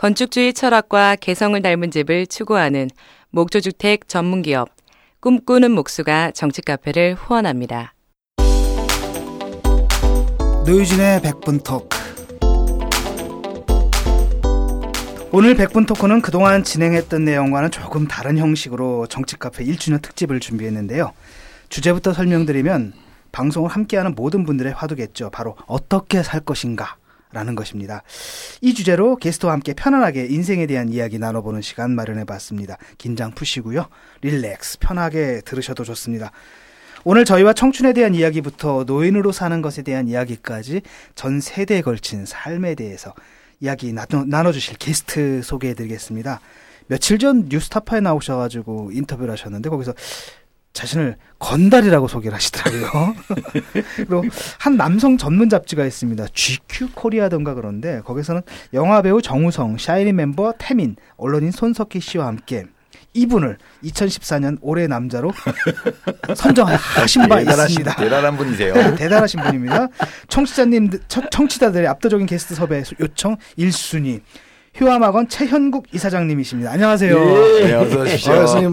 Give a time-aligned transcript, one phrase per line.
[0.00, 2.88] 건축주의 철학과 개성을 닮은 집을 추구하는
[3.28, 4.70] 목조주택 전문기업
[5.20, 7.92] 꿈꾸는 목수가 정치 카페를 후원합니다.
[10.64, 11.98] 노유진의 100분 토크
[15.32, 21.12] 오늘 100분 토크는 그동안 진행했던 내용과는 조금 다른 형식으로 정치 카페 1주년 특집을 준비했는데요.
[21.68, 22.94] 주제부터 설명드리면
[23.32, 25.28] 방송을 함께하는 모든 분들의 화두겠죠.
[25.28, 26.96] 바로 어떻게 살 것인가
[27.32, 28.02] 라는 것입니다.
[28.60, 32.76] 이 주제로 게스트와 함께 편안하게 인생에 대한 이야기 나눠보는 시간 마련해 봤습니다.
[32.98, 33.86] 긴장 푸시고요.
[34.22, 36.32] 릴렉스, 편하게 들으셔도 좋습니다.
[37.04, 40.82] 오늘 저희와 청춘에 대한 이야기부터 노인으로 사는 것에 대한 이야기까지
[41.14, 43.14] 전 세대에 걸친 삶에 대해서
[43.60, 46.40] 이야기 나눠, 주실 게스트 소개해 드리겠습니다.
[46.88, 49.94] 며칠 전 뉴스타파에 나오셔가지고 인터뷰를 하셨는데 거기서
[50.72, 53.14] 자신을 건달이라고 소개를 하시더라고요.
[53.96, 54.22] 그리고
[54.58, 56.26] 한 남성 전문 잡지가 있습니다.
[56.32, 58.42] GQ 코리아던가 그런데 거기서는
[58.74, 62.66] 영화 배우 정우성, 샤이니 멤버 태민, 언론인 손석희 씨와 함께
[63.12, 65.32] 이분을 2014년 올해 남자로
[66.36, 67.96] 선정하신 바 있습니다.
[67.96, 68.74] 대단한 분이세요.
[68.74, 69.88] 네, 대단하신 분입니다.
[70.28, 74.20] 청취자님, 청취자들의 압도적인 게스트 섭외 요청 1순위.
[74.80, 76.70] 효암학원 최현국 이사장님이십니다.
[76.70, 77.14] 안녕하세요.
[77.60, 78.32] 예, 네, 어서 오십시오.
[78.32, 78.72] 아, 선생님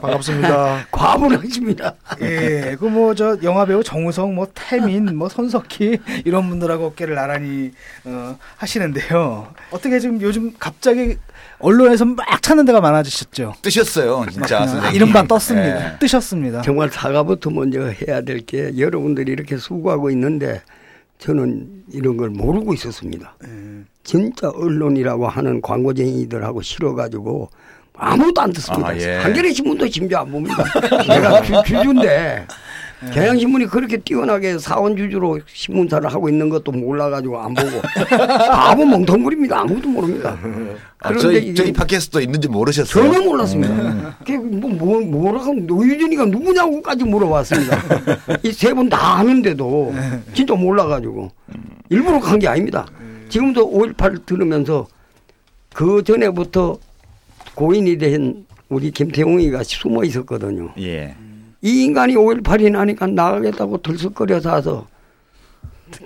[0.00, 0.86] 반갑습니다.
[0.92, 1.94] 과분하십니다.
[2.20, 7.72] 예, 그 뭐 저 영화 배우 정우성, 뭐 태민, 뭐 손석희 이런 분들하고 어깨를 나란히
[8.04, 9.52] 어, 하시는데요.
[9.70, 11.16] 어떻게 지금 요즘 갑자기
[11.58, 13.54] 언론에서 막 찾는 데가 많아지셨죠.
[13.62, 14.64] 뜨셨어요, 진짜.
[14.92, 15.94] 이른바 떴습니다.
[15.94, 15.98] 예.
[15.98, 16.62] 뜨셨습니다.
[16.62, 20.62] 정말 사과부터 먼저 해야 될 게 여러분들이 이렇게 수고하고 있는데
[21.18, 23.34] 저는 이런 걸 모르고 있었습니다.
[23.44, 23.48] 예.
[24.12, 27.50] 진짜 언론이라고 하는 광고쟁이들하고 싫어가지고
[27.94, 28.88] 아무도 안 듣습니다.
[28.88, 29.16] 아, 예.
[29.16, 30.64] 한겨레 신문도 심지어 안 봅니다.
[31.06, 32.46] 내가 주, 주주인데
[33.06, 33.10] 예.
[33.12, 37.82] 경향신문이 그렇게 뛰어나게 사원 주주로 신문사를 하고 있는 것도 몰라가지고 안 보고
[38.50, 39.60] 바보 멍텅구리입니다.
[39.60, 40.38] 아무도 모릅니다.
[41.00, 43.04] 아, 저희, 저희 팟캐스트도 있는지 모르셨어요?
[43.12, 43.74] 전혀 몰랐습니다.
[43.74, 44.58] 음.
[44.58, 47.76] 뭐, 뭐, 뭐라고 노유진이가 누구냐고까지 물어봤습니다.
[48.42, 49.92] 이 세 분다 아는데도
[50.32, 51.30] 진짜 몰라가지고
[51.90, 52.86] 일부러 간 게 아닙니다.
[53.28, 54.86] 지금도 5.18 들으면서
[55.74, 56.78] 그 전에부터
[57.54, 60.72] 고인이 된 우리 김태웅이가 숨어 있었거든요.
[60.78, 61.14] 예.
[61.62, 64.86] 이 인간이 5.18이 나니까 나가겠다고 들썩거려서 와서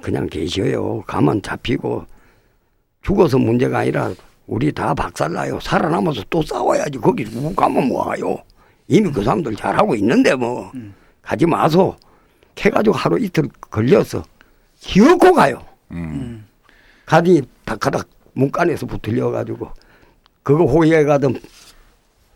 [0.01, 1.03] 그냥 계셔요.
[1.07, 2.07] 가만 잡히고
[3.03, 4.13] 죽어서 문제가 아니라
[4.47, 5.61] 우리 다 박살나요.
[5.61, 6.99] 살아남아서 또 싸워야지.
[6.99, 8.39] 거기 누구 가면 뭐하요.
[8.89, 10.71] 이미 그 사람들 잘하고 있는데 뭐.
[10.75, 10.95] 음.
[11.21, 11.97] 가지 마소.
[12.55, 14.23] 캐가지고 하루 이틀 걸려서
[14.81, 15.65] 기어코 가요.
[15.93, 16.45] 음.
[17.13, 19.69] 가디 다카닥 문간에서 붙들려가지고
[20.43, 21.39] 그거 호위에 가던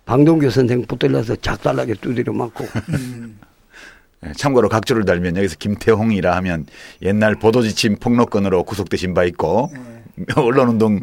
[0.04, 2.66] 방동규 선생 붙들려서 작살나게 두드려 맞고.
[4.20, 6.66] 네, 참고로 각주를 달면 여기서 김태홍이라 하면
[7.00, 9.95] 옛날 보도지침 폭로건으로 구속되신 바 있고 네.
[10.34, 11.00] 언론운동을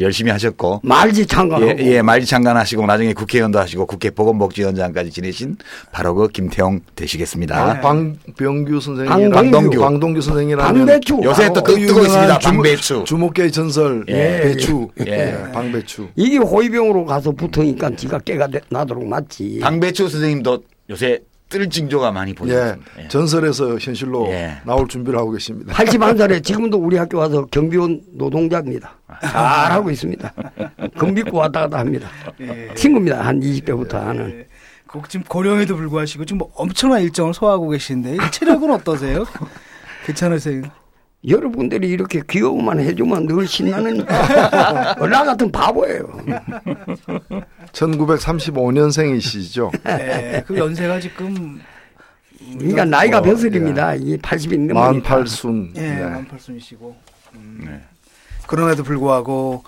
[0.00, 5.56] 열심히 하셨고 말지 창간 예, 예, 말지 창간하시고 나중에 국회의원도 하시고 국회 보건복지위원장까지 지내신
[5.92, 7.74] 바로 그 김태용 되시겠습니다.
[7.74, 7.80] 네.
[7.80, 12.38] 방병규 선생님, 방동규, 방동규, 방동규 선생이라면 방배추 요새 또 뜨, 뜨고 있습니다.
[12.38, 14.40] 방배추 주목계 전설 예.
[14.42, 15.12] 배추 예.
[15.12, 15.52] 예.
[15.52, 19.60] 방배추 이게 호위병으로 가서 붙으니까 지가 깨가 나도록 맞지.
[19.60, 21.20] 방배추 선생님도 요새
[21.54, 22.76] 뜰 징조가 많이 보입니다.
[22.98, 24.56] 예, 전설에서 현실로 예.
[24.66, 25.72] 나올 준비를 하고 계십니다.
[25.72, 28.98] 81살에 지금도 우리 학교 와서 경비원 노동자입니다.
[29.22, 30.32] 잘 하고 있습니다.
[30.98, 32.08] 금빛고 왔다 갔다 합니다.
[32.40, 32.74] 예.
[32.74, 33.24] 친구입니다.
[33.24, 34.40] 한 20대부터 하는.
[34.40, 34.46] 예.
[35.08, 39.24] 지금 고령에도 불구하시고 지금 뭐 엄청난 일정을 소화하고 계신데 체력은 어떠세요?
[40.06, 40.62] 괜찮으세요?
[41.26, 46.20] 여러분들이 이렇게 귀여움만 해주면 늘 신나는 나 같은 바보예요.
[47.72, 49.70] 1935년생이시죠?
[49.84, 51.60] 네, 그 연세가 지금
[52.58, 53.94] 그러니까 나이가 벼슬입니다.
[53.94, 54.92] 이 80이 넘으니까.
[54.92, 55.72] 만팔순.
[55.76, 56.94] 예, 네, 만팔순이시고.
[57.36, 57.64] 음.
[57.64, 57.80] 네.
[58.46, 59.64] 그럼에도 불구하고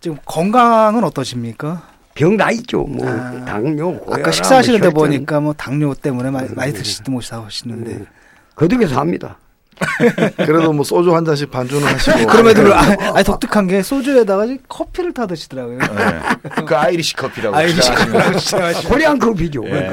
[0.00, 1.88] 지금 건강은 어떠십니까?
[2.14, 2.82] 병 다 있죠.
[2.82, 7.90] 뭐 아, 당뇨, 고혈압, 아까 식사하시는데 뭐 보니까 뭐 당뇨 때문에 많이, 많이 드시지도 못하시는데.
[7.92, 8.06] 음.
[8.56, 9.38] 거듭에서 합니다.
[10.36, 12.26] 그래도 뭐 소주 한 잔씩 반주는 하시고.
[12.28, 12.80] 그럼에도 아,
[13.14, 15.78] 아니 독특한 게 소주에다가 커피를 타 드시더라고요.
[15.78, 16.64] 네.
[16.66, 17.56] 그 Irish coffee라고.
[17.56, 19.62] Irish coffee라고 Korean coffee죠.
[19.66, 19.90] 예.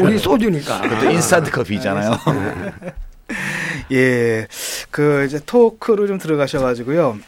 [0.00, 0.82] 우리 소주니까.
[0.82, 2.18] 그것도 인스턴트 커피잖아요.
[3.92, 4.46] 예.
[4.90, 7.18] 그 이제 토크로 좀 들어가셔가지고요.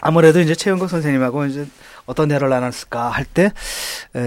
[0.00, 1.66] 아무래도 이제 최영국 선생님하고 이제
[2.06, 3.52] 어떤 대화를 나눴을까 할 때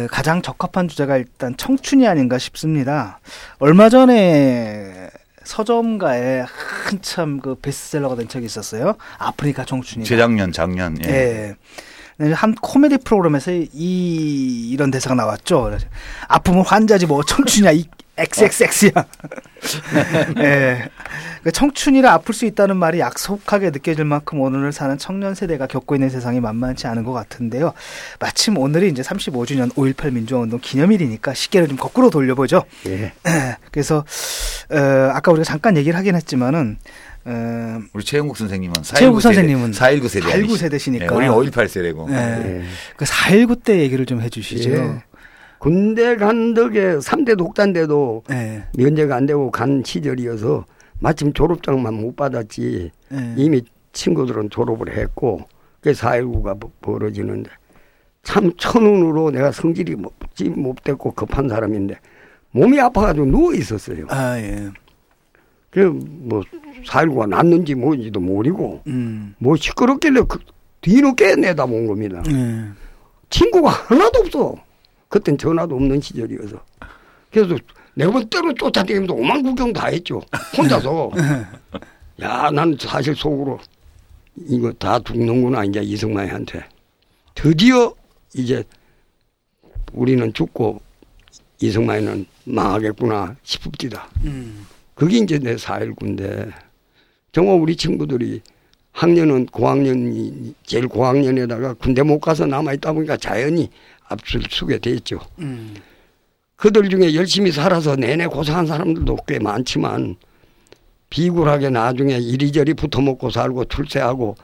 [0.10, 3.20] 가장 적합한 주제가 일단 청춘이 아닌가 싶습니다.
[3.60, 5.10] 얼마 전에
[5.44, 6.46] 서점가에
[6.86, 8.96] 한참 그 베스트셀러가 된 적이 있었어요.
[9.18, 10.06] 아프리카 청춘이.
[10.06, 10.98] 재작년, 작년.
[11.06, 11.10] 예.
[11.10, 11.56] 예.
[12.18, 15.78] 네, 한 코미디 프로그램에서 이 이런 대사가 나왔죠.
[16.28, 17.86] 아픔은 환자지 뭐 청춘이야 이
[18.22, 18.92] XXX야.
[20.40, 20.90] 예.
[21.44, 26.10] 그 청춘이라 아플 수 있다는 말이 약속하게 느껴질 만큼 오늘을 사는 청년 세대가 겪고 있는
[26.10, 27.74] 세상이 만만치 않은 것 같은데요.
[28.20, 32.64] 마침 오늘이 이제 35주년 5.18 민주화운동 기념일이니까 시계를 좀 거꾸로 돌려보죠.
[32.88, 33.14] 예.
[33.72, 34.06] 그래서
[34.72, 34.78] 어,
[35.14, 36.78] 아까 우리가 잠깐 얘기를 하긴 했지만은
[37.24, 41.06] 어, 우리 최영국 선생님은 419 최영국 세대, 선생님은 419 세대 419 세대시니까.
[41.06, 42.08] 네, 우리는 518 세대고.
[42.12, 42.16] 예.
[42.16, 42.64] 예.
[42.98, 44.70] 그4.19 때 얘기를 좀 해주시죠.
[44.72, 45.04] 예.
[45.62, 48.64] 군대 간 덕에 3대 독단대도 예.
[48.76, 50.66] 면제가 안 되고 간 시절이어서
[51.00, 53.34] 마침 졸업장만 못 받았지 예.
[53.38, 53.62] 이미
[53.94, 55.42] 친구들은 졸업을 했고
[55.80, 57.52] 그게 4.19가 벌어지는데
[58.24, 61.96] 참 천운으로 내가 성질이 못지 못됐고 급한 사람인데
[62.50, 64.08] 몸이 아파가지고 누워 있었어요.
[64.10, 64.68] 아 예.
[65.70, 66.42] 그뭐
[66.88, 69.36] 4.19가 났는지 뭔지도 모르고 음.
[69.38, 70.40] 뭐 시끄럽길래 그
[70.82, 72.24] 뒤로 깨내다 본 겁니다.
[72.32, 72.64] 예.
[73.30, 74.71] 친구가 하나도 없어.
[75.12, 76.58] 그땐 전화도 없는 시절이어서.
[77.32, 77.56] 그래서
[77.94, 80.22] 네번 때로 쫓아다니면서 오만 구경 다 했죠.
[80.58, 81.12] 혼자서.
[82.22, 83.60] 야, 난 사실 속으로
[84.48, 86.64] 이거 다 죽는구나, 이제 이승만이한테.
[87.36, 87.94] 드디어
[88.34, 88.64] 이제
[89.92, 90.82] 우리는 죽고
[91.60, 94.10] 이승만이는 망하겠구나 싶읍디다.
[94.24, 94.66] 음.
[94.96, 96.52] 그게 이제 내 4.19인데
[97.34, 98.42] 정말 우리 친구들이
[98.94, 103.70] 학년은 고학년이 제일 고학년에다가 군대 못 가서 남아있다 보니까 자연히
[104.12, 105.20] 앞을 서게 됐죠.
[105.40, 105.76] 음.
[106.56, 110.16] 그들 중에 열심히 살아서 내내 고생한 사람들도 꽤 많지만
[111.10, 114.36] 비굴하게 나중에 이리저리 붙어먹고 살고 출세하고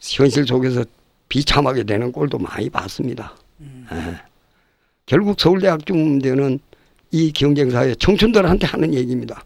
[0.00, 0.84] 현실 속에서
[1.28, 3.34] 비참하게 되는 꼴도 많이 봤습니다.
[3.60, 4.20] 예.
[5.06, 6.60] 결국 서울대학 중문대는
[7.10, 9.44] 이 경쟁사회 청춘들한테 하는 얘기입니다.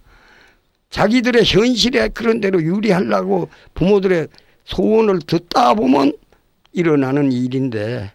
[0.90, 4.28] 자기들의 현실에 그런 대로 유리하려고 부모들의
[4.64, 6.12] 소원을 듣다 보면
[6.72, 8.12] 일어나는 일인데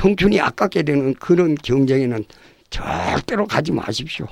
[0.00, 2.24] 청춘이 아깝게 되는 그런 경쟁에는
[2.70, 4.26] 절대로 가지 마십시오.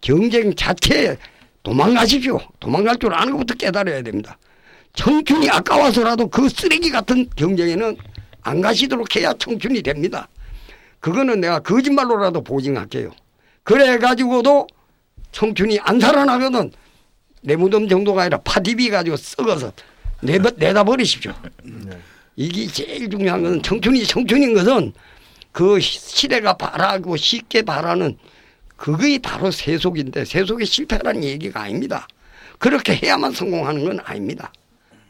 [0.00, 1.16] 경쟁 자체에
[1.64, 2.38] 도망가십시오.
[2.60, 4.38] 도망갈 줄 아는 것부터 깨달아야 됩니다.
[4.92, 7.96] 청춘이 아까워서라도 그 쓰레기 같은 경쟁에는
[8.42, 10.28] 안 가시도록 해야 청춘이 됩니다.
[11.00, 13.10] 그거는 내가 거짓말로라도 보증할게요.
[13.64, 14.68] 그래 가지고도
[15.32, 16.70] 청춘이 안 살아나거든
[17.42, 19.72] 내 무덤 정도가 아니라 파디비 가지고 썩어서
[20.20, 21.32] 내다, 버리십시오.
[22.36, 24.92] 이게 제일 중요한 것은 청춘이 청춘인 것은
[25.52, 28.16] 그 시대가 바라고 쉽게 바라는
[28.76, 32.08] 그게 바로 세속인데 세속의 실패라는 얘기가 아닙니다.
[32.58, 34.52] 그렇게 해야만 성공하는 건 아닙니다.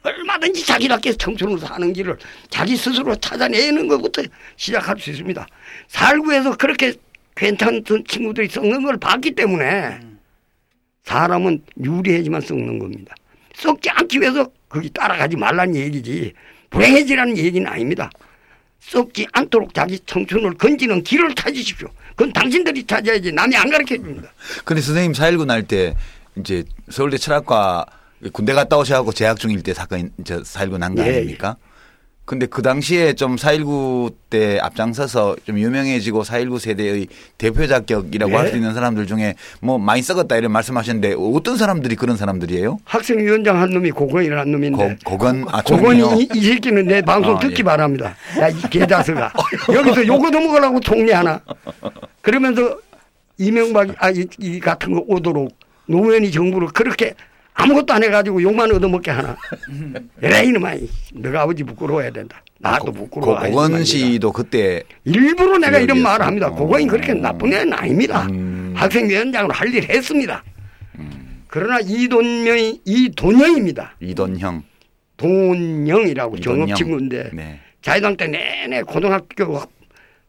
[0.02, 2.16] 얼마든지 자기답게 청춘을 사는 길을
[2.48, 4.22] 자기 스스로 찾아내는 것부터
[4.56, 5.46] 시작할 수 있습니다.
[5.88, 6.94] 살구에서 그렇게
[7.36, 10.00] 괜찮던 친구들이 썩는 걸 봤기 때문에
[11.04, 13.14] 사람은 유리해지만 썩는 겁니다.
[13.54, 16.32] 썩지 않기 위해서 거기 따라가지 말라는 얘기지
[16.70, 18.10] 불행해지라는 얘기는 아닙니다.
[18.80, 21.88] 썩지 않도록 자기 청춘을 건지는 길을 찾으십시오.
[22.16, 24.32] 그건 당신들이 찾아야지 남이 안 가르쳐 줍니다.
[24.64, 25.94] 근데 선생님 4.19 날 때
[26.36, 27.84] 이제 서울대 철학과
[28.32, 31.56] 군대 갔다 오셔갖고 재학 중일 때 사건 이제 4.19 난거 예, 아닙니까?
[32.30, 38.36] 근데 그 당시에 좀 4.19 때 앞장서서 좀 유명해지고 4.19 세대의 대표 자격이라고 예.
[38.36, 42.78] 할수 있는 사람들 중에 뭐 많이 썩었다 이런 말씀하셨는데 어떤 사람들이 그런 사람들이에요?
[42.84, 46.22] 학생위원장 한 놈이 고건이라는 놈인데 고, 고건 아 고건이?
[46.22, 47.62] 이, 이 새끼는 내 방송 아, 듣기 예.
[47.64, 48.14] 바랍니다.
[48.38, 49.32] 야, 이 개자스가.
[49.74, 51.40] 여기서 요거 넘어가려고 총리 하나.
[52.22, 52.78] 그러면서
[53.38, 55.50] 이명박, 아, 이, 이 같은 거 오도록
[55.86, 57.16] 노무현이 정부를 그렇게
[57.54, 59.36] 아무것도 안 해가지고 욕만 얻어먹게 하나.
[60.22, 60.74] 에라, 이놈아.
[60.74, 62.42] 이, 너가 아버지 부끄러워야 된다.
[62.58, 63.38] 나도 고, 부끄러워.
[63.40, 66.00] 고건 씨도 그때 일부러 내가 이런.
[66.00, 66.48] 말을 합니다.
[66.48, 66.54] 어.
[66.54, 68.26] 고건이 그렇게 나쁜 애는 아닙니다.
[68.30, 68.72] 음.
[68.76, 70.42] 학생위원장으로 할 일 했습니다.
[71.48, 73.96] 그러나 이돈명이, 이돈영입니다.
[74.00, 74.62] 이돈형
[75.16, 76.66] 돈영이라고 이돈영.
[76.66, 77.60] 정업친구인데 네.
[77.82, 79.60] 자유당 때 내내 고등학교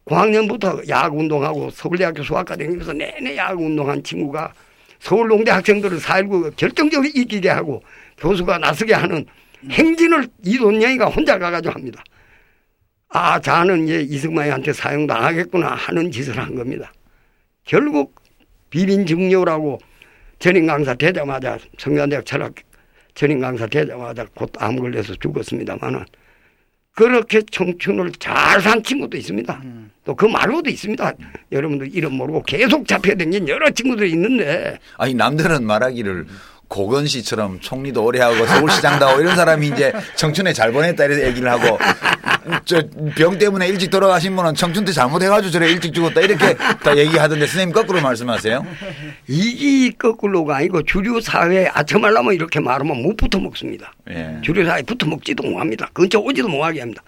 [0.03, 4.51] 고학년부터 야구 운동하고 서울대학교 수학과 다니면서 내내 야구 운동한 친구가
[5.01, 7.83] 서울농대 학생들을 4.19 결정적으로 이기게 하고
[8.17, 9.25] 교수가 나서게 하는
[9.69, 12.03] 행진을 이돈영이가 혼자 가가지고 합니다.
[13.09, 16.93] 아, 자는 이제 이승만이한테 사용당하겠구나 하는 짓을 한 겁니다.
[17.65, 18.21] 결국
[18.69, 19.79] 비빈증료라고
[20.39, 22.53] 전임 강사 되자마자 성균대학 철학
[23.13, 26.05] 전임 강사 되자마자 곧 암 걸려서 죽었습니다만은
[26.95, 29.61] 그렇게 청춘을 잘 산 친구도 있습니다.
[30.03, 31.13] 또그 말고도 있습니다.
[31.51, 36.25] 여러분들 이름 모르고 계속 잡혀다닌 여러 친구들이 있는데 아니 남들은 말하기를
[36.71, 41.51] 고건 씨처럼 총리도 오래 하고 서울시장도 하고 이런 사람이 이제 청춘에 잘 보냈다 이래서 얘기를
[41.51, 41.77] 하고
[42.63, 42.81] 저
[43.15, 47.73] 병 때문에 일찍 돌아가신 분은 청춘 때 잘못해가지고 저래 일찍 죽었다 이렇게 다 얘기하던데 선생님
[47.73, 48.65] 거꾸로 말씀하세요?
[49.27, 53.93] 이게 거꾸로가 아니고 주류 사회에 아첨하려면 이렇게 말하면 못 붙어 먹습니다.
[54.09, 54.37] 예.
[54.41, 55.89] 주류 사회에 붙어 먹지도 못합니다.
[55.93, 57.03] 근처 오지도 못하게 합니다.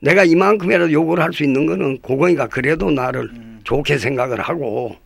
[0.00, 3.30] 내가 이만큼이라도 요구를 할 수 있는 거는 고건이가 그래도 나를
[3.64, 4.96] 좋게 생각을 하고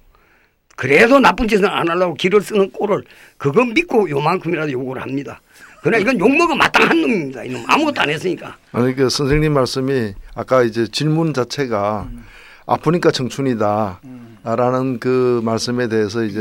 [0.83, 3.05] 그래도 나쁜 짓은 안 하려고 길을 쓰는 꼴을
[3.39, 5.41] 그거 믿고 요만큼이라도 욕을 합니다.
[5.81, 7.45] 그러나 이건 욕먹어 마땅한 놈입니다.
[7.45, 8.57] 이놈 아무것도 안 했으니까.
[8.73, 12.09] 아니 그 선생님 말씀이 아까 이제 질문 자체가
[12.67, 14.01] 아프니까 청춘이다.
[14.43, 16.41] 라는 그 말씀에 대해서 이제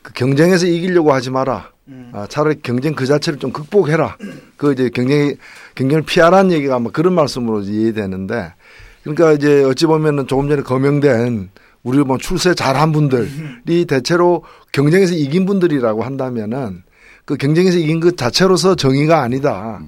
[0.00, 1.70] 그 경쟁에서 이기려고 하지 마라.
[2.12, 4.16] 아, 차라리 경쟁 그 자체를 좀 극복해라.
[4.56, 5.36] 그 이제 경쟁
[5.74, 8.54] 경쟁을 피하라는 얘기가 아마 그런 말씀으로 이해되는데
[9.02, 11.50] 그러니까 이제 어찌 보면은 조금 전에 거명된
[11.82, 16.82] 우리 뭐 출세 잘한 분들이 대체로 경쟁에서 이긴 분들이라고 한다면은
[17.24, 19.80] 그 경쟁에서 이긴 것 자체로서 정의가 아니다.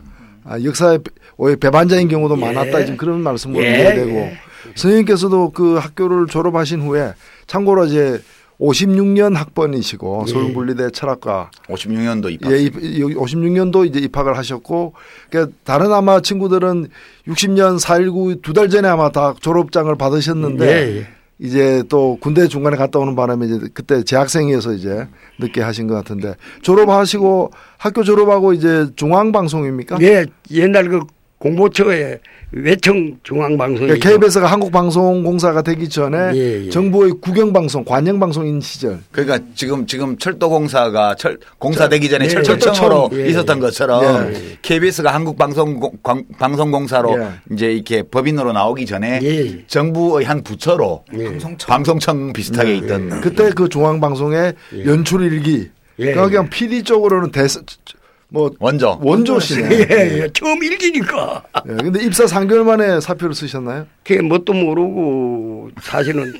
[0.45, 0.99] 아, 역사에
[1.37, 2.81] 오해 배반자인 경우도 많았다.
[2.85, 4.39] 지금 그런 말씀으로 예, 이해되고 예.
[4.75, 7.15] 선생님께서도 그 학교를 졸업하신 후에
[7.47, 8.21] 참고로 이제
[8.61, 10.33] 56년 학번이시고 예.
[10.33, 12.53] 서울국리대 철학과 56년도 입학.
[12.53, 14.95] 예, 56년도 이제 입학을 하셨고,
[15.31, 16.87] 그러니까 다른 아마 친구들은
[17.29, 21.07] 60년 4.19 두 달 전에 아마 다 졸업장을 받으셨는데, 예, 예.
[21.39, 25.09] 이제 또 군대 중간에 갔다 오는 바람에 이제 그때 재학생이어서 이제
[25.41, 29.99] 늦게 하신 것 같은데, 졸업하시고 학교 졸업하고 이제 중앙 방송입니까?
[30.03, 31.01] 예, 옛날 그
[31.43, 32.21] 공보처에
[32.53, 36.71] 외청 중앙방송이 그러니까 KBS가 한국방송공사가 되기 전에 예, 예.
[36.71, 39.01] 정부의 국영방송, 관영방송인 시절.
[39.11, 43.61] 그러니까 지금 지금 철도공사가 철 공사 되기 전에 예, 철도청으로 예, 있었던 예.
[43.61, 44.59] 것처럼 예.
[44.63, 45.81] KBS가 한국방송
[46.39, 47.29] 방송공사로 예.
[47.53, 49.67] 이제 이렇게 법인으로 나오기 전에 예.
[49.67, 51.25] 정부의 한 부처로 예.
[51.25, 51.69] 방송청.
[51.69, 54.55] 방송청 비슷하게 있던 그때 그 중앙방송의
[54.87, 55.71] 연출 일기.
[55.99, 56.29] 예, 그러니까 예.
[56.29, 57.47] 그냥 PD 쪽으로는 대
[58.33, 58.99] 뭐 원조.
[59.03, 59.69] 원조시네.
[59.71, 61.43] 예, 예, 처음 일기니까.
[61.69, 63.87] 예, 근데 입사 3개월 만에 사표를 쓰셨나요?
[64.03, 66.33] 그게 뭣도 모르고 사실은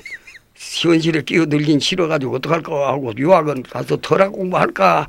[0.55, 5.07] 현실에 끼어들긴 싫어가지고 어떡할까 하고 유학은 가서 철학 공부할까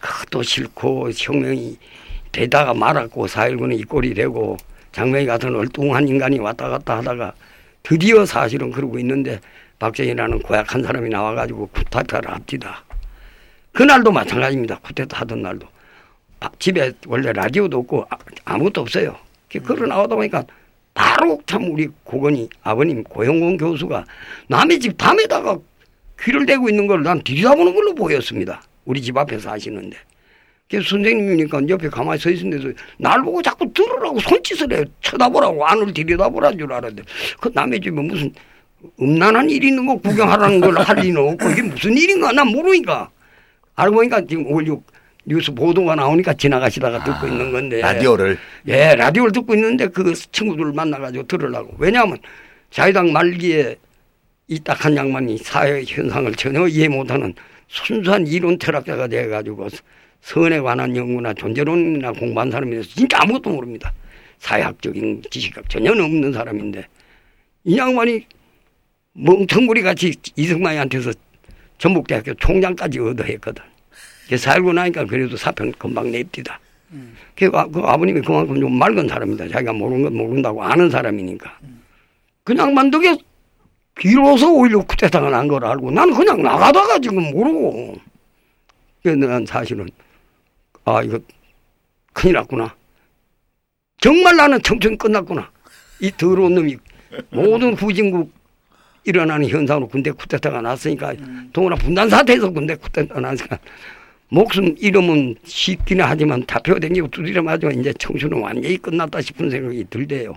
[0.00, 1.78] 그것도 싫고 혁명이
[2.32, 4.56] 되다가 말았고 4.19는 이 꼴이 되고
[4.90, 7.32] 장명이 같은 얼뚱한 인간이 왔다 갔다 하다가
[7.84, 9.38] 드디어 사실은 그러고 있는데
[9.78, 12.82] 박정희라는 고약한 사람이 나와가지고 쿠데타를 합디다.
[13.72, 14.78] 그날도 마찬가지입니다.
[14.78, 15.73] 쿠데타 하던 날도.
[16.44, 19.16] 아, 집에 원래 라디오도 없고 아- 아무것도 없어요.
[19.66, 20.44] 걸어 나오다 보니까
[20.92, 24.04] 바로 참 우리 고건이 아버님 고영곤 교수가
[24.48, 25.58] 남의 집 담에다가
[26.20, 28.62] 귀를 대고 있는 걸 난 들여다보는 걸로 보였습니다.
[28.84, 29.96] 우리 집 앞에서 하시는데.
[30.68, 34.84] 그래서 선생님이니까 옆에 가만히 서 있는데도 날 보고 자꾸 들으라고 손짓을 해요.
[35.00, 37.02] 쳐다보라고 안을 들여다보라는 줄 알았는데
[37.40, 38.32] 그 남의 집에 무슨
[39.00, 43.08] 음란한 일이 있는 거 구경하라는 걸 할 리는 없고 이게 무슨 일인가 난 모르니까
[43.76, 44.82] 알고 보니까 지금 올류
[45.24, 48.38] 뉴스 보도가 나오니까 지나가시다가 듣고 있는 건데 라디오를
[48.68, 51.74] 예, 라디오를 듣고 있는데 그 친구들 만나가지고 들으려고.
[51.78, 52.18] 왜냐하면
[52.70, 53.76] 자유당 말기에
[54.48, 57.32] 이 딱 한 양반이 사회 현상을 전혀 이해 못하는
[57.68, 59.68] 순수한 이론 철학자가 돼가지고
[60.20, 63.92] 선에 관한 연구나 존재론이나 공부한 사람이라서 진짜 아무것도 모릅니다.
[64.38, 66.86] 사회학적인 지식학 전혀 없는 사람인데
[67.64, 68.26] 이 양반이
[69.14, 71.12] 멍청구리 같이 이승만이한테서
[71.78, 73.62] 전북대학교 총장까지 얻어했거든.
[74.36, 76.60] 살고 나니까 그래도 사편 금방 냅디다.
[77.36, 79.48] 그, 아- 그 아버님이 그만큼 좀 맑은 사람이다.
[79.48, 81.58] 자기가 모르는 건 모른다고 아는 사람이니까.
[82.44, 83.16] 그냥 만두게
[83.94, 87.96] 비로소 오히려 쿠데타가 난 걸 알고 나는 그냥 나가다가 지금 모르고.
[89.02, 89.88] 그래서 난 사실은
[90.84, 91.18] 아 이거
[92.12, 92.74] 큰일 났구나.
[94.00, 95.50] 정말 나는 청춘 끝났구나.
[96.00, 96.76] 이 더러운 놈이
[97.30, 98.32] 모든 후진국
[99.04, 101.14] 일어나는 현상으로 군대 쿠데타가 났으니까
[101.52, 103.58] 동원아 분단 사태에서 군대 쿠데타가 났으니까
[104.28, 110.34] 목숨 잃으면 쉽기는 하지만 다표 댕기고 두드려 맞으면 이제 청춘은 완전히 끝났다 싶은 생각이 들대요.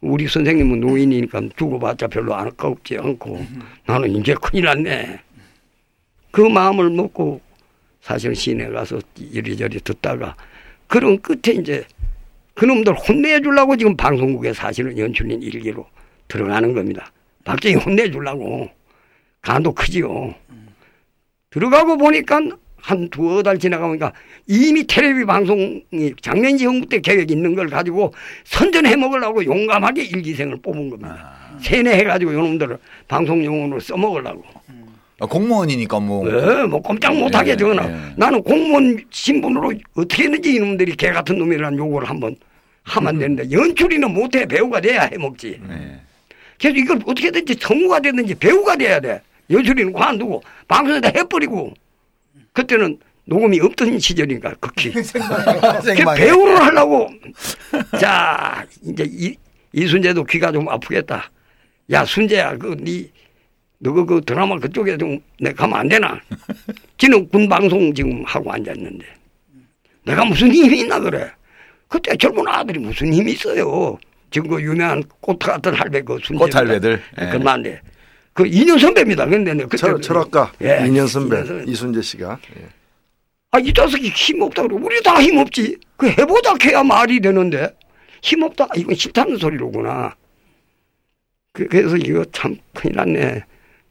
[0.00, 3.46] 우리 선생님은 노인이니까 죽어봤자 별로 아깝지 않고
[3.86, 5.20] 나는 이제 큰일 났네.
[6.32, 7.40] 그 마음을 먹고
[8.00, 10.34] 사실 시내 가서 이리저리 듣다가
[10.88, 11.84] 그런 끝에 이제
[12.54, 15.86] 그놈들 혼내주려고 지금 방송국에 사실은 연출인 일기로
[16.28, 17.12] 들어가는 겁니다.
[17.44, 18.68] 박정희 혼내주려고
[19.40, 20.34] 간도 크지요.
[21.50, 22.40] 들어가고 보니까
[22.82, 24.12] 한 두어 달 지나가니까
[24.48, 28.12] 이미 텔레비 방송이 장면지 형부 때 계획 있는 걸 가지고
[28.44, 31.32] 선전해 먹으려고 용감하게 일기생을 뽑은 겁니다.
[31.60, 34.42] 세뇌해가지고 요놈들을 방송 용어로 써먹으려고.
[35.20, 37.88] 아, 공무원이니까 뭐 예, 뭐 꼼짝 못하게 예, 전화.
[37.88, 37.96] 예.
[38.16, 42.34] 나는 공무원 신분으로 어떻게 했는지 이놈들이 개 같은 놈이라는 요구를 한번
[42.82, 45.60] 하면 되는데 연출이는 못해 배우가 돼야 해먹지.
[45.68, 46.00] 네.
[46.60, 49.20] 그래서 이걸 어떻게 든지 성우가 되든지 배우가 돼야 돼.
[49.48, 51.72] 연출이는 관두고 방송에다 해버리고
[52.52, 54.90] 그때는 녹음이 없던 시절이니까 극히.
[54.92, 56.14] 그.
[56.16, 57.08] 배우를 하려고
[58.00, 59.36] 자 이제 이,
[59.72, 61.30] 이순재도 귀가 좀 아프겠다.
[61.90, 63.10] 야 순재야 그니
[63.78, 66.20] 너가 그 드라마 그쪽에 좀 내가 가면 안 되나?
[66.98, 69.04] 지는 군 방송 지금 하고 앉았는데
[70.04, 71.30] 내가 무슨 힘이 있나 그래?
[71.88, 73.98] 그때 젊은 아들이 무슨 힘이 있어요?
[74.30, 77.02] 지금 그 유명한 꽃 같은 할배 그 순재 꽃 할배들.
[77.20, 77.26] 예.
[77.30, 77.80] 그만데
[78.34, 79.26] 그 2년 선배입니다.
[79.26, 81.42] 근데 내가 그때 철, 철학가 예, 2년 선배.
[81.66, 82.66] 이순재 씨가 예.
[83.50, 85.76] 아, 이 자식이 힘없다 그러고 우리 다 힘없지.
[85.96, 87.76] 그 해보자 해야 말이 되는데
[88.22, 88.64] 힘없다.
[88.64, 90.14] 아, 이건 싫다는 소리로구나.
[91.52, 93.44] 그- 그래서 이거 참 큰일 났네.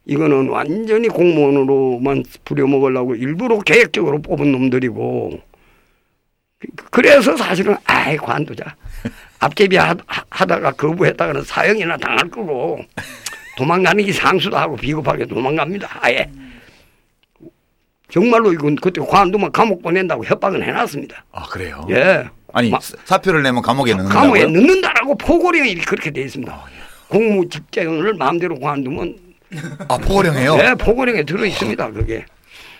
[0.06, 5.40] 이거는 완전히 공무원으로만 부려먹으려고 일부러 계획적으로 뽑은 놈들이고
[6.58, 8.76] 그- 그래서 사실은 아이 관두자.
[9.38, 9.96] 앞제비 하-
[10.32, 12.80] 하다가 거부했다가는 사형이나 당할 거고
[13.56, 16.00] 도망가는 게 상수도 하고 비겁하게 도망갑니다.
[16.02, 16.30] 아예.
[18.10, 21.24] 정말로 이건 그때 관두면 감옥 보낸다고 협박은 해놨습니다.
[21.32, 21.86] 아 그래요?
[21.90, 22.26] 예.
[22.54, 24.20] 아니 마- 사표를 내면 감옥에 넣는다고요?
[24.22, 26.60] 감옥에 넣는다라고 포고령이 그렇게 돼 있습니다.
[27.08, 29.16] 공무 직장을 마음대로 관두면
[29.88, 30.58] 아 포고령해요?
[30.60, 31.92] 예, 포고령에 들어 있습니다.
[31.92, 32.26] 그게.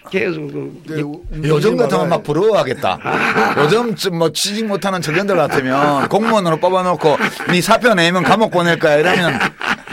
[0.10, 3.00] 그래서 그그 요즘 같으면 막 부러워하겠다.
[3.64, 7.18] 요즘 좀뭐 취직 못하는 청년들 같으면 공무원으로 뽑아놓고
[7.52, 9.40] 니 사표 내면 감옥 보낼 거야 이러면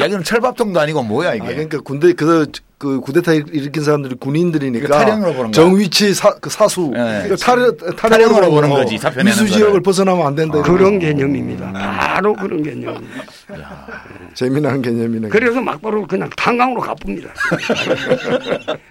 [0.00, 1.44] 야 이건 철밥통도 아니고 뭐야 아, 이게.
[1.46, 2.46] 그러니까 군대 그,
[2.78, 3.00] 그
[3.34, 5.50] 일- 일으킨 사람들이 군인들이니까 보는 거야.
[5.50, 7.26] 정위치 사, 그 사수 네.
[7.28, 9.48] 그 탈, 탈영으로 보는 거지, 사표 내는 미수.
[9.48, 10.58] 지역을 벗어나면 안 된다.
[10.58, 11.72] 이런 그런 개념입니다.
[11.72, 13.04] 바로 그런 개념.
[14.34, 15.28] 재미난 개념이네.
[15.30, 17.30] 그래서 막바로 그냥 탄광으로 가쁩니다.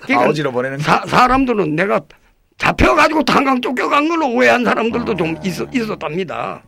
[0.02, 2.02] 그러니까 아버지로 보내는 사, 사람들은 내가
[2.58, 6.62] 잡혀가지고 탄광 쫓겨간 걸로 오해한 사람들도 좀 있었, 있었답니다.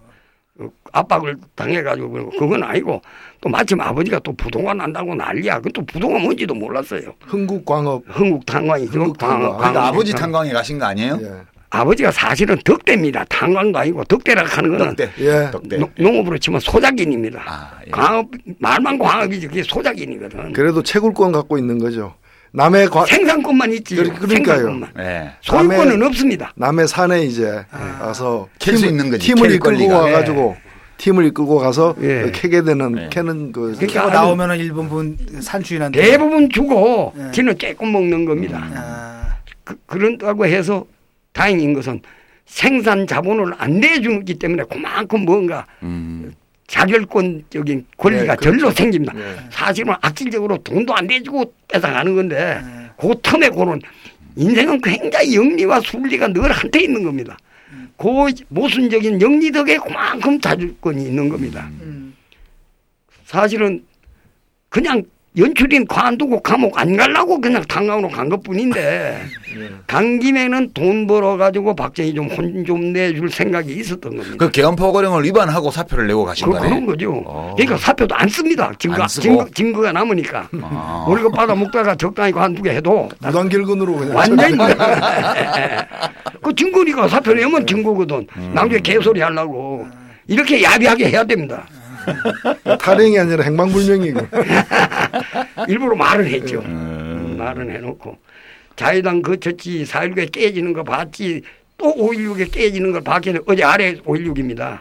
[0.59, 3.01] 그 압박을 당해가지고 그건 아니고
[3.39, 5.61] 또 마침 아버지가 또 부동산 한다고 난리야.
[5.61, 7.13] 그또 부동산 뭔지도 몰랐어요.
[7.27, 8.91] 흥국광업 흥국 탄광이죠.
[8.91, 9.39] 흥국 탄광.
[9.51, 11.17] 광- 그러니까 광- 아버지 탄- 탄광에 가신 거 아니에요?
[11.21, 11.31] 예.
[11.69, 13.23] 아버지가 사실은 덕대입니다.
[13.29, 15.11] 탄광도 아니고 덕대라 하는 거는 덕대.
[15.19, 15.49] 예.
[15.51, 15.77] 덕대.
[15.77, 17.41] 농- 농업으로 치면 소작인입니다.
[17.47, 17.91] 아, 예.
[17.91, 18.27] 광업
[18.59, 20.51] 말만 광업이지 그게 소작인이거든.
[20.51, 22.15] 그래도 채굴권 갖고 있는 거죠.
[22.51, 23.95] 남의 과, 생산권만 있지.
[23.95, 24.81] 그러- 그러니까요.
[24.99, 25.31] 예.
[25.41, 26.51] 소유권은 없습니다.
[26.55, 27.63] 남의 산에 이제
[27.99, 29.97] 가서 캘수 팀을- 있는 거지, 팀을 캘 이끌고 권리가.
[29.99, 30.57] 와가지고
[30.97, 32.23] 팀을 이끌고 가서 예.
[32.23, 33.09] 그 캐게 되는 예.
[33.09, 37.31] 캐는 그 그러니까 나오면은 일본 분 산 주인한테 대부분 주고 예.
[37.31, 38.59] 지는 조금 먹는 겁니다.
[38.75, 40.85] 아, 그, 그런다고 해서
[41.33, 42.01] 다행인 것은
[42.47, 46.33] 생산 자본을 안 내주기 때문에 그만큼 뭔가 음.
[46.69, 48.57] 자결권적인 권리가 네, 그렇죠.
[48.57, 49.11] 절로 생깁니다.
[49.13, 49.35] 네.
[49.49, 52.89] 사실은 악질적으로 돈도 안 내주고 뺏어가는 건데 네.
[52.95, 53.81] 그 틈에 그런
[54.35, 57.37] 인생은 굉장히 영리와 순리가 늘 한테 있는 겁니다.
[57.97, 58.07] 그
[58.47, 61.67] 모순적인 영리 덕에 그만큼 자주권이 있는 겁니다.
[61.81, 62.15] 음.
[63.25, 63.83] 사실은
[64.69, 65.03] 그냥
[65.37, 69.21] 연출인 관두고 감옥 안 가려고 그냥 탄광으로 간 것 뿐인데
[69.87, 74.35] 간 김에는 돈 벌어가지고 박정희 좀 혼 좀 내줄 생각이 있었던 겁니다.
[74.37, 76.67] 그 개헌포고령을 위반하고 사표를 내고 가신 그, 거네.
[76.69, 77.23] 그런 거죠.
[77.25, 77.53] 어.
[77.55, 78.71] 그러니까 사표도 안 씁니다.
[78.79, 79.07] 증거, 안?
[79.07, 80.49] 증거, 증거가 남으니까.
[80.63, 81.05] 아.
[81.09, 84.57] 월급 받아 먹다가 적당히 관두게 해도 무단결근으로 그냥 완전히
[86.41, 88.25] 그 증거니까 사표 내면 증거거든.
[88.35, 88.51] 음.
[88.53, 89.85] 나중에 개소리 하려고
[90.27, 91.65] 이렇게 야비하게 해야 됩니다.
[92.79, 94.27] 탈행이 아니라 행방불명이고
[95.67, 96.59] 일부러 말을 했죠.
[96.59, 97.35] 음.
[97.37, 98.17] 말은 해놓고
[98.75, 101.41] 자유당 거쳤지 4.16에 깨지는 거 봤지
[101.77, 104.79] 또 5.16에 깨지는 걸 봤기는 어제 아래 5.16입니다.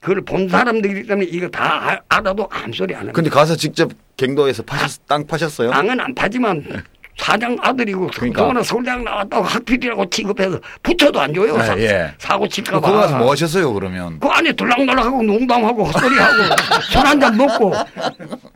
[0.00, 3.14] 그걸 본 사람들이기 때문에 이거 다 아- 알아도 아무 소리 안 합니다.
[3.14, 5.70] 근데 가서 직접 갱도에서 파셨, 땅 파셨어요?
[5.70, 6.62] 땅은 안 파지만
[7.16, 8.42] 사장 아들이고 그러니까.
[8.42, 11.56] 그동안에 서울대학 나왔다고 학필이라고 취급해서 부처도 안 줘요.
[11.56, 12.12] 아, 사, 예.
[12.18, 12.88] 사고 그 칠까 봐.
[12.88, 14.18] 거기 가서 뭐 하셨어요 그러면?
[14.18, 16.42] 그 안에 들락날락하고 농담하고 헛소리하고
[16.90, 17.72] 술 한 잔 먹고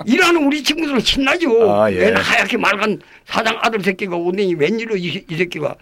[0.04, 1.72] 일하는 우리 친구들은 신나죠.
[1.72, 2.12] 아, 예.
[2.12, 5.74] 하얗게 말간 사장 아들 새끼가 오더니 웬일로 이, 이 새끼가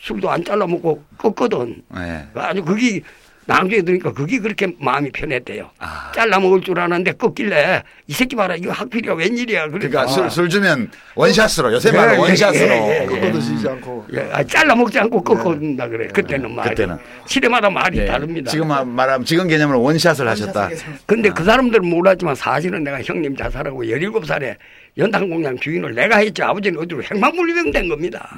[0.00, 1.82] 술도 안 잘라 먹고 껐거든.
[1.94, 2.26] 네.
[2.34, 3.00] 아주 그게
[3.46, 5.70] 나중에 들으니까 그게 그렇게 마음이 편했대요.
[5.78, 6.12] 아.
[6.14, 9.68] 잘라 먹을 줄 아는데 꺾길래 이 새끼 봐라 이거 학필이야 웬일이야.
[9.68, 12.64] 그러니까 술, 술 주면 원샷으로 요새 말로 예, 예, 원샷으로.
[12.66, 13.06] 예, 예, 예.
[13.06, 16.06] 꺾어 드시지 않고 예, 아, 잘라 먹지 않고 꺾어준다 그래.
[16.08, 16.68] 그때는 말이.
[16.70, 16.96] 그때는.
[17.26, 18.06] 시대마다 말이 예.
[18.06, 18.50] 다릅니다.
[18.50, 20.70] 지금 말- 말하면 지금 개념으로 원샷을 하셨다.
[21.06, 24.56] 근데 그 사람들은 몰랐지만 사실은 내가 형님 자살하고 17살에
[24.98, 28.36] 연탄공장 주인을 내가 했지 아버지는 어디로 행방불명 된 겁니다.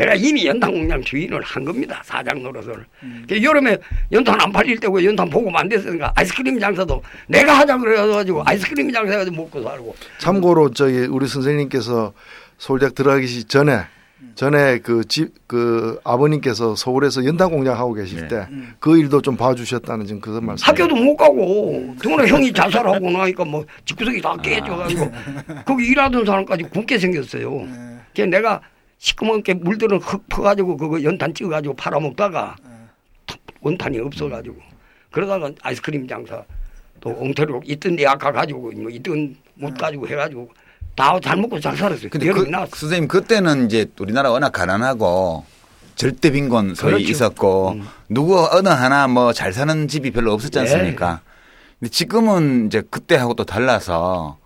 [0.00, 2.00] 내가 이미 연탄 공장 주인을 한 겁니다.
[2.02, 2.86] 사장 노릇을.
[3.28, 3.76] 그 여름에
[4.10, 9.12] 연탄 안 팔릴 때고 연탄 보고 안 됐으니까 아이스크림 장사도 내가 하자 그래가지고 아이스크림 장사
[9.12, 9.94] 해가지고 먹고 살고.
[10.18, 12.14] 참고로 저기 우리 선생님께서
[12.56, 13.80] 서울대학 들어가기 전에
[14.36, 18.46] 전에 그 집그 아버님께서 서울에서 연탄 공장 하고 계실 네.
[18.80, 20.66] 때그 일도 좀 봐주셨다는 지금 그런 말씀.
[20.66, 25.12] 학교도 못 가고 더구나 형이 자살하고 나니까 뭐 집구석이 다 깨져가지고
[25.66, 27.66] 거기 일하던 사람까지 굶게 생겼어요.
[28.14, 28.62] 그래서 내가
[29.04, 32.54] 시커멓게 물들은 흙 퍼가지고 그거 연탄 찍어가지고 팔아먹다가
[33.62, 34.56] 원탄이 없어가지고
[35.10, 36.44] 그러다가 아이스크림 장사
[37.00, 40.50] 또 엉터리로 있던 데 아까 가지고 뭐 있던 못 가지고 해가지고
[40.94, 42.10] 다 잘 먹고 잘 살았어요.
[42.10, 42.76] 근데 그, 나왔어.
[42.76, 45.44] 선생님 그때는 이제 우리나라 워낙 가난하고
[45.94, 47.10] 절대 빈곤 소위 그렇죠.
[47.10, 47.86] 있었고 음.
[48.10, 50.60] 누구 어느 하나 뭐 잘 사는 집이 별로 없었지 네.
[50.60, 51.20] 않습니까?
[51.78, 54.36] 근데 지금은 이제 그때하고 또 달라서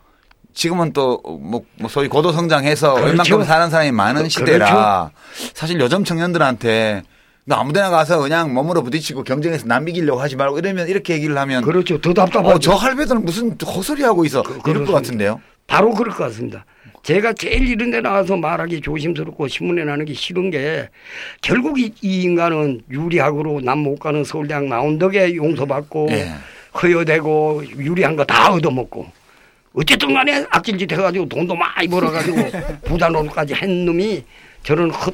[0.55, 3.09] 지금은 또뭐 소위 고도 성장해서 그렇죠.
[3.11, 5.11] 웬만큼 사는 사람이 많은 그- 시대라
[5.53, 7.03] 사실 요즘 청년들한테
[7.47, 11.63] 너 아무데나 가서 그냥 몸으로 부딪히고 경쟁해서 남 이기려고 하지 말고 이러면 이렇게 얘기를 하면
[11.63, 12.01] 그렇죠.
[12.01, 12.55] 더 답답하죠.
[12.55, 14.93] 어, 저 할배들은 무슨 헛소리 하고 있어 이럴 것.
[14.93, 15.41] 같은데요.
[15.67, 16.65] 바로 그럴 것 같습니다.
[17.03, 20.89] 제가 제일 이런 데 나와서 말하기 조심스럽고 신문에 나는 게 싫은 게
[21.43, 26.31] 결국 이, 이 인간은 유리학으로 남 못 가는 서울대학 나온 덕에 용서받고 예.
[26.83, 29.07] 허여되고 유리한 거 다 얻어먹고
[29.75, 32.37] 어쨌든 간에 악질짓 해가지고 돈도 많이 벌어가지고
[32.87, 34.25] 부단으로까지 한 놈이
[34.63, 35.11] 저런 허,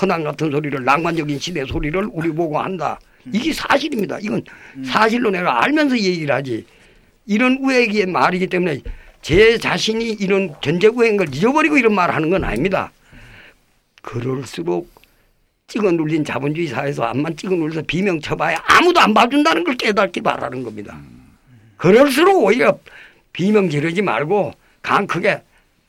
[0.00, 2.98] 허난 같은 소리를 낭만적인 시대 소리를 우리 보고 한다.
[3.30, 4.18] 이게 사실입니다.
[4.20, 4.42] 이건
[4.84, 6.64] 사실로 내가 알면서 얘기를 하지.
[7.26, 8.80] 이런 우애기의 말이기 때문에
[9.20, 12.90] 제 자신이 이런 전제 우애인 걸 잊어버리고 이런 말을 하는 건 아닙니다.
[14.00, 14.90] 그럴수록
[15.66, 20.62] 찍어 눌린 자본주의 사회에서 암만 찍어 눌려서 비명 쳐봐야 아무도 안 봐준다는 걸 깨닫기 바라는
[20.62, 20.98] 겁니다.
[21.76, 22.78] 그럴수록 오히려
[23.38, 24.50] 비명 지르지 말고
[24.82, 25.40] 강 크게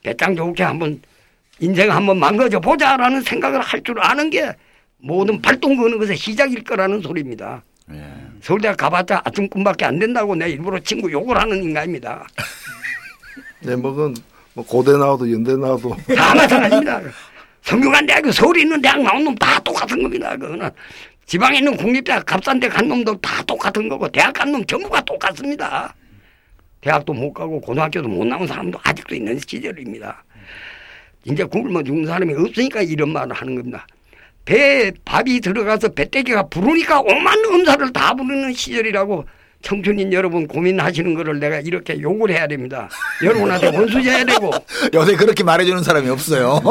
[0.03, 1.01] 배짱 좋게 한번
[1.59, 4.53] 인생 한번 망가져 보자라는 생각을 할 줄 아는 게
[4.99, 7.63] 모든 발동 거는 것의 시작일 거라는 소리입니다.
[7.91, 8.03] 예.
[8.41, 12.27] 서울대학 가봤자 아침꿈밖에 안 된다고 내 일부러 친구 욕을 하는 인간입니다.
[13.65, 14.15] 네, 뭐건
[14.53, 17.01] 뭐 고대 나와도 연대 나와도 다 마찬가지입니다.
[17.63, 20.37] 성균관 대학교 서울에 있는 대학 나온 놈 다 똑같은 겁니다.
[20.37, 20.69] 그거는
[21.25, 25.95] 지방에 있는 국립대학 값싼 데 간 놈도 다 똑같은 거고 대학 간 놈 전부가 똑같습니다.
[26.81, 30.23] 대학도 못 가고 고등학교도 못 나온 사람도 아직도 있는 시절입니다.
[31.25, 33.85] 이제 굶어 죽는 사람이 없으니까 이런 말을 하는 겁니다.
[34.45, 39.25] 배에 밥이 들어가서 배때기가 부르니까 오만 음사를 다 부르는 시절이라고
[39.61, 42.87] 청춘인 여러분 고민하시는 거를 내가 이렇게 욕을 해야 됩니다.
[43.21, 44.49] 여러분한테 원수져야 되고
[44.93, 46.61] 요새 그렇게 말해주는 사람이 없어요.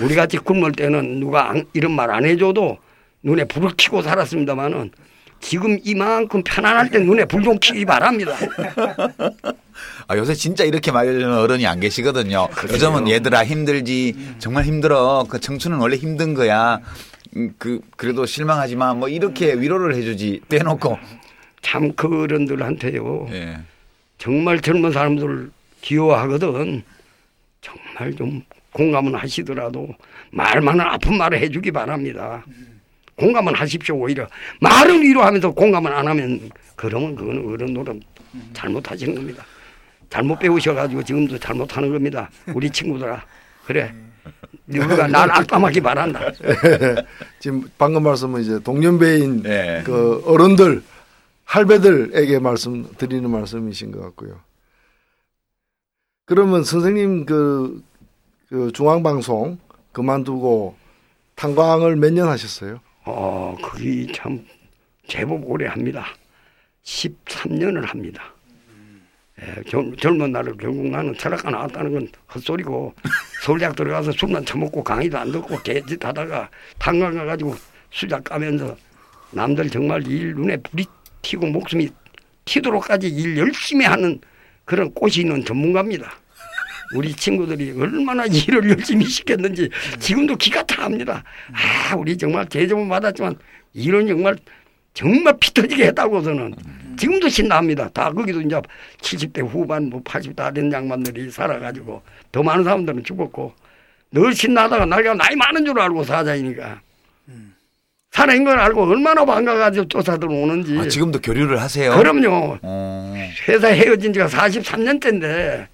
[0.00, 2.78] 우리 같이 굶을 때는 누가 안- 이런 말 안 해줘도
[3.24, 4.92] 눈에 불을 켜고 살았습니다만은
[5.40, 8.34] 지금 이만큼 편안할 때 눈에 불 좀 켜기 바랍니다.
[10.08, 12.48] 아, 요새 진짜 이렇게 말해주는 어른이 안 계시거든요.
[12.70, 15.24] 요즘은 얘들아 힘들지 정말 힘들어.
[15.28, 16.80] 그 청춘은 원래 힘든 거야.
[17.36, 18.94] 음, 그 그래도 실망하지 마.
[18.94, 20.98] 뭐 이렇게 위로를 해주지 빼놓고.
[21.62, 23.28] 참그 어른들한테요.
[23.32, 23.58] 예.
[24.16, 25.50] 정말 젊은 사람들
[25.82, 26.82] 귀여워하거든.
[27.60, 29.88] 정말 좀 공감은 하시더라도
[30.30, 32.44] 말만은 아픈 말을 해주기 바랍니다.
[33.18, 34.26] 공감은 하십시오 오히려
[34.60, 38.00] 말은 위로하면서 공감은 안 하면 그러면 그거는 어른들은
[38.52, 39.44] 잘못하시는 겁니다.
[40.08, 42.30] 잘못 배우셔가지고 지금도 잘못하는 겁니다.
[42.54, 43.22] 우리 친구들아
[43.66, 43.92] 그래
[44.66, 46.20] 누가 날 악담하기 바란다.
[47.40, 49.82] 지금 방금 말씀은 이제 동년배인 네.
[49.84, 50.82] 그 어른들
[51.44, 54.40] 할배들에게 말씀 드리는 말씀이신 것 같고요.
[56.26, 57.82] 그러면 선생님 그,
[58.48, 59.58] 그 중앙방송
[59.92, 60.76] 그만두고
[61.34, 62.80] 탄광을 몇 년 하셨어요?
[63.10, 64.44] 어, 그게 참
[65.06, 66.06] 제법 오래 합니다.
[66.84, 68.34] 13년을 합니다.
[69.40, 72.94] 예, 젊, 젊은 날을 결국 나는 철학과 나왔다는 건 헛소리고
[73.44, 77.54] 서울대학 들어가서 술만 처먹고 강의도 안 듣고 개짓 하다가 탄광 가가지고
[77.90, 78.76] 수작 까면서
[79.30, 80.84] 남들 정말 일 눈에 불이
[81.22, 81.88] 튀고 목숨이
[82.44, 84.20] 튀도록까지 일 열심히 하는
[84.64, 86.12] 그런 꽃이 있는 전문가입니다.
[86.94, 91.22] 우리 친구들이 얼마나 일을 열심히 시켰는지 지금도 기가 차합니다.
[91.52, 93.36] 아, 우리 정말 제점은 받았지만
[93.74, 94.36] 일은 정말
[94.94, 96.54] 정말 피 터지게 했다고 저는
[96.96, 97.88] 지금도 신납니다.
[97.90, 98.60] 다 거기도 이제
[99.00, 103.52] 70대 후반 뭐 80다 된 양반들이 살아가지고 더 많은 사람들은 죽었고
[104.10, 106.80] 늘 신나다가 나이가 나이 많은 줄 알고 사자이니까
[108.10, 111.94] 살아있는 걸 알고 얼마나 반가가지고 쫓아들 오는지 아, 지금도 교류를 하세요?
[111.96, 112.58] 그럼요.
[112.62, 113.14] 어.
[113.48, 115.66] 회사 헤어진 지가 43년째인데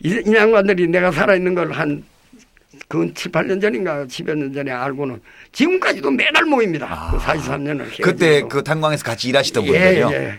[0.00, 5.20] 이, 이 양반들이 내가 살아있는 걸 한그 7, 8년 전인가 10여 년 전에 알고는
[5.52, 7.10] 지금까지도 매달 모입니다.
[7.10, 8.02] 그 43년을 헤어지고.
[8.02, 10.10] 그때 그 탄광에서 같이 일하시던 예, 분들이요.
[10.12, 10.38] 예.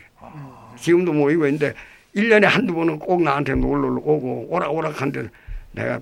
[0.78, 1.74] 지금도 모이고 있는데
[2.16, 5.28] 1년에 한두 번은 꼭 나한테 놀러 오고 오락오락 한데
[5.72, 6.00] 내가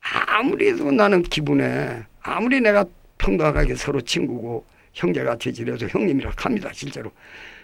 [0.00, 2.84] 아무리 해도 나는 기분에 아무리 내가
[3.18, 7.10] 평등하게 서로 친구고 형제같이 지내서 형님이라 합니다 실제로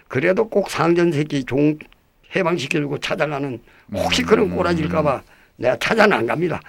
[0.07, 1.77] 그래도 꼭 상전새끼 종
[2.35, 3.59] 해방시켜주고 찾아가는
[3.93, 5.21] 혹시 그런 꼬라질까봐
[5.57, 6.61] 내가 찾아는 안 갑니다.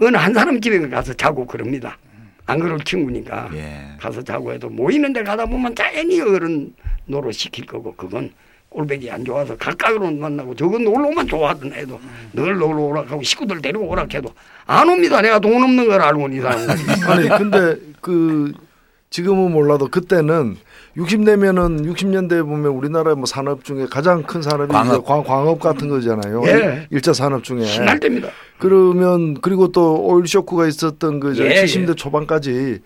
[0.00, 1.98] 어느 한 사람 집에 가서 자고 그럽니다.
[2.46, 3.96] 안 그럴 친구니까 예.
[4.00, 6.74] 가서 자고 해도 모이는 데 가다 보면 자연히 어른
[7.06, 8.32] 노릇 시킬 거고 그건
[8.70, 12.00] 꼴배기 안 좋아서 가까이로 만나고 저건 놀러 오면 좋아하던 애도
[12.32, 14.32] 늘 놀러 오락하고 식구들 데리고 오락해도
[14.66, 15.20] 안 옵니다.
[15.20, 16.68] 내가 돈 없는 걸 알고 이 사람은.
[17.06, 18.52] 아니 근데 그
[19.14, 20.56] 지금은 몰라도 그때는
[20.96, 25.04] 60대면은 60년대 보면 우리나라 뭐 산업 중에 가장 큰 산업이 광업.
[25.04, 26.42] 광, 광업 같은 거잖아요.
[26.46, 26.86] 예.
[26.90, 27.64] 일자 산업 중에.
[27.64, 31.94] 신날 때입니다 그러면 그리고 또 오일 쇼크가 있었던 그 예, 70대 예.
[31.94, 32.78] 초반까지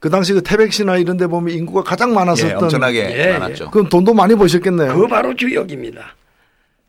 [0.00, 3.70] 그 당시 그 태백시나 이런 데 보면 인구가 가장 예, 많았었던 엄청나게 예, 많았죠.
[3.70, 4.94] 그럼 돈도 많이 버셨겠네요.
[4.94, 6.14] 그거 바로 주역입니다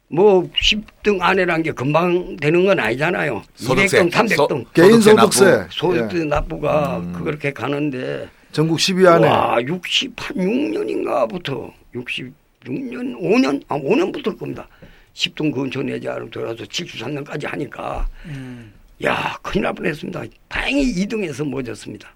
[0.10, 3.42] 뭐 10등 안에란 게 금방 되는 건 아니잖아요.
[3.56, 4.00] 소득세.
[4.04, 5.70] 200등, 300등 소- 개인 소득세 소득세 납부.
[5.72, 6.24] 소득 예.
[6.26, 7.22] 납부가 음.
[7.24, 14.68] 그렇게 가는데 전국 10위 안에 와 68, 6년인가부터 66년 5년 아 5년부터 겁니다.
[15.14, 18.08] 10등 근처 내자로 들어서 73년까지 하니까
[19.04, 20.24] 야 큰일 날 뻔했습니다.
[20.50, 22.14] 다행히 2등에서 멎었습니다.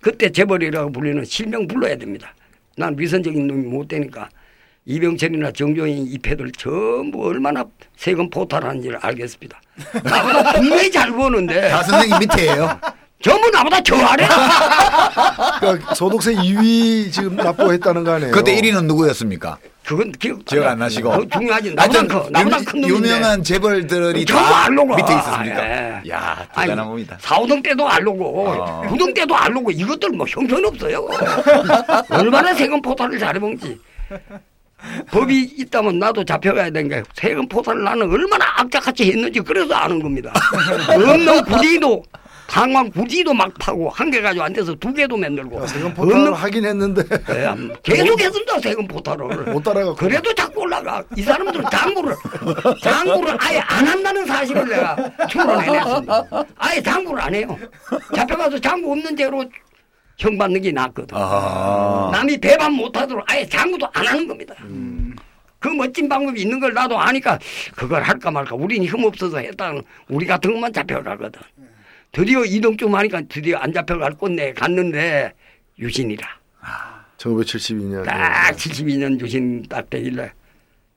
[0.00, 2.34] 그때 재벌이라고 불리는 실명 불러야 됩니다.
[2.76, 4.28] 난 위선적인 놈이 못 되니까
[4.86, 7.64] 이병철이나 정종인 이 패들 전부 얼마나
[7.96, 9.60] 세금 포탈하는지를 알겠습니다.
[10.02, 12.80] 나보다 분명히 잘 버는데 다 선생님 밑에예요.
[13.22, 14.26] 전부 나보다 저 아래.
[15.60, 18.32] 그러니까 소득세 2위 지금 납부했다는 거 아니에요.
[18.32, 19.58] 그때 1위는 누구였습니까?
[19.84, 21.10] 그건 기억, 기억 안 나시고.
[21.10, 21.74] 그거 중요하지.
[21.74, 22.28] 나보다 커.
[22.30, 23.08] 나보다 유- 큰 놈인데.
[23.08, 24.96] 유명한 재벌들이 전부 다 알로고.
[24.96, 25.60] 밑에 있었습니까?
[25.60, 26.02] 아, 예.
[26.10, 27.16] 야 대단한 겁니다.
[27.20, 28.82] 4, 5등 때도 알로고, 아.
[28.88, 31.06] 9등 때도 알로고, 이것들 뭐 형편없어요.
[32.10, 33.78] 얼마나 세금 포탈을 잘해먹지.
[35.10, 40.32] 법이 있다면 나도 잡혀가야 되는 게 세금 포탈을 나는 얼마나 악착같이 했는지 그래서 아는 겁니다.
[40.88, 42.02] 없는 구디도
[42.50, 46.64] 방황 구디도 막 파고 한 개 가지고 안 돼서 두 개도 만들고 세금 포탈을 하긴
[46.64, 47.48] 했는데 예,
[47.84, 49.94] 계속 했습니다 세금 포탈을 못 따라가.
[49.94, 51.02] 그래도 자꾸 올라가.
[51.16, 52.14] 이 사람들은 장부를,
[52.82, 54.96] 장부를 아예 안 한다는 사실을 내가
[55.28, 56.28] 추론해냈습니다.
[56.56, 57.56] 아예 장부를 안 해요.
[58.16, 59.44] 잡혀가서 장부 없는 죄로
[60.18, 61.16] 형 받는 게 낫거든.
[61.16, 62.10] 아.
[62.12, 64.54] 남이 배반 못하도록 아예 장부도 안 하는 겁니다.
[65.60, 67.38] 그 멋진 방법이 있는 걸 나도 아니까
[67.76, 68.56] 그걸 할까 말까.
[68.56, 71.40] 우린 힘 없어서 했다는 우리 같은 것만 잡혀가거든.
[72.12, 75.32] 드디어 이동쯤 하니까 드디어 안 잡혀갈 꼰대 갔는데
[75.78, 76.26] 유신이라.
[77.16, 78.04] 1972년.
[78.04, 80.32] 딱 72년 유신 딱 되길래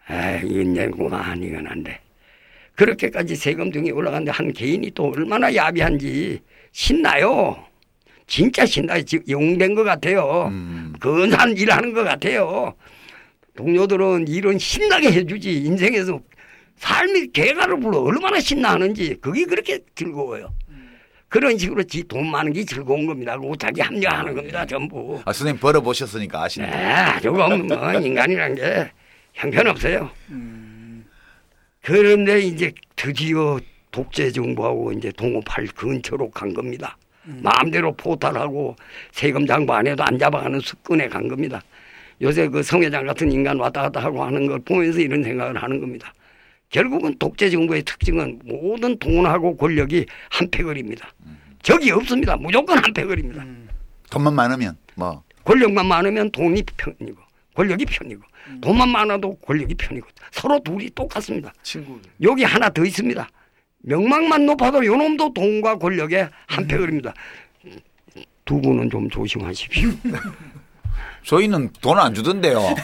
[0.07, 1.99] 아 이건 얘구만 이건 안 돼.
[2.75, 6.39] 그렇게까지 세금 등이 올라갔는데 한 개인이 또 얼마나 야비한지
[6.71, 7.63] 신나요.
[8.25, 9.03] 진짜 신나요.
[9.03, 10.47] 지금 영된 것 같아요.
[10.51, 10.93] 음.
[10.99, 12.73] 근사한 일 하는 것 같아요.
[13.55, 15.57] 동료들은 일은 신나게 해주지.
[15.63, 16.19] 인생에서
[16.77, 20.53] 삶이 개가를 불러 얼마나 신나하는지 그게 그렇게 즐거워요.
[21.33, 23.35] 그런 식으로 지 돈 많은 게 즐거운 겁니다.
[23.35, 24.63] 그리고 자기 합리화하는 겁니다.
[24.67, 25.19] 전부.
[25.25, 26.67] 아, 선생님 벌어보셨으니까 아시네.
[26.67, 28.91] 네, 조금 뭐 인간이란 게
[29.33, 30.11] 형편없어요.
[31.81, 36.97] 그런데 이제 드디어 독재 정부하고 이제 동업할 근처로 간 겁니다.
[37.23, 38.75] 마음대로 포탈하고
[39.11, 41.63] 세금 장부 안 해도 안 잡아가는 습관에 간 겁니다.
[42.21, 46.13] 요새 그 성회장 같은 인간 왔다 갔다 하고 하는 걸 보면서 이런 생각을 하는 겁니다.
[46.77, 51.07] 결국은 독재 정부의 특징은 모든 돈하고 권력이 한패거리입니다.
[51.61, 52.35] 적이 없습니다.
[52.35, 53.45] 무조건 한패거리입니다.
[54.09, 57.17] 돈만 많으면 뭐 권력만 많으면 돈이 편이고
[57.53, 58.23] 권력이 편이고
[58.61, 61.53] 돈만 많아도 권력이 편이고 서로 둘이 똑같습니다.
[61.61, 61.99] 친구.
[62.23, 63.29] 여기 하나 더 있습니다.
[63.83, 67.13] 명망만 높아도 요놈도 돈과 권력의 한패거리입니다.
[68.45, 69.91] 두 분은 좀 조심하십시오.
[71.25, 72.75] 저희는 돈 안 주던데요.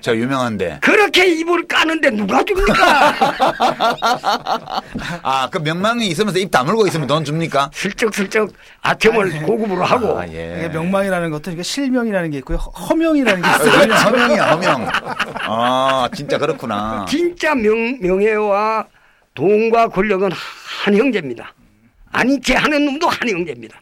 [0.00, 0.78] 저 유명한데.
[0.80, 3.12] 그렇게 입을 까는데 누가 줍니까?
[5.22, 7.70] 아, 그 명망이 있으면서 입 다물고 있으면 돈 줍니까?
[7.74, 10.56] 슬쩍슬쩍 아첨을 고급으로 하고 아, 예.
[10.58, 12.56] 이게 명망이라는 것도 이게 실명이라는 게 있고요.
[12.58, 13.70] 허- 허명이라는 게 있어요.
[13.80, 14.88] 허명, 허명이야, 허명.
[15.42, 17.04] 아, 진짜 그렇구나.
[17.08, 18.86] 진짜 명, 명예와
[19.34, 20.30] 돈과 권력은
[20.84, 21.52] 한 형제입니다.
[22.12, 23.80] 아닌 체 하는 놈도 한 형제입니다.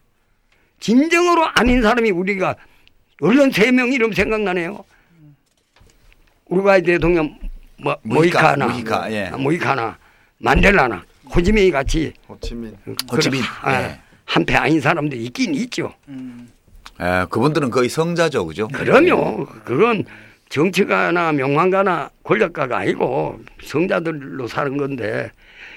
[0.80, 2.56] 진정으로 아닌 사람이 우리가
[3.22, 4.84] 언론 세명 이름 생각나네요.
[6.46, 7.38] 우루과이 대통령
[7.80, 9.30] 뭐, 무히카, 모이카나, 무히카, 예.
[9.30, 9.96] 모이카나,
[10.38, 12.76] 만델라나, 호지민이 같이 호치민.
[13.10, 13.98] 호치민, 그런, 아, 예.
[14.24, 15.94] 한패 아닌 사람들이 있긴 있죠.
[17.00, 18.66] 예, 그분들은 거의 성자죠, 그죠?
[18.68, 19.46] 그럼요.
[19.64, 20.04] 그건
[20.48, 25.30] 정치가나 명망가나 권력가가 아니고 성자들로 사는 건데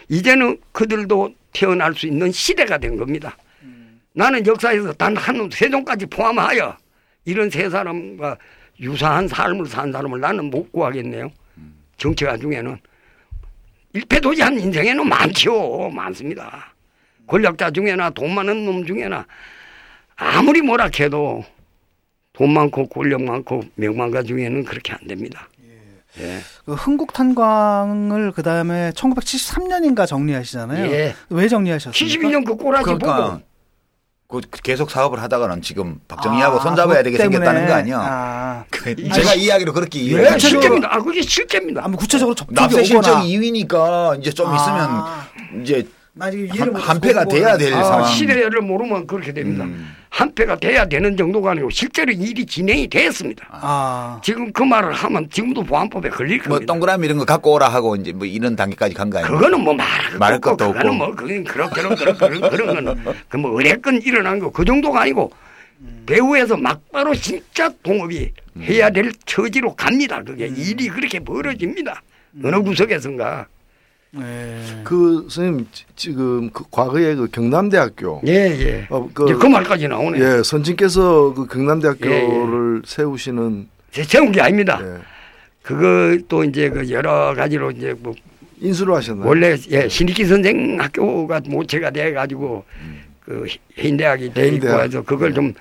[0.09, 3.37] 이제는 그들도 태어날 수 있는 시대가 된 겁니다.
[4.13, 6.75] 나는 역사에서 단한 놈, 세종까지 포함하여
[7.25, 8.37] 이런 세 사람과
[8.79, 11.31] 유사한 삶을 산 사람을 나는 못 구하겠네요.
[11.97, 12.77] 정치가 중에는
[13.93, 15.89] 일패도지한 인생에는 많지요.
[15.89, 16.73] 많습니다.
[17.27, 19.25] 권력자 중에나 돈 많은 놈 중에나
[20.15, 21.43] 아무리 뭐라 해도
[22.33, 25.49] 돈 많고 권력 많고 명망가 중에는 그렇게 안 됩니다.
[26.19, 26.39] 예.
[26.65, 30.91] 그 흥국 탄광을 그 다음에 1973년인가 정리하시잖아요.
[30.91, 31.15] 예.
[31.29, 32.29] 왜 정리하셨습니까?
[32.29, 33.41] 72년 그 꼬라지 그러니까 보고
[34.27, 37.17] 그 계속 사업을 하다가는 지금 박정희하고 손잡아야 그것 되게.
[37.17, 37.99] 생겼다는 거 아니야?
[38.01, 40.29] 아, 그 제가 이야기로 그렇게 예, 이해해요.
[40.33, 40.87] 구체적으로- 실제입니다.
[40.93, 41.81] 아, 그게 실제입니다.
[41.85, 42.83] 아무 구체적으로 접촉이 납세.
[42.83, 44.55] 실적 2위니까 이제 좀 아.
[44.55, 48.05] 있으면 이제 나 지금 한- 한패가 돼야 될 아, 상황.
[48.05, 49.65] 시대를 모르면 그렇게 됩니다.
[49.65, 49.93] 음.
[50.09, 53.45] 한패가 돼야 되는 정도가 아니고 실제로 일이 진행이 됐습니다.
[53.51, 56.71] 아, 지금 그 말을 하면 지금도 보안법에 걸릴 뭐 겁니다.
[56.71, 59.33] 동그라미 이런 거 갖고 오라 하고 이제 뭐 이런 단계까지 간 거 아니에요?
[59.37, 61.05] 그거는 뭐 말할 말할 것도 없고 그거는 없고.
[61.05, 65.31] 뭐 그건 그런 그런 그런 그런 그런 거는 그뭐 의뢰건 일어난 거 그 정도가 아니고
[66.05, 70.23] 배후에서 막바로 진짜 동업이 해야 될 처지로 갑니다.
[70.23, 72.01] 그게 일이 그렇게 벌어집니다.
[72.41, 73.47] 어느 구석에선가.
[74.17, 74.61] 네.
[74.83, 78.87] 그 선생님 지- 지금 그 과거에 그 경남대학교 예, 예.
[78.89, 80.19] 어, 이제 그 말까지 나오네.
[80.19, 84.79] 예 선진께서 그 경남대학교를 세우시는 제 세운 게 아닙니다.
[84.81, 84.99] 예,
[85.63, 88.13] 그것도 이제 그 여러 가지로 이제 뭐
[88.61, 89.27] 인수를 하셨나요?
[89.27, 92.63] 원래 예, 신익기 선생 학교가 모체가 돼 가지고
[93.19, 93.45] 그
[93.77, 94.67] 해인대학이 돼 있고.
[94.81, 95.53] 해서 그걸 좀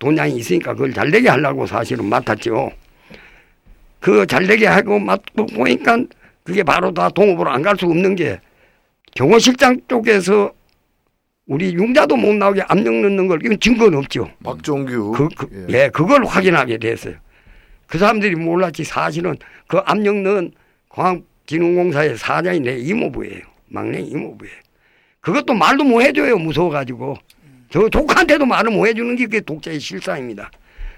[0.00, 2.70] 돈량이 있으니까 그걸 잘 되게 하려고 사실은 맡았죠.
[4.00, 5.98] 그 잘 되게 하고 맡고 보니까
[6.44, 8.40] 그게 바로 다 동업으로 안 갈 수 없는 게
[9.14, 10.52] 경호실장 쪽에서
[11.46, 14.30] 우리 융자도 못 나오게 압력 넣는 걸 이건 증거는 없죠.
[14.44, 15.84] 박종규 그, 그, 예.
[15.84, 15.88] 예.
[15.88, 17.14] 그걸 확인하게 됐어요.
[17.86, 20.52] 그 사람들이 몰랐지 사실은 그 압력 넣은
[20.90, 23.42] 광진흥공사의 사장이 내 이모부예요.
[23.68, 24.54] 막내 이모부예요.
[25.20, 26.38] 그것도 말도 못 해줘요.
[26.38, 27.16] 무서워가지고.
[27.70, 30.50] 저 조카한테도 말을 못 해주는 게 그게 독재의 실상입니다.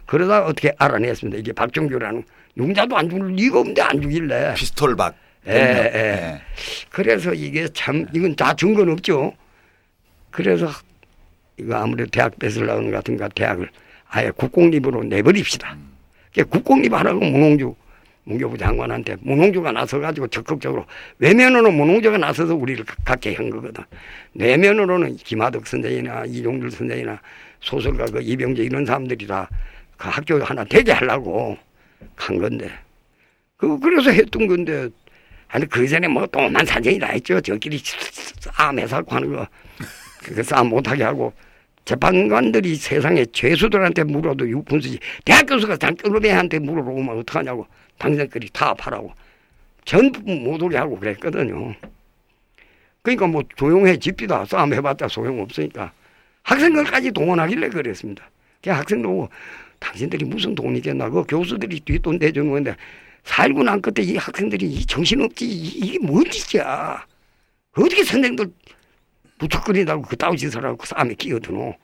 [0.06, 1.38] 그러다 어떻게 알아냈습니다.
[1.38, 2.22] 이게 박정규라는
[2.56, 4.54] 융자도 안 죽을 리가 없는데 안 죽일래.
[4.54, 5.14] 피스톨 박.
[5.48, 6.40] 예, 예.
[6.90, 9.32] 그래서 이게 참 이건 다 증거는 없죠.
[10.30, 10.68] 그래서
[11.58, 13.68] 이거 아무래도 대학 뺏으려는 것 같은가 대학을
[14.08, 15.76] 아예 국공립으로 내버립시다.
[16.28, 17.74] 그게 국공립 하라고 문홍주
[18.24, 20.86] 문교부 장관한테 문홍주가 나서가지고 적극적으로
[21.18, 23.82] 외면으로 문홍주가 나서서 우리를 가- 갖게 한 거거든.
[24.34, 27.20] 내면으로는 김하덕 선생이나 이종률 선생이나
[27.60, 29.48] 소설가 그 이병재 이런 사람들이 다
[29.98, 31.56] 그 학교 하나 되게 하려고
[32.16, 32.68] 한 건데
[33.56, 34.88] 그 그래서 했던 건데
[35.52, 37.40] 아니 그 전에 뭐 또만 사정이다 했죠.
[37.40, 37.78] 저끼리
[38.40, 39.46] 싸움해서 하는 거.
[40.22, 41.32] 그거 싸움 못하게 하고.
[41.84, 44.98] 재판관들이 세상에 죄수들한테 물어도 육분수지.
[45.24, 47.66] 대학 교수가 장ቅ르배한테 물어보면 어떡하냐고.
[47.98, 49.12] 당신들이 타압하라고.
[49.84, 51.74] 전부 못 오게 하고 그랬거든요.
[53.02, 54.46] 그러니까 뭐 조용해 집디다.
[54.46, 55.92] 싸움 해봤자 소용없으니까.
[56.44, 58.30] 학생들까지 동원하길래 그랬습니다.
[58.62, 59.28] 그 학생도
[59.80, 61.10] 당신들이 무슨 돈이 겠나.
[61.10, 62.74] 그 교수들이 뒷돈 대주는 건데
[63.24, 67.06] 살고 난 끝에 이 학생들이 이 정신없지 이- 이게 뭔 짓이야.
[67.76, 68.52] 어떻게 선생들
[69.38, 71.74] 부쩍거린다고 그따위 짓을 하고 그 싸움에 끼어드노.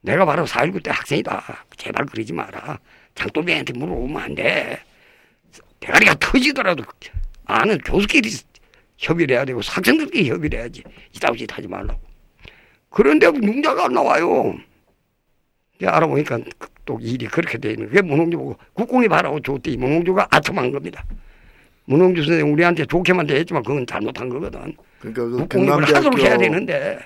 [0.00, 1.64] 내가 바로 4.19때 학생이다.
[1.76, 2.78] 제발 그러지 마라.
[3.14, 4.80] 장도비한테 물어보면 안 돼.
[5.80, 6.84] 대가리가 터지더라도
[7.44, 8.30] 아는 교수끼리
[8.98, 10.82] 협의를 해야 되고 학생들끼리 협의를 해야지.
[11.14, 12.00] 이따위 짓 하지 말라고.
[12.90, 14.58] 그런데 융자가 안 나와요.
[15.78, 17.86] 이제 알아보니까 그- 또 일이 그렇게 돼 있는.
[17.88, 21.04] 그게 문홍주 보고 국공이 바라고 줬더니 문홍주가 아첨한 겁니다.
[21.84, 24.74] 문홍주 선생 우리한테 좋게만 대했지만 그건 잘못한 거거든.
[24.98, 26.98] 그러니까 그 국공립을 하도록 해야 되는데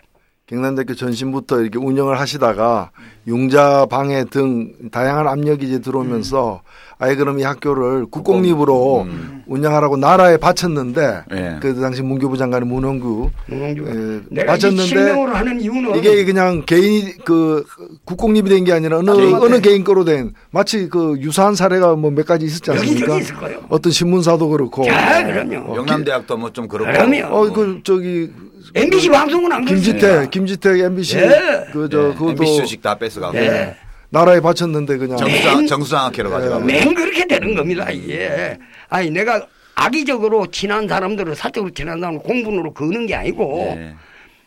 [0.57, 2.91] 경남대학교 전신부터 이렇게 운영을 하시다가
[3.27, 6.61] 융자 방해 등 다양한 압력이 이제 들어오면서
[6.99, 9.43] 아예 그럼 이 학교를 국공립으로 음.
[9.47, 11.57] 운영하라고 나라에 바쳤는데 예.
[11.61, 17.65] 그 당시 문교부 장관이 문홍구 예, 바쳤는데 실명으로 하는 이유는 이게 그냥 개인이 그
[18.05, 19.37] 국공립이 된 게 아니라 어느 맞아요.
[19.43, 23.15] 어느 개인 거로 된 마치 그 유사한 사례가 뭐 몇 가지 있었지 않습니까?
[23.15, 23.61] 여기저기 있을 거예요.
[23.71, 25.75] 어떤 신문사도 그렇고 자, 그럼요.
[25.77, 26.93] 영남대학도 뭐 좀 그렇고.
[26.93, 27.35] 그럼요.
[27.35, 28.31] 어 그 저기
[28.75, 30.29] MBC 방송은 안 김지태.
[30.31, 31.29] 김지태 MBC 예.
[31.73, 33.37] 그저 예, 그것도 MBC 주식 다 뺏어가고.
[33.37, 33.77] 예.
[34.11, 36.65] 나라에 바쳤는데 그냥 정수장, 정수장학회로 가져가고.
[36.65, 38.59] 맨 그렇게 되는 겁니다, 이게.
[38.89, 43.95] 아니, 내가 악의적으로 친한 사람들을 사적으로 친한 사람을 공분으로 거는 게 아니고 예.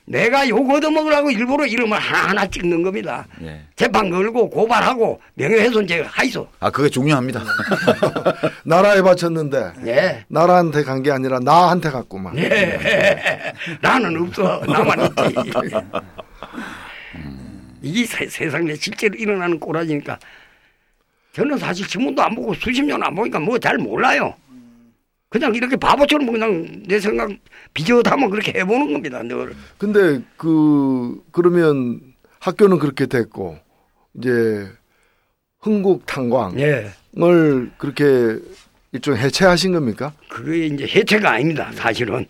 [0.07, 3.25] 내가 욕 얻어먹으라고 일부러 이름을 하나하나 찍는 겁니다.
[3.41, 3.61] 예.
[3.75, 6.47] 재판 걸고 고발하고 명예훼손죄가 하이소.
[6.59, 7.43] 아, 그게 중요합니다.
[8.65, 10.23] 나라에 바쳤는데 예.
[10.27, 12.37] 나라한테 간 게 아니라 나한테 갔구만.
[12.37, 13.53] 예.
[13.81, 14.61] 나는 없어.
[14.67, 15.35] 나만 있지.
[17.81, 20.17] 이게 세, 세상에 실제로 일어나는 꼬라지니까
[21.33, 24.33] 저는 사실 신문도 안 보고 수십 년 안 보니까 뭐 잘 몰라요.
[25.35, 27.29] 그냥 이렇게 바보처럼 그냥 내 생각
[27.73, 29.21] 비젓하면 그렇게 해보는 겁니다.
[29.21, 29.53] 늘.
[29.77, 31.99] 근데 그 그러면
[32.39, 33.59] 학교는 그렇게 됐고
[34.17, 34.65] 이제
[35.59, 36.89] 흥국 탄광을 예.
[37.77, 38.39] 그렇게
[38.93, 40.13] 일종 해체하신 겁니까?
[40.29, 41.69] 그게 이제 해체가 아닙니다.
[41.73, 42.25] 사실은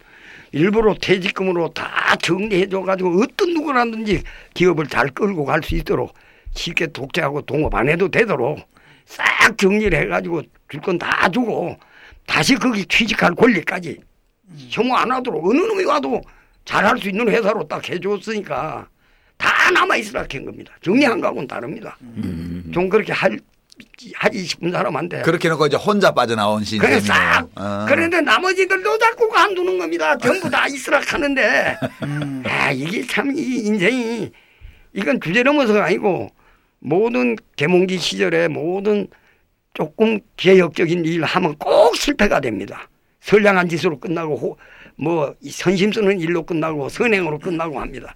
[0.51, 4.23] 일부러 퇴직금으로 다 정리해줘가지고 어떤 누구라든지
[4.55, 6.11] 기업을 잘 끌고 갈 수 있도록
[6.55, 8.57] 쉽게 독재하고 동업 안 해도 되도록
[9.05, 11.77] 싹 정리를 해가지고 줄 건 다 주고
[12.25, 13.97] 다시 거기 취직할 권리까지
[14.69, 16.21] 혐오 안 하도록 어느 놈이 와도
[16.65, 18.87] 잘할 수 있는 회사로 딱 해줬으니까
[19.37, 20.73] 다 남아 있으라 한 겁니다.
[20.81, 21.97] 정리한 거하고는 다릅니다.
[22.73, 23.37] 좀 그렇게 할
[24.15, 26.99] 하기 싶은 사람한테 그렇게 놓고 이제 혼자 빠져나온 그래 신세네요.
[27.01, 27.85] 싹 어.
[27.87, 30.17] 그런데 나머지들도 자꾸 간두는 겁니다.
[30.17, 31.75] 전부 다 있으라 하는데
[32.45, 34.31] 아 이게 참 이 인생이
[34.93, 36.29] 이건 주제 넘어서가 아니고
[36.79, 39.07] 모든 개몽기 시절에 모든
[39.73, 42.87] 조금 개혁적인 일 하면 꼭 실패가 됩니다.
[43.21, 44.57] 선량한 짓으로 끝나고 호,
[44.95, 48.15] 뭐 선심 쓰는 일로 끝나고 선행으로 끝나고 합니다.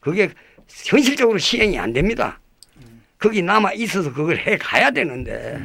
[0.00, 0.30] 그게
[0.68, 2.38] 현실적으로 시행이 안 됩니다.
[3.18, 5.60] 거기 남아 있어서 그걸 해 가야 되는데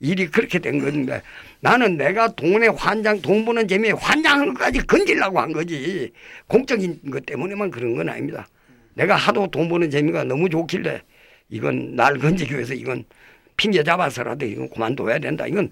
[0.00, 1.22] 일이 그렇게 된 건데
[1.60, 6.12] 나는 내가 돈에 환장 돈 버는 재미에 환장한 것까지 건질라고 한 거지
[6.48, 8.48] 공적인 것 때문에만 그런 건 아닙니다.
[8.94, 11.02] 내가 하도 돈 버는 재미가 너무 좋길래
[11.48, 13.04] 이건 날 건지기 위해서 이건
[13.56, 15.46] 핑계 잡아서라도 이건 그만둬야 된다.
[15.46, 15.70] 이건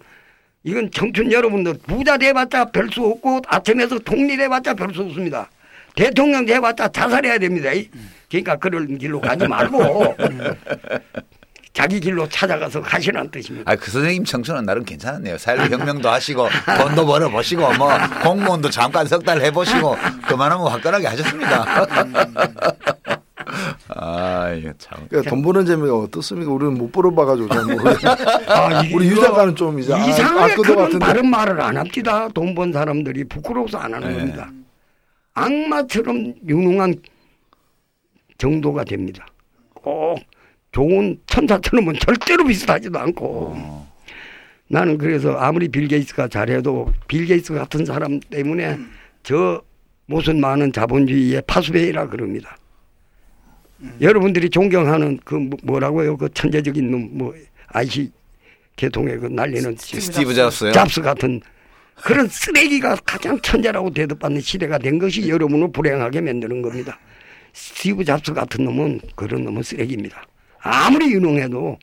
[0.63, 5.49] 이건 청춘 여러분들 부자 돼봤자 별 수 없고 아침에서 통일해봤자 별 수 없습니다.
[5.97, 7.71] 대통령 돼봤자 자살해야 됩니다.
[8.29, 10.17] 그러니까 그런 길로 가지 말고
[11.73, 13.71] 자기 길로 찾아가서 가시라는 뜻입니다.
[13.71, 15.39] 아, 그 선생님 청춘은 나름 괜찮았네요.
[15.39, 16.49] 사회적 혁명도 하시고,
[16.79, 17.89] 돈도 벌어보시고, 뭐,
[18.25, 19.97] 공무원도 잠깐 석 달 해보시고,
[20.27, 21.87] 그만하면 화끈하게 하셨습니다.
[23.97, 25.07] 아, 이거 참.
[25.09, 26.51] 그러니까 돈 버는 재미가 어떻습니까?
[26.53, 27.61] 우리는 못 벌어봐가지고 잘.
[28.49, 30.99] 아, 우리 유 작가는 좀 이제 알- 이상하게 그런 같은데.
[31.05, 32.29] 바른 말을 안 합니다.
[32.29, 34.17] 돈 번 사람들이 부끄러워서 안 하는 네.
[34.19, 34.51] 겁니다.
[35.35, 36.95] 악마처럼 유능한
[38.39, 39.27] 정도가 됩니다.
[39.75, 40.19] 꼭
[40.73, 43.91] 좋은 천사처럼은 절대로 비슷하지도 않고 어.
[44.69, 48.79] 나는 그래서 아무리 빌 게이츠가 잘해도 빌 게이츠 같은 사람 때문에
[49.23, 49.61] 저
[50.07, 52.57] 무슨 많은 자본주의의 파수병이라 그럽니다.
[54.01, 56.17] 여러분들이 존경하는 그 뭐- 뭐라고요?
[56.17, 57.35] 그 천재적인 놈 뭐
[57.69, 58.11] IC
[58.77, 60.73] 계통에 그 날리는 스티브 잡스요?
[60.73, 61.41] 잡스 같은
[61.97, 66.99] 그런 쓰레기가 가장 천재라고 대접받는 시대가 된 것이 여러분을 불행하게 만드는 겁니다.
[67.53, 70.25] 스티브 잡스 같은 놈은 그런 놈은 쓰레기입니다.
[70.61, 71.79] 아무리 유능해도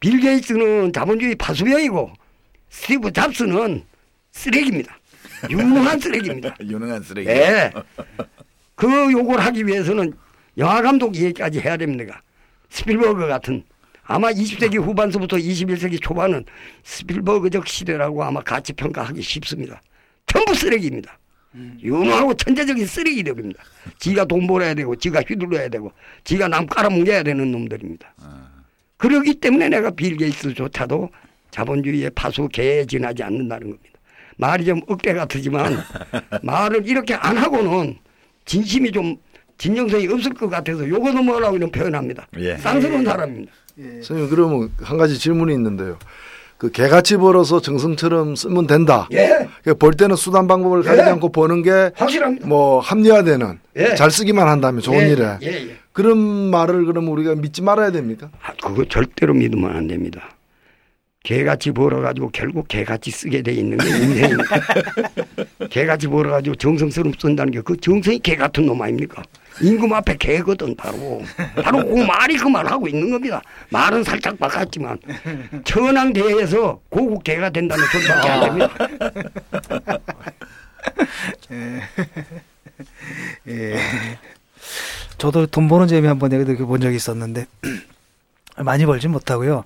[0.00, 2.12] 빌 게이츠는 자본주의 파수병이고
[2.70, 3.82] 스티브 잡스는
[4.32, 4.96] 쓰레기입니다.
[5.50, 6.54] 유능한 쓰레기입니다.
[6.62, 7.28] 유능한 쓰레기.
[7.28, 7.72] 예.
[8.74, 10.12] 그 요걸 하기 위해서는
[10.58, 12.22] 영화 감독 얘기까지 해야 됩니다.
[12.70, 13.62] 스필버그 같은
[14.04, 16.44] 아마 20세기 후반서부터 21세기 초반은
[16.84, 19.80] 스필버그적 시대라고 아마 가치 평가하기 쉽습니다.
[20.26, 21.18] 전부 쓰레기입니다.
[21.82, 23.62] 유능하고 천재적인 쓰레기들입니다.
[23.98, 25.90] 지가 돈 벌어야 되고, 지가 휘둘러야 되고,
[26.24, 28.14] 지가 남 깔아뭉개야 되는 놈들입니다.
[28.98, 31.10] 그러기 때문에 내가 빌 게이츠조차도
[31.50, 33.98] 자본주의의 파수 개에 지나지 않는다는 겁니다.
[34.36, 35.78] 말이 좀 억대 같으지만
[36.42, 37.96] 말을 이렇게 안 하고는
[38.44, 39.16] 진심이 좀
[39.58, 42.26] 진정성이 없을 것 같아서 요거는 뭐라고 이런 표현합니다.
[42.38, 42.56] 예.
[42.58, 43.52] 쌍스러운 사람입니다.
[43.76, 45.98] 선생님 그러면 한 가지 질문이 있는데요.
[46.58, 49.08] 그 개같이 벌어서 정성처럼 쓰면 된다.
[49.12, 49.46] 예.
[49.62, 51.10] 그벌 때는 수단 방법을 가리지 예.
[51.10, 52.46] 않고 버는 게 확실합니다.
[52.46, 53.94] 뭐 합리화되는 예.
[53.94, 55.76] 잘 쓰기만 한다면 좋은 예, 일에 예, 예.
[55.92, 58.30] 그런 말을 그럼 우리가 믿지 말아야 됩니까?
[58.42, 60.30] 아, 그거 절대로 믿으면 안 됩니다.
[61.24, 64.44] 개같이 벌어가지고 결국 개같이 쓰게 돼 있는 게 인생입니다.
[65.68, 69.22] 개같이 벌어가지고 정성스러움 쓴다는 게 그 정성이 개 같은 놈 아닙니까?
[69.60, 71.22] 임금 앞에 개거든 바로
[71.62, 73.42] 바로 그 말이 그 말하고 있는 겁니다.
[73.70, 74.98] 말은 살짝 바꿨지만
[75.64, 78.70] 천황대에서 고국 개가 된다는 소리밖에 안 됩니다.
[83.48, 83.76] 예.
[85.18, 87.46] 저도 돈 버는 재미 한번 내가 느껴본 적이 있었는데
[88.58, 89.64] 많이 벌진 못하고요.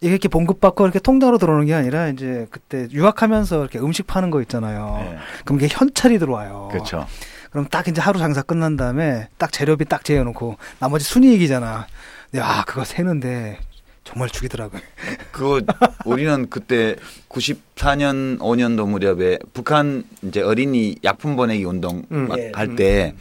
[0.00, 4.42] 이게 이렇게 봉급받고 이렇게 통장으로 들어오는 게 아니라 이제 그때 유학하면서 이렇게 음식 파는 거
[4.42, 4.98] 있잖아요.
[5.00, 5.18] 네.
[5.44, 6.68] 그럼 이게 현찰이 들어와요.
[6.70, 7.06] 그렇죠.
[7.54, 11.86] 그럼 딱 이제 하루 장사 끝난 다음에 딱 재료비 딱 재워놓고 나머지 순이익이잖아.
[12.32, 13.60] 근데 아 그거 세는데
[14.02, 14.80] 정말 죽이더라고요.
[15.30, 15.64] 그
[16.04, 16.96] 우리는 그때
[17.28, 22.26] 94년 5년도 무렵에 북한 이제 어린이 약품 보내기 운동 음.
[22.26, 22.50] 막 예.
[22.52, 23.14] 할때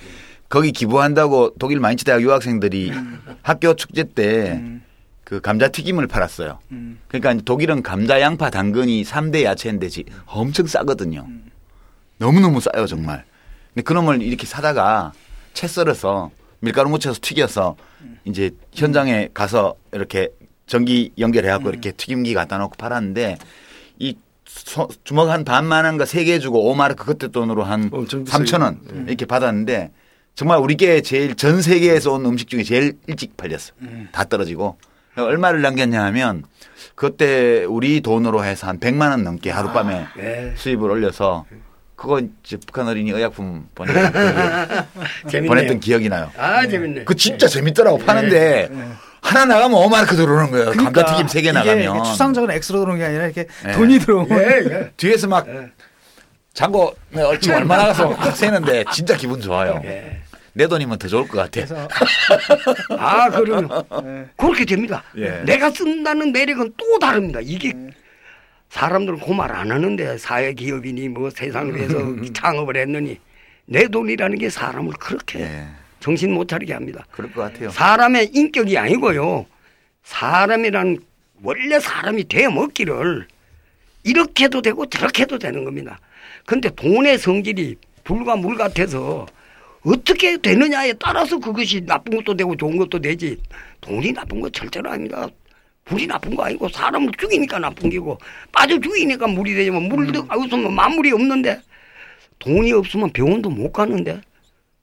[0.49, 2.91] 거기 기부한다고 독일 마인츠 대학 유학생들이
[3.43, 4.79] 학교 축제 때
[5.23, 6.59] 그 감자 튀김을 팔았어요.
[6.71, 6.99] 음.
[7.07, 11.25] 그러니까 독일은 감자, 양파, 당근이 3대 야채인데 지- 엄청 싸거든요.
[12.17, 13.23] 너무너무 싸요, 정말.
[13.73, 15.13] 근데 그놈을 이렇게 사다가
[15.53, 17.75] 채 썰어서 밀가루 묻혀서 튀겨서
[18.25, 20.29] 이제 현장에 가서 이렇게
[20.65, 23.37] 전기 연결해갖고 이렇게 튀김기 갖다 놓고 팔았는데
[23.99, 24.15] 이
[24.45, 27.89] 소- 주먹 한 반만 한 거 세 개 주고 5마르크 그때 돈으로 한
[28.25, 28.43] 비싸게.
[28.45, 29.91] 3천 원 이렇게 받았는데
[30.35, 33.73] 정말 우리께 제일 전 세계에서 온 음식 중에 제일 일찍 팔렸어.
[34.11, 34.77] 다 떨어지고
[35.15, 36.43] 얼마를 남겼냐 하면
[36.95, 40.53] 그때 우리 돈으로 해서 한 100만 원 넘게 하룻밤에 예.
[40.55, 41.45] 수입을 올려서
[42.03, 46.29] 그거 이제 북한 어린이 의약품 보냈던, 기억이 나요.
[46.37, 47.05] 아 재밌네.
[47.05, 48.67] 그 진짜 재밌더라고 파는데
[49.21, 50.71] 하나 나가면 5마르크 들어오는 거예요.
[50.71, 52.03] 감자튀김 세개 그러니까 이게 나가면.
[52.03, 53.71] 추상적인 X로 들어오는 게 아니라 이렇게 예.
[53.71, 54.91] 돈이 들어오면 예, 예.
[54.97, 55.69] 뒤에서 막 예.
[56.53, 59.79] 잔고 얼추 얼마 나 가서 확 세는데 진짜 기분 좋아요.
[59.85, 60.17] 예.
[60.51, 61.87] 내 돈이면 더 좋을 것 같아.
[62.99, 63.69] 아, 그러면
[64.03, 64.25] 예.
[64.35, 65.03] 그렇게 됩니다.
[65.17, 65.41] 예.
[65.45, 67.39] 내가 쓴다는 매력은 또 다릅니다.
[67.41, 67.71] 이게
[68.77, 71.95] 사람들은 그 말 안 하는데 사회 기업이니 뭐 세상을 위해서
[72.33, 73.19] 창업을 했느니
[73.65, 75.67] 내 돈이라는 게 사람을 그렇게 예.
[75.99, 77.05] 정신 못 차리게 합니다.
[77.11, 77.69] 그럴 것 같아요.
[77.69, 79.45] 사람의 인격이 아니고요.
[80.03, 80.97] 사람이란
[81.43, 83.27] 원래 사람이 되어 먹기를
[84.03, 85.99] 이렇게도 되고 저렇게도 되는 겁니다.
[86.45, 89.27] 근데 돈의 성질이 불과 물 같아서
[89.85, 93.37] 어떻게 되느냐에 따라서 그것이 나쁜 것도 되고 좋은 것도 되지
[93.81, 95.27] 돈이 나쁜 거 절대로 아닙니다.
[95.85, 98.17] 불이 나쁜 거 아니고 사람을 죽이니까 나쁜 게고
[98.51, 100.27] 빠져 죽이니까 물이 되지만 물도 음.
[100.29, 101.61] 없으면 만물이 없는데
[102.39, 104.21] 돈이 없으면 병원도 못 가는데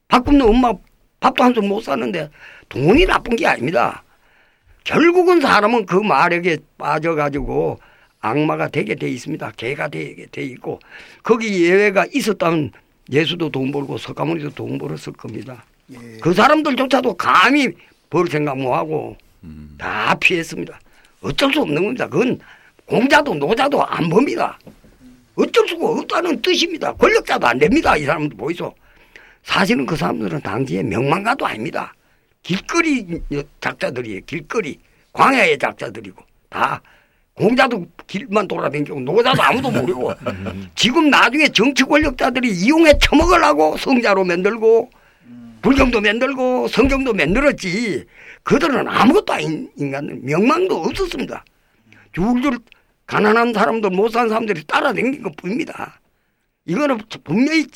[0.09, 0.73] 밥 굶는 엄마
[1.21, 2.31] 밥도 한술못 사는데
[2.69, 4.03] 돈이 나쁜 게 아닙니다.
[4.85, 7.79] 결국은 사람은 그 마력에 빠져가지고
[8.21, 9.53] 악마가 되게 돼 있습니다.
[9.57, 10.81] 개가 되게 돼 있고
[11.23, 12.73] 거기 예외가 있었다면
[13.11, 15.65] 예수도 돈 벌고 석가모니도 돈 벌었을 겁니다.
[15.93, 15.97] 예.
[16.21, 17.69] 그 사람들조차도 감히
[18.09, 19.17] 벌 생각 못 하고
[19.79, 20.79] 다 피했습니다.
[21.23, 22.09] 어쩔 수 없는 겁니다.
[22.09, 22.39] 그건
[22.87, 24.59] 공자도 노자도 안 봅니다.
[25.37, 26.93] 어쩔 수가 없다는 뜻입니다.
[26.95, 27.97] 권력자도 안 됩니다.
[27.97, 28.75] 이 사람들 보이소.
[29.43, 31.95] 사실은 그 사람들은 당시에 명망가도 아닙니다.
[32.43, 33.21] 길거리
[33.61, 34.21] 작자들이에요.
[34.27, 34.79] 길거리
[35.13, 36.81] 광야의 작자들이고 다
[37.35, 40.13] 공자도 길만 돌아다니고 노자도 아무도 모르고
[40.75, 44.91] 지금 나중에 정치 권력자들이 이용해 처먹으려고 성자로 만들고
[45.63, 48.05] 불경도 만들고 성경도 만들었지
[48.43, 51.45] 그들은 아무것도 아닌 인간들 명망도 없었습니다.
[52.13, 52.59] 줄줄
[53.07, 56.01] 가난한 사람들 못 사는 사람들이 따라다니는 것 뿐입니다.
[56.67, 57.67] 이거는 분명히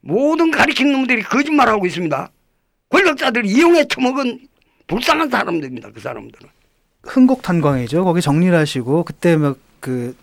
[0.00, 2.30] 모든 가리킨 놈들이 거짓말하고 있습니다.
[2.88, 4.40] 권력자들이 이용해 처먹은
[4.86, 5.90] 불쌍한 사람들입니다.
[5.92, 6.48] 그 사람들은.
[7.04, 8.04] 흥곡탄광이죠.
[8.04, 10.16] 거기 정리를 하시고 그때 막 그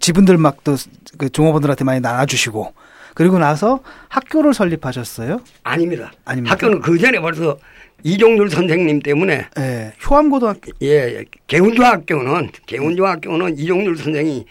[0.00, 0.76] 지분들 막 또
[1.18, 2.72] 그 종업원들한테 많이 나눠주시고
[3.14, 5.40] 그리고 나서 학교를 설립하셨어요.
[5.62, 6.12] 아닙니다.
[6.24, 6.52] 아닙니까?
[6.52, 7.56] 학교는 그 전에 벌써
[8.02, 11.24] 이종률 선생님 때문에 예, 효암고등학교 예, 예.
[11.46, 14.44] 개운중학교는 개운중학교는 이종률 선생이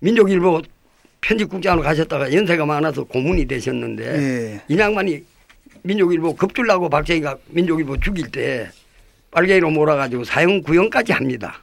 [0.00, 0.62] 민족일보
[1.20, 4.60] 편집국장으로 가셨다가 연세가 많아서 고문이 되셨는데 예.
[4.68, 5.22] 이 양반이
[5.82, 8.68] 민족일보 급줄라고 박정희가 민족일보 죽일 때
[9.30, 11.60] 빨갱이로 몰아가지고 사형 구형까지 합니다.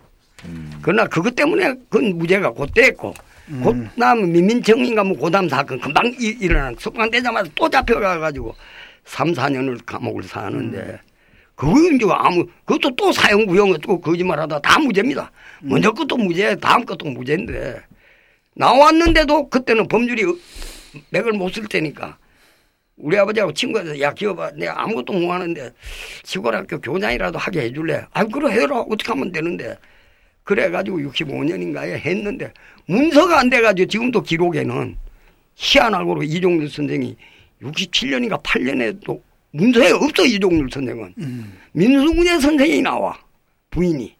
[0.82, 3.14] 그러나 그것 때문에 그건 무죄가 곧됐고
[3.64, 8.56] 곧다음 민민청인가 뭐 고담 사건 금방 이- 일어난 석방되자마자 또 잡혀가가지고
[9.06, 11.00] 3, 4년을 감옥을 사는데
[11.56, 15.32] 그거 이제 아무 그것도 또 사형 구형 어쩌고 거짓말하다 다 무죄입니다.
[15.62, 17.82] 먼저 것도 무죄, 다음 것도 무죄인데
[18.56, 20.24] 나왔는데도 그때는 법률이
[21.10, 22.18] 맥을 못쓸 때니까
[22.98, 24.52] 우리 아버지하고 친구한테 야 기어봐.
[24.52, 25.72] 내가 아무것도 못 하는데
[26.24, 28.06] 시골 학교 교장이라도 하게 해줄래?
[28.12, 28.80] 아 그래 해라.
[28.82, 29.78] 어떻게 하면 되는데
[30.44, 32.52] 그래가지고 65년인가에 했는데
[32.88, 34.96] 문서가 안 돼가지고 지금도 기록에는
[35.56, 37.16] 희한하고로 이종률 선생이
[37.62, 39.22] 67년인가 8년에도
[39.52, 41.14] 문서에 없어 이종률 선생은.
[41.74, 43.18] 민수문예 선생이 나와
[43.70, 44.16] 부인이.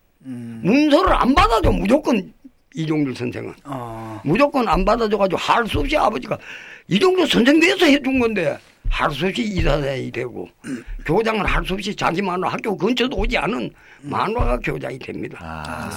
[0.64, 2.32] 문서를 안 받아줘 무조건
[2.76, 3.54] 이종률 선생은.
[3.66, 6.38] 어, 무조건 안 받아줘가지고 할 수 없이 아버지가
[6.88, 8.58] 이 정도 선생 위해서 해준 건데
[8.92, 10.48] 할 수 없이 이사장이 되고
[11.06, 13.72] 교장을 할수 없이 자기 마누라 학교 근처도 오지 않은
[14.02, 15.38] 마누라가 교장이 됩니다.
[15.42, 15.90] 아,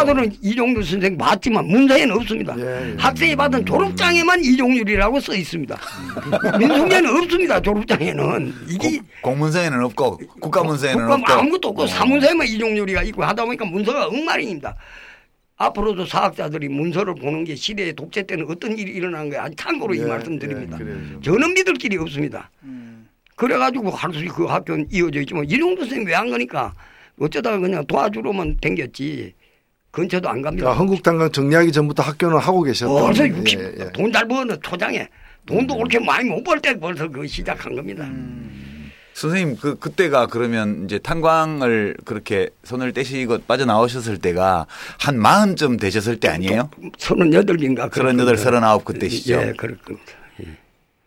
[0.00, 2.54] 아들은 이종률 선생 맞지만 문서에는 없습니다.
[2.58, 2.96] 예, 예.
[2.98, 5.76] 학생이 받은 졸업장에만 이종률이라고 써 있습니다.
[6.58, 7.60] 민속에는 없습니다.
[7.60, 11.86] 졸업장에는 이게 공문서에는 없고 국가문서에는 국가 없고 아무것도 없고 어.
[11.86, 14.74] 사문서에만 이종률이가 있고 하다 보니까 문서가 엉망입니다.
[15.58, 19.48] 앞으로도 사학자들이 문서를 보는 게 시대의 독재 때는 어떤 일이 일어나는 거야.
[19.56, 20.78] 참고로 이 예, 말씀 드립니다.
[20.80, 21.20] 예, 그래요.
[21.20, 22.48] 저는 믿을 길이 없습니다.
[23.34, 26.72] 그래가지고 할수 있고 그 학교는 이어져 있지만 이종도 선생님 왜 안 가니까
[27.20, 29.34] 어쩌다가 그냥 도와주러만 댕겼지
[29.90, 30.64] 근처도 안 갑니다.
[30.64, 33.00] 그러니까 한국단강 정리하기 전부터 학교는 하고 계셨던.
[33.02, 33.92] 벌써 예, 60, 예.
[33.92, 35.08] 돈잘 버는 초장에
[35.46, 38.08] 돈도 그렇게 많이 못 벌 때 벌써 그 시작한 겁니다.
[39.18, 44.66] 선생님 그 그때가 그러면 이제 탄광을 그렇게 손을 떼시고 빠져나오셨을 때가
[45.00, 46.70] 한 마흔쯤 되셨을 때 아니에요?
[46.98, 49.34] 서른 여덟인가 서른 여덟, 서른 아홉 그때시죠?
[49.34, 50.12] 예, 그럴 겁니다.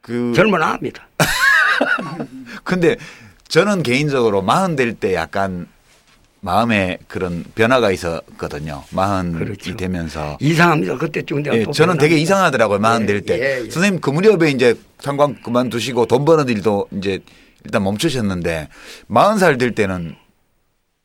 [0.01, 1.07] 그 젊어나 합니다.
[2.65, 2.97] 근데
[3.47, 5.67] 저는 개인적으로 마흔 될 때 약간
[6.41, 8.83] 마음에 그런 변화가 있었거든요.
[8.89, 9.75] 마흔이 그렇죠.
[9.77, 10.37] 되면서.
[10.41, 10.97] 이상합니다.
[10.97, 12.17] 그때쯤 내가 예, 또 저는 되게.
[12.17, 12.79] 이상하더라고요.
[12.79, 13.39] 마흔 예, 될 때.
[13.39, 13.69] 예, 예.
[13.69, 17.19] 선생님 그 무렵에 이제 탄광 그만두시고 돈 버는 일도 이제
[17.65, 18.69] 일단 멈추셨는데
[19.07, 20.15] 마흔 살될 때는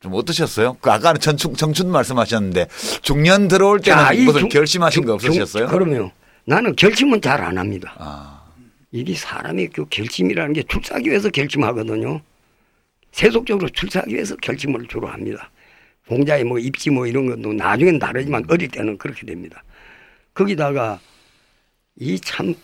[0.00, 0.76] 좀 어떠셨어요?
[0.80, 2.68] 그 아까는 전춘, 청춘 말씀하셨는데
[3.02, 5.68] 중년 들어올 때는 자, 무슨 중- 결심하신 거 중- 없으셨어요?
[5.68, 6.10] 그러면
[6.44, 7.94] 나는 결심은 잘 안 합니다.
[7.98, 8.42] 아,
[8.92, 12.20] 이게 사람이 그 결심이라는 게 출사하기 위해서 결심하거든요.
[13.12, 15.50] 세속적으로 출사하기 위해서 결심을 주로 합니다.
[16.08, 19.62] 공자의 뭐 입지 뭐 이런 것도 나중엔 다르지만 어릴 때는 그렇게 됩니다.
[20.34, 21.00] 거기다가
[21.98, 22.54] 이 참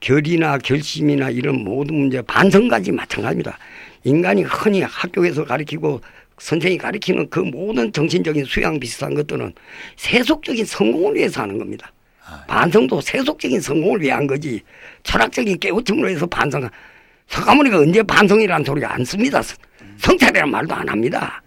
[0.00, 3.58] 결이나 결심이나 이런 모든 문제 반성까지 마찬가지입니다.
[4.04, 6.00] 인간이 흔히 학교에서 가르치고
[6.38, 9.52] 선생이 가르치는 그 모든 정신적인 수양 비슷한 것들은
[9.96, 11.92] 세속적인 성공을 위해서 하는 겁니다.
[12.46, 14.62] 반성도 세속적인 성공을 위한 거지
[15.02, 16.68] 철학적인 깨우침을 위해서 반성.
[17.26, 19.42] 석가모니가 언제 반성이라는 소리가 안 씁니다.
[19.98, 21.42] 성찰이란 말도 안 합니다.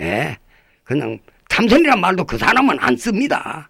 [0.00, 0.36] 예.
[0.82, 3.68] 그냥 참선이란 말도 그 사람은 안 씁니다.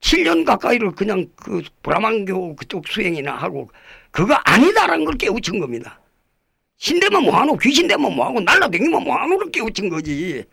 [0.00, 3.70] 7년 가까이를 그냥 그 브라만교 그쪽 수행이나 하고
[4.10, 6.00] 그거 아니다라는 걸 깨우친 겁니다.
[6.78, 10.44] 신되면 뭐하노 귀신 되면 뭐하고 날라다니면 뭐하노를 깨우친 거지.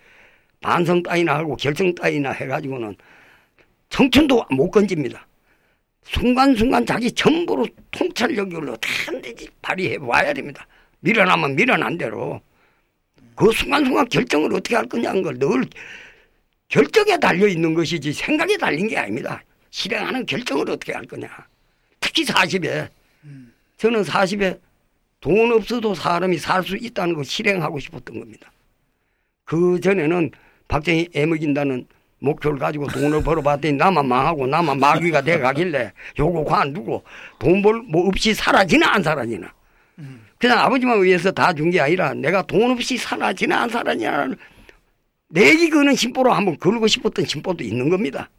[0.61, 2.95] 반성 따위나 하고 결정 따위나 해가지고는
[3.89, 5.25] 청춘도 못 건집니다.
[6.03, 10.67] 순간순간 자기 전부로 통찰력을 어떻게든지 발휘해 와야 됩니다.
[10.99, 12.41] 밀어나면 밀어난 대로
[13.35, 15.65] 그 순간순간 결정을 어떻게 할 거냐는 걸 늘
[16.77, 19.41] 결정에 달려 있는 것이지 생각에 달린 게 아닙니다.
[19.69, 21.29] 실행하는 결정을 어떻게 할 거냐.
[21.99, 22.89] 특히 40에
[23.77, 24.59] 저는 40에
[25.19, 28.51] 돈 없어도 사람이 살 수 있다는 거 실행하고 싶었던 겁니다.
[29.45, 30.31] 그 전에는
[30.67, 31.85] 박정희 애먹인다는
[32.19, 37.03] 목표를 가지고 돈을 벌어봤더니 나만 망하고 나만 마귀가 돼 가길래 요거 관두고
[37.39, 39.53] 돈 벌 뭐 없이 사라지나 안 사라지나
[40.39, 44.35] 그냥 아버지만 위해서 다 준 게 아니라 내가 돈 없이 사라지나 안 사라지나
[45.29, 48.29] 내기 그는 심보로 한번 걸고 싶었던 심보도 있는 겁니다.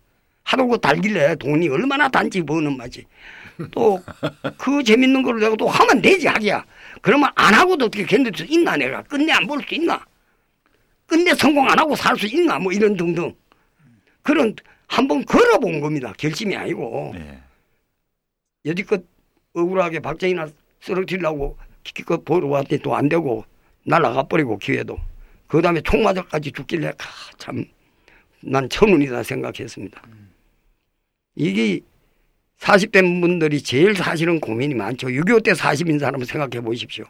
[0.45, 3.05] 하도 그 달길래 돈이 얼마나 단지 버는 맛이.
[3.72, 4.01] 또
[4.57, 6.64] 그 재밌는 걸 내가 또 하면 되지 하기야.
[7.03, 9.03] 그러면 안 하고도 어떻게 견딜 수 있나 내가?
[9.03, 10.05] 끝내 안 볼 수 있나?
[11.07, 12.59] 끝내 성공 안 하고 살 수 있나?
[12.59, 13.34] 뭐 이런 등등.
[14.22, 14.55] 그런
[14.86, 16.14] 한번 걸어본 겁니다.
[16.16, 17.12] 결심이 아니고.
[17.14, 17.39] 네.
[18.64, 19.03] 여지껏
[19.55, 20.49] 억울하게 박정희나
[20.80, 23.45] 쓰러뜨리려고 기껏 보러 왔더니 또 안 되고
[23.84, 24.99] 날아가 버리고 기회도
[25.49, 26.92] 그 다음에 총 맞아까지 죽길래
[27.38, 27.64] 참
[28.40, 30.03] 난 천운이다 생각했습니다.
[31.34, 31.80] 이게
[32.61, 35.09] 40대 분들이 제일 사실은 고민이 많죠.
[35.09, 37.05] 6.25 때 40인 사람을 생각해 보십시오.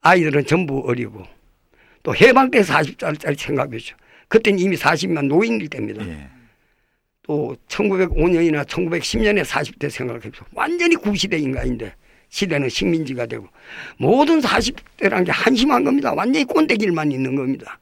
[0.00, 1.22] 아이들은 전부 어리고
[2.02, 3.96] 또 해방 때 40살짜리 생각해 보십시오.
[4.28, 6.06] 그때는 이미 40만 노인일 때입니다.
[6.08, 6.28] 예.
[7.22, 10.46] 또 1905년이나 1910년에 40대 생각해보세요.
[10.52, 11.94] 완전히 구시대 인간인데
[12.34, 13.46] 시대는 식민지가 되고
[13.96, 16.12] 모든 40대라는 게 한심한 겁니다.
[16.12, 17.78] 완전히 꼰대길만 있는 겁니다.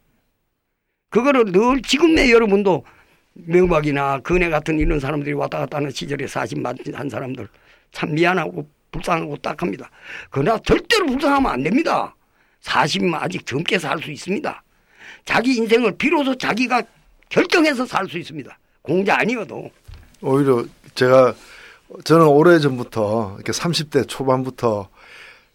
[1.08, 2.84] 그거를 늘 지금의 여러분도
[3.32, 7.48] 명박이나 근혜 같은 이런 사람들이 왔다 갔다 하는 시절에 40한 사람들
[7.92, 9.90] 참 미안하고 불쌍하고 딱합니다.
[10.28, 12.14] 그러나 절대로 불쌍하면 안 됩니다.
[12.62, 14.62] 40은 아직 젊게 살 수 있습니다.
[15.24, 16.82] 자기 인생을 비로소 자기가
[17.30, 18.58] 결정해서 살 수 있습니다.
[18.82, 19.70] 공자 아니어도.
[20.20, 20.62] 오히려
[20.94, 21.34] 제가
[22.04, 24.88] 저는 오래 전부터 이렇게 30대 초반부터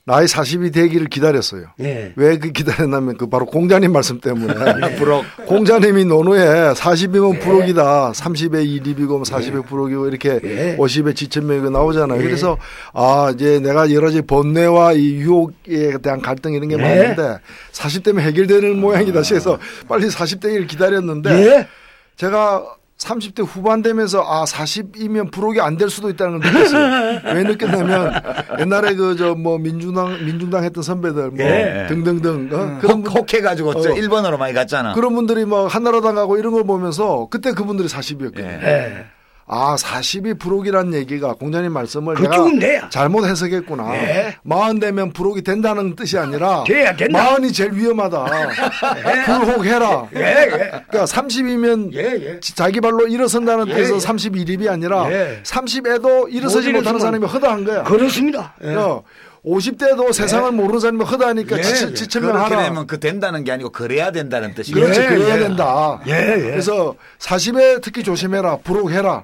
[0.05, 1.65] 나이 40이 되기를 기다렸어요.
[1.81, 2.13] 예.
[2.15, 4.53] 왜그 기다렸냐면 그 바로 공자님 말씀 때문에
[4.95, 5.25] 부록.
[5.47, 8.13] 공자님이 논후에 40이면 부록이다.
[8.13, 10.77] 30에 2립이고 40에 부록이고 이렇게 예.
[10.77, 12.21] 50에 지천명이고 나오잖아요.
[12.21, 12.23] 예.
[12.23, 12.57] 그래서
[12.93, 16.81] 아 이제 내가 여러 가지 번뇌와 이 유혹에 대한 갈등 이런 게 예.
[16.81, 17.39] 많은데
[17.73, 19.23] 40대면 해결되는 모양이다.
[19.27, 19.59] 그래서
[19.89, 21.67] 빨리 40대를 기다렸는데 예.
[22.15, 27.21] 제가 30대 후반 되면서 아 40이면 부록이 안 될 수도 있다는 걸 느꼈어요.
[27.35, 28.11] 왜 느꼈냐면
[28.59, 31.85] 옛날에 그 저 뭐 민주당 민중당 했던 선배들 뭐 예.
[31.87, 32.49] 등등등 어?
[32.49, 33.93] 그런 그런 분 혹해 가지고 저 어.
[33.93, 34.93] 일본으로 많이 갔잖아.
[34.93, 38.63] 그런 분들이 뭐 한나라당 가고 이런 걸 보면서 그때 그분들이 40이었거든요.
[38.63, 39.05] 예.
[39.49, 39.53] 예.
[39.55, 42.89] 아 40이 부록이라는 얘기가 공자님 말씀을 내가 돼야.
[42.89, 43.95] 잘못 해석했구나.
[43.95, 44.35] 예.
[44.43, 46.63] 마흔 되면 부록이 된다는 뜻이 아니라.
[47.11, 48.25] 마흔이 제일 위험하다.
[49.25, 50.07] 불혹해라.
[50.15, 50.45] 예, 예.
[50.47, 52.39] 그러니까 30이면 예, 예.
[52.41, 53.99] 자기 발로 일어선다는 예, 뜻에서 예.
[53.99, 55.41] 31입이 아니라 예.
[55.43, 57.83] 30에도 일어서지 못 못하는 일어서면- 사람이 허다한 거야.
[57.83, 58.53] 그렇습니다.
[58.63, 58.75] 예.
[58.75, 59.03] 어,
[59.45, 61.93] 50대도 세상을 모르는 사람이 허다하니까 예, 지- 예.
[61.93, 62.65] 지천명 그렇게 하라.
[62.67, 64.77] 되면 그 된다는 게 아니고 그래야 된다는 뜻이죠.
[64.77, 65.39] 그렇지, 예, 그래야 예.
[65.39, 66.01] 된다.
[66.07, 66.41] 예, 예.
[66.41, 69.23] 그래서 40에 특히 조심해라, 부록해라.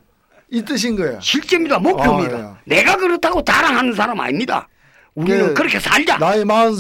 [0.50, 1.20] 이 뜻인 거야.
[1.20, 1.80] 실제입니다.
[1.80, 2.38] 목표입니다.
[2.38, 4.68] 아, 내가 그렇다고 자랑하는 사람 아닙니다.
[5.16, 6.18] 우리는 그 그렇게 살자.
[6.18, 6.76] 나이 마흔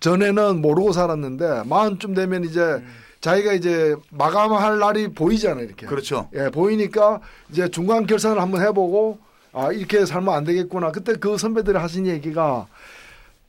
[0.00, 2.82] 전에는 모르고 살았는데 마흔쯤 되면 이제
[3.20, 5.86] 자기가 이제 마감할 날이 보이잖아요, 이렇게.
[5.86, 6.28] 그렇죠.
[6.34, 9.18] 예, 보이니까 이제 중간 결산을 한번 해보고
[9.52, 10.92] 아 이렇게 살면 안 되겠구나.
[10.92, 12.66] 그때 그 선배들이 하신 얘기가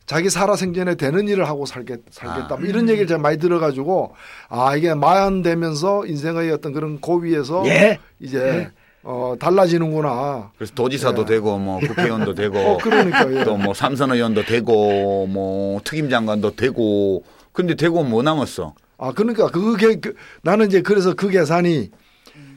[0.06, 2.56] 자기 살아 생전에 되는 일을 하고 살겠, 살겠다.
[2.56, 2.58] 아.
[2.58, 4.16] 뭐 이런 얘기를 제가 많이 들어가지고
[4.50, 8.00] 아 이게 마흔 되면서 인생의 어떤 그런 고비에서 예.
[8.20, 8.70] 이제
[9.08, 10.52] 어 달라지는구나.
[10.58, 11.26] 그래서 도지사도 예.
[11.26, 13.44] 되고 뭐 국회의원도 되고 어 그러니까 예.
[13.44, 18.74] 또뭐 삼선 의원도 되고 뭐 특임 장관도 되고 근데 되고 뭐 남았어?
[18.98, 21.92] 아 그러니까 그게 그, 나는 이제 그래서 그 계산이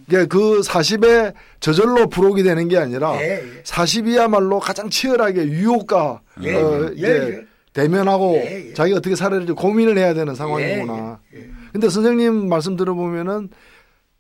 [0.07, 3.63] 이게 그 40에 저절로 부록이 되는 게 아니라 예, 예.
[3.63, 7.47] 40이야말로 가장 치열하게 유혹과 예, 어, 예, 이제 예.
[7.75, 8.73] 대면하고 예, 예.
[8.73, 11.21] 자기가 어떻게 살아야 될지 고민을 해야 되는 상황이구나.
[11.73, 13.51] 근데 선생님 말씀 들어보면은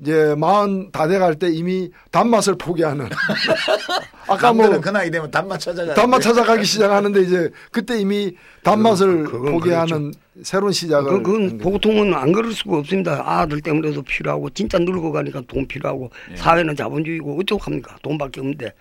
[0.00, 3.08] 이제 마흔 다 돼갈 때 이미 단맛을 포기하는.
[4.28, 5.94] 아까 뭐 그 나이 되면 단맛 찾아가.
[5.94, 10.12] 단맛 찾아가기 시작하는데 이제 그때 이미 단맛을 그건- 그건 포기하는
[10.44, 11.08] 새로운 시작을.
[11.10, 11.58] 그- 한 그건.
[11.58, 13.22] 보통은 안 그럴 수가 없습니다.
[13.26, 16.36] 아들 때문에도 필요하고 진짜 늙어가니까 돈 필요하고 예.
[16.36, 17.96] 사회는 자본주의고 어떡합니까?
[18.02, 18.72] 돈밖에 없는데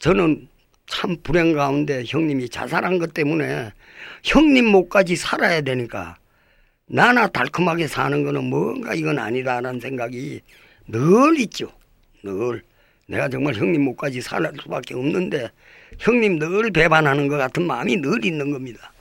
[0.00, 0.46] 저는
[0.86, 3.72] 참 불행 가운데 형님이 자살한 것 때문에
[4.22, 6.16] 형님 목까지 살아야 되니까
[6.86, 10.40] 나나 달콤하게 사는 거는 뭔가 이건 아니다라는 생각이
[10.88, 11.70] 늘 있죠.
[12.22, 12.62] 늘
[13.06, 15.50] 내가 정말 형님 목까지 살 수밖에 없는데
[15.98, 18.92] 형님 늘 배반하는 것 같은 마음이 늘 있는 겁니다.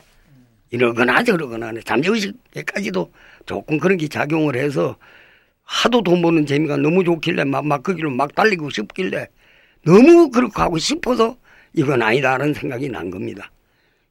[0.69, 1.81] 이러거나 저러거나 하네.
[1.81, 3.11] 잠재의식에까지도
[3.45, 4.97] 조금 그런 게 작용을 해서
[5.63, 9.27] 하도 돈 버는 재미가 너무 좋길래 막, 막그 길로 막 달리고 싶길래
[9.83, 11.37] 너무 그렇게 하고 싶어서
[11.73, 13.51] 이건 아니다라는 생각이 난 겁니다.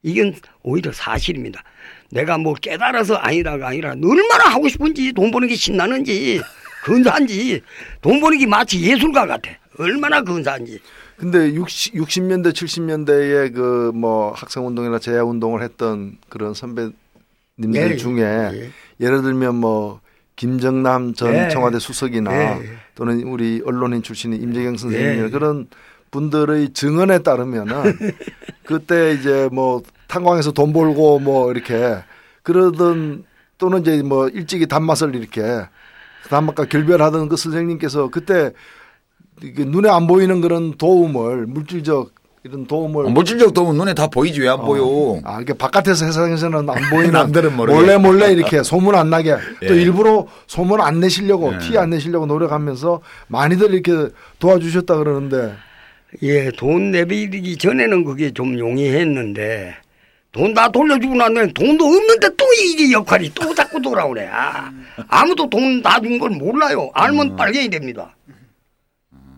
[0.02, 1.62] 이건 오히려 사실입니다.
[2.10, 6.40] 내가 뭐 깨달아서 아니라가 아니라 얼마나 하고 싶은지 돈 버는 게 신나는지
[6.84, 7.62] 근사한지
[8.00, 9.50] 돈 버는 게 마치 예술가 같아.
[9.78, 10.80] 얼마나 근사한지.
[11.16, 16.94] 근데 60, 60년대 70년대에 그 뭐 학생 운동이나 재야 운동을 했던 그런 선배님들
[17.74, 18.70] 예, 중에 예.
[19.00, 20.00] 예를 들면 뭐
[20.36, 21.48] 김정남 전 예.
[21.48, 22.32] 청와대 수석이나
[22.62, 22.62] 예.
[22.94, 25.28] 또는 우리 언론인 출신인 임재경 선생님 예.
[25.30, 25.68] 그런
[26.10, 27.74] 분들의 증언에 따르면은
[28.64, 29.82] 그때 이제 뭐
[30.14, 31.96] 탄광에서 돈 벌고 뭐 이렇게
[32.42, 33.24] 그러던
[33.58, 35.42] 또는 이제 뭐 일찍이 단맛을 이렇게
[36.28, 38.50] 단맛과 결별하던 그 선생님께서 그때
[39.42, 42.10] 눈에 안 보이는 그런 도움을 물질적
[42.42, 45.20] 이런 도움을 어, 물질적 도움은 눈에 다 보이지 왜 안 보여?
[45.24, 47.54] 아, 이게 바깥에서 세상에서는 안 보이는 남들은.
[47.54, 49.36] 몰래 몰래 이렇게 소문 안 나게
[49.68, 49.82] 또 예.
[49.82, 51.58] 일부러 소문 안 내시려고 예.
[51.58, 55.54] 티안 내시려고 노력하면서 많이들 이렇게 도와주셨다 그러는데
[56.22, 59.76] 예, 돈 내비리기 전에는 그게 좀 용이했는데
[60.32, 64.28] 돈 다 돌려주고 나면 돈도 없는데 또 이게 역할이 또 자꾸 돌아오네.
[64.28, 64.72] 아,
[65.08, 66.90] 아무도 돈 다 준 걸 몰라요.
[66.94, 68.14] 알면 빨갱이 됩니다.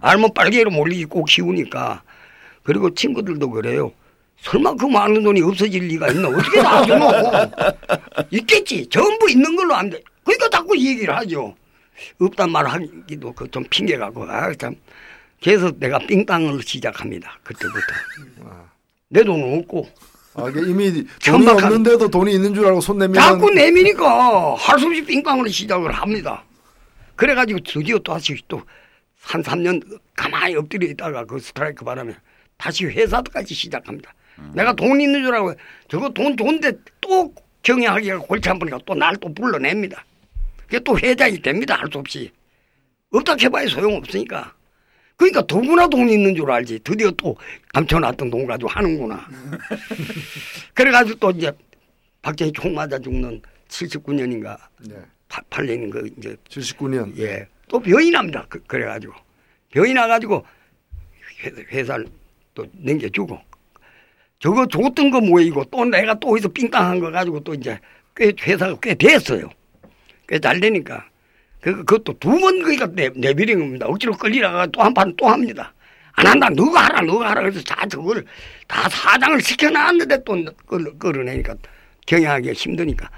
[0.03, 2.03] 알면 빨갱이로 몰리기 꼭 쉬우니까.
[2.63, 3.93] 그리고 친구들도 그래요.
[4.43, 6.29] 설마 그 많은 돈이 없어질 리가 있나?
[6.29, 7.11] 어떻게 다 주노?
[8.31, 8.87] 있겠지.
[8.89, 10.01] 전부 있는 걸로 안 돼.
[10.25, 11.55] 그러니까 자꾸 이 얘기를 하죠.
[12.21, 14.75] 없단 말 하기도 그 좀 핑계 갖고, 아, 참.
[15.43, 17.39] 그래서 내가 삥땅을 시작합니다.
[17.45, 17.87] 그때부터.
[19.09, 19.89] 내 돈은 없고.
[20.35, 24.87] 아, 이게 이미 돈이 없는데도 돈이 있는 줄 알고 손 내면 자꾸 내미니까 할 수
[24.87, 26.45] 없이 삥땅으로 시작을 합니다.
[27.17, 28.63] 그래가지고 드디어 또 다시 또
[29.25, 29.81] 한 3년
[30.17, 32.13] 가만히 엎드려 있다가 그 스트라이크 바람에
[32.57, 34.13] 다시 회사까지 시작합니다.
[34.53, 35.55] 내가 돈 있는 줄 알고
[35.89, 40.05] 저거 돈 좋은데 또 경영하기가 골치 아프니까 또 날 또 불러냅니다.
[40.67, 41.77] 그게 또 회장이 됩니다.
[41.77, 42.33] 할 수 없이.
[43.13, 44.53] 없다 해봐야 소용없으니까.
[45.17, 46.81] 그러니까 더구나 돈 있는 줄 알지.
[46.85, 47.37] 드디어 또
[47.75, 49.27] 감춰놨던 돈 가지고 하는구나.
[50.75, 51.53] 그래가지고 또 이제
[52.23, 54.57] 박정희 총 맞아 죽는 79년인가
[54.89, 54.97] 네.
[55.29, 57.17] 8년인 그 이제 79년.
[57.19, 57.47] 예.
[57.69, 58.45] 또 병이 납니다.
[58.49, 59.15] 그, 래가지고
[59.71, 60.45] 병이 나가지고
[61.45, 62.07] 회- 회사 를
[62.55, 63.41] 또 넘겨주고
[64.39, 67.79] 저거 줬던 거 모이고 또 내가 또 어디서 삥땅한 거 가지고 또 이제
[68.15, 69.49] 꽤 회사가 꽤 됐어요.
[70.29, 71.09] 꽤 잘 되니까.
[71.63, 73.87] 그, 그것도 두 번 그러니까 내, 내비린 겁니다.
[73.87, 75.73] 억지로 끌리다가 또 한 판 또 합니다.
[76.15, 76.51] 안 한다.
[76.51, 77.41] 너가 하라, 너가 하라.
[77.43, 78.25] 그래서 다 저걸
[78.67, 81.55] 다 사장을 시켜놨는데 또 끌, 끌어내니까
[82.07, 83.09] 경영하기가 힘드니까.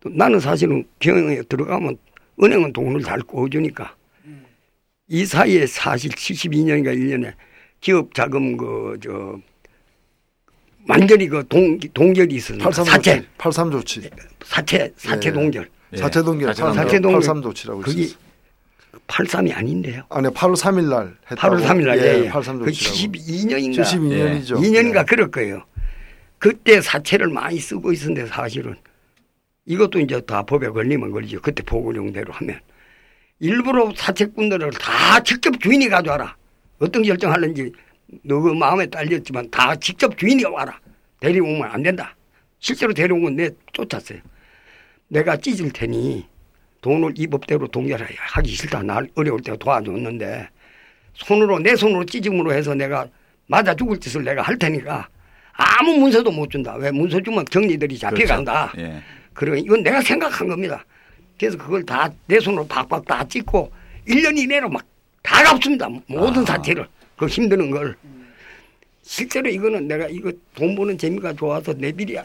[0.00, 1.96] 또 나는 사실은 경영에 들어가면
[2.42, 3.96] 은행은 돈을 잘 꿔주니까
[5.08, 7.34] 이 사이에 사실 72년인가 1년에
[7.80, 9.38] 기업 자금 그, 저,
[10.88, 13.28] 완전히 그 동, 동결이 있었는데 83 사채, 조치.
[13.38, 14.10] 83 조치.
[14.44, 15.32] 사채, 사채 예.
[15.32, 15.68] 동결.
[15.92, 15.96] 예.
[15.96, 16.48] 사채 동결.
[16.54, 16.84] 사채 동결.
[16.84, 17.20] 사채 동결.
[17.20, 18.20] 83 조치라고 그게 있었어요.
[19.06, 20.02] 83이 아닌데요.
[20.08, 21.56] 아니 8월 3일 날 했다고.
[21.56, 22.30] 8월 3일 날, 예, 예.
[22.30, 22.96] 83그 조치라고.
[22.96, 23.82] 72년인가.
[23.82, 24.56] 72년이죠.
[24.56, 25.64] 2년인가 그럴 거예요.
[26.38, 28.76] 그때 사채를 많이 쓰고 있었는데 사실은
[29.66, 31.40] 이것도 이제 다 법에 걸리면 걸리죠.
[31.40, 32.60] 그때 보고령대로 하면.
[33.40, 36.36] 일부러 사채꾼들을 다 직접 주인이 가져와라.
[36.78, 37.72] 어떤 결정하는지
[38.22, 40.78] 너그 마음에 딸렸지만 다 직접 주인이 와라.
[41.20, 42.16] 데리고 오면 안 된다.
[42.58, 44.18] 실제로 데려온 건내 쫓았어요.
[45.10, 46.24] 내가 찢을 테니
[46.80, 48.82] 돈을 이 법대로 동결하기 싫다.
[48.82, 50.48] 날 어려울 때 도와줬는데
[51.14, 53.06] 손으로 내 손으로 찢음으로 해서 내가
[53.46, 55.08] 맞아 죽을 짓을 내가 할 테니까
[55.52, 56.74] 아무 문서도 못 준다.
[56.76, 58.70] 왜 문서 주면 경리들이 잡혀간다.
[58.70, 58.88] 그렇죠.
[58.88, 59.02] 예.
[59.34, 60.84] 그러 이건 내가 생각한 겁니다.
[61.38, 63.70] 그래서 그걸 다 내 손으로 박박 다 찍고
[64.08, 64.86] 1년 이내로 막
[65.22, 65.86] 다 갚습니다.
[66.06, 66.46] 모든 아.
[66.46, 66.86] 사태를.
[67.16, 67.94] 그 힘드는 걸.
[69.02, 72.18] 실제로 이거는 내가 이거 돈 버는 재미가 좋아서 내비리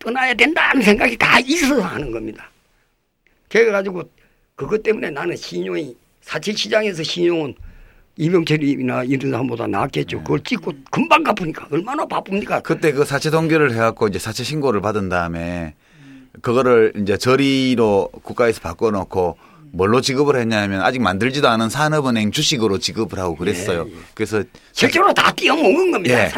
[0.00, 2.50] 떠나야 된다는 생각이 다 있어서 하는 겁니다.
[3.48, 4.02] 그래가지고
[4.56, 7.54] 그것 때문에 나는 신용이 사채 시장에서 신용은
[8.16, 10.18] 이병철이나 이런 사람보다 낫겠죠.
[10.22, 12.60] 그걸 찍고 금방 갚으니까 얼마나 바쁩니까?
[12.60, 15.74] 그때 그 사채 동결을 해갖고 이제 사채 신고를 받은 다음에
[16.42, 19.36] 그거를 이제 저리로 국가에서 바꿔놓고
[19.72, 23.86] 뭘로 지급을 했냐면 아직 만들지도 않은 산업은행 주식으로 지급을 하고 그랬어요.
[23.88, 23.96] 예, 예.
[24.14, 24.42] 그래서
[24.72, 26.24] 실제로 다 띄어먹은 겁니다.
[26.24, 26.30] 예.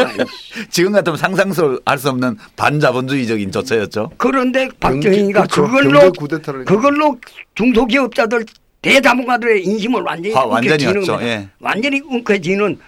[0.70, 4.12] 지금 같으면 상상할 수 없는 반자본주의적인 조처였죠.
[4.18, 5.62] 그런데 박정희가 그렇죠.
[5.62, 7.18] 그걸로 경제 쿠데타를 그걸로
[7.54, 8.44] 중소기업자들
[8.82, 10.88] 대자본가들의 인심을 완전히 화- 완전히였죠.
[10.88, 11.26] 엉켜쥐는 겁니다.
[11.28, 11.48] 예.
[11.58, 12.78] 완전히 웅켜지는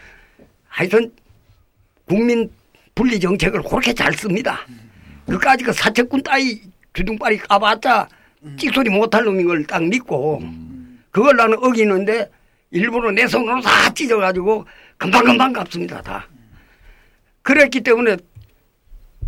[0.69, 1.11] 하여튼
[2.07, 2.51] 국민
[2.95, 4.61] 분리 정책을 그렇게 잘 씁니다.
[5.27, 6.61] 그까지 그 사채꾼 따위
[6.93, 8.09] 주둥발이 까봤자
[8.57, 10.43] 찍소리 못할 놈인 걸 딱 믿고
[11.11, 12.31] 그걸 나는 어기는데
[12.71, 14.65] 일부러 내 손으로 다 찢어가지고
[14.99, 16.27] 금방금방 갚습니다 다.
[17.43, 18.17] 그랬기 때문에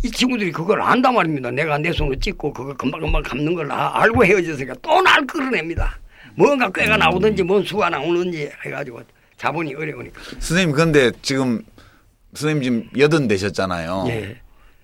[0.03, 1.51] 이 친구들이 그걸 안단 말입니다.
[1.51, 5.97] 내가 내 손으로 찍고 그거 금방금방 갚는 걸다 알고 헤어졌으니까 또 날 끌어냅니다.
[6.35, 9.01] 뭔가 꾀가 나오든지 뭔 수가 나오는지 해가지고
[9.37, 10.21] 자본이 어려우니까.
[10.39, 11.61] 선생님 근데 지금
[12.33, 14.05] 선생님 지금 여든 되셨잖아요.
[14.07, 14.40] 예.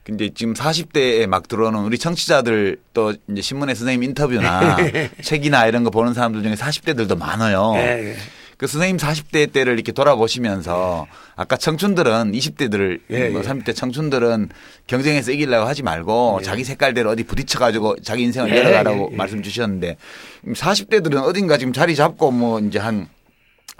[0.08, 4.78] 근데 지금 40대에 막 들어오는 우리 청취자들 또 이제 신문에 선생님 인터뷰나
[5.22, 7.74] 책이나 이런 거 보는 사람들 중에 40대들도 많아요.
[7.76, 8.16] 예, 예.
[8.56, 13.46] 그 선생님 40대 때를 이렇게 돌아보시면서 아까 청춘들은 20대들을 예, 뭐 예.
[13.46, 14.48] 30대 청춘들은
[14.88, 19.16] 경쟁에서 이기려고 하지 말고 자기 색깔대로 어디 부딪혀 가지고 자기 인생을 예, 열어가라고 예, 예.
[19.18, 19.98] 말씀 주셨는데
[20.46, 23.10] 40대들은 어딘가 지금 자리 잡고 뭐 이제 한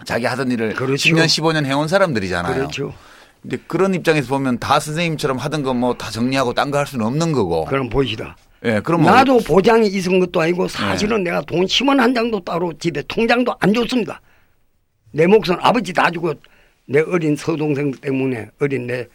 [0.04, 1.10] 자기 하던 일을 그렇죠.
[1.10, 2.54] 10년 15년 해온 사람들이잖아요.
[2.54, 2.94] 그렇죠.
[3.50, 7.06] 근데 그런 입장에서 보면 다 선생님처럼 하던 거 뭐 다 정리하고 딴 거 할 수는
[7.06, 7.64] 없는 거고.
[7.66, 8.36] 그럼 보시다.
[8.66, 10.74] 예, 그럼 뭐 나도 보장이 있은 것도 아니고 네.
[10.78, 14.20] 사실은 내가 돈 10원 한 장도 따로 집에 통장도 안 줬습니다.
[15.12, 16.34] 내 몫은 아버지 다 주고
[16.88, 19.08] 내 어린 서동생 때문에 어린 내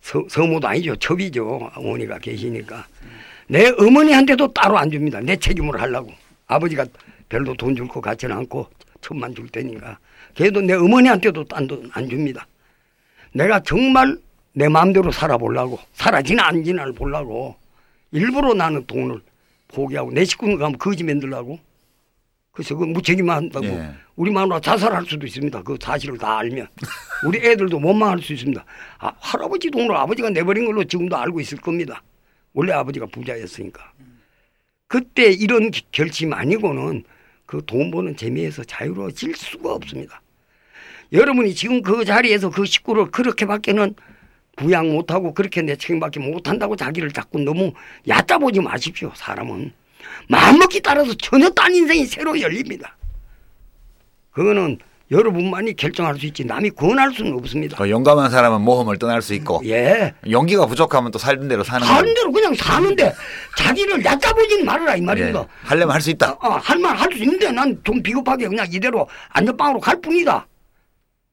[0.00, 0.96] 서, 서모도 아니죠.
[0.96, 1.70] 첩이죠.
[1.74, 2.86] 어머니가 계시니까.
[3.48, 5.20] 내 어머니한테도 따로 안 줍니다.
[5.20, 6.10] 내 책임으로 하려고.
[6.46, 6.86] 아버지가
[7.28, 8.66] 별로 돈 줄 것 같지는 않고
[9.02, 9.98] 천만 줄 테니까.
[10.34, 12.46] 그래도 내 어머니한테도 딴돈안 줍니다.
[13.38, 14.18] 내가 정말
[14.52, 17.54] 내 마음대로 살아보려고 살아지나 안 지나를 보려고
[18.10, 19.20] 일부러 나는 돈을
[19.68, 21.58] 포기하고 내 식구는 가면 거지 만들라고
[22.50, 23.92] 그래서 그 무책임만 한다고 예.
[24.16, 25.62] 우리 마누라 자살할 수도 있습니다.
[25.62, 26.66] 그 사실을 다 알면
[27.24, 28.64] 우리 애들도 원망할 수 있습니다.
[28.98, 32.02] 아, 할아버지 돈을 아버지가 내버린 걸로 지금도 알고 있을 겁니다.
[32.54, 33.92] 원래 아버지가 부자였으니까.
[34.88, 37.04] 그때 이런 기- 결심 아니고는
[37.46, 40.20] 그 돈 버는 재미에서 자유로워질 수가 없습니다.
[41.12, 43.94] 여러분이 지금 그 자리에서 그 식구를 그렇게밖에는
[44.56, 47.72] 부양 못하고 그렇게 내 책임밖에 못한다고 자기를 자꾸 너무
[48.08, 49.12] 얕아보지 마십시오.
[49.14, 49.72] 사람은
[50.28, 52.96] 마음먹기 따라서 전혀 딴 인생이 새로 열립니다.
[54.32, 54.78] 그거는
[55.10, 57.78] 여러분만이 결정할 수 있지 남이 권할 수는 없습니다.
[57.78, 60.12] 그 용감한 사람은 모험을 떠날 수 있고 예.
[60.30, 62.14] 용기가 부족하면 또 살던 대로 사는 거예요.
[62.14, 63.14] 대로 그냥 사는데
[63.56, 65.40] 자기를 얕아보지는 말아라 이 말입니다.
[65.40, 65.46] 예.
[65.62, 66.32] 하려면 할 수 있다.
[66.32, 70.46] 어, 할말 할수 있는데 난 좀 비겁하게 그냥 이대로 안전방으로 갈 뿐이다.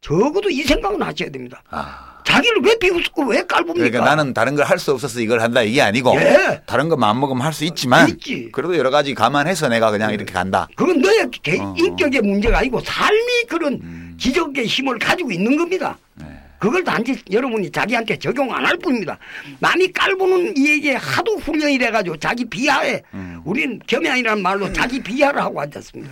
[0.09, 1.63] 적어도 이 생각은 하셔야 됩니다.
[1.71, 2.11] 아.
[2.23, 3.89] 자기를 왜 비웃고 왜 깔봅니까?
[3.89, 6.61] 그러니까 나는 다른 걸 할 수 없어서 이걸 한다 이게 아니고 예.
[6.67, 8.49] 다른 거 마음먹으면 할 수 있지만 있지.
[8.51, 10.67] 그래도 여러 가지 감안해서 내가 그냥 이렇게 간다.
[10.75, 11.75] 그건 너의 개, 어, 어.
[11.77, 14.15] 인격의 문제가 아니고 삶이 그런 음.
[14.19, 15.97] 기적의 힘을 가지고 있는 겁니다.
[16.15, 16.25] 네.
[16.59, 19.17] 그걸 단지 여러분이 자기한테 적용 안 할 뿐입니다.
[19.59, 23.41] 남이 깔보는 이에게 하도 훈련이 돼가지고 자기 비하에 음.
[23.45, 26.11] 우리는 겸양이라는 말로 자기 비하를 하고 앉았습니다.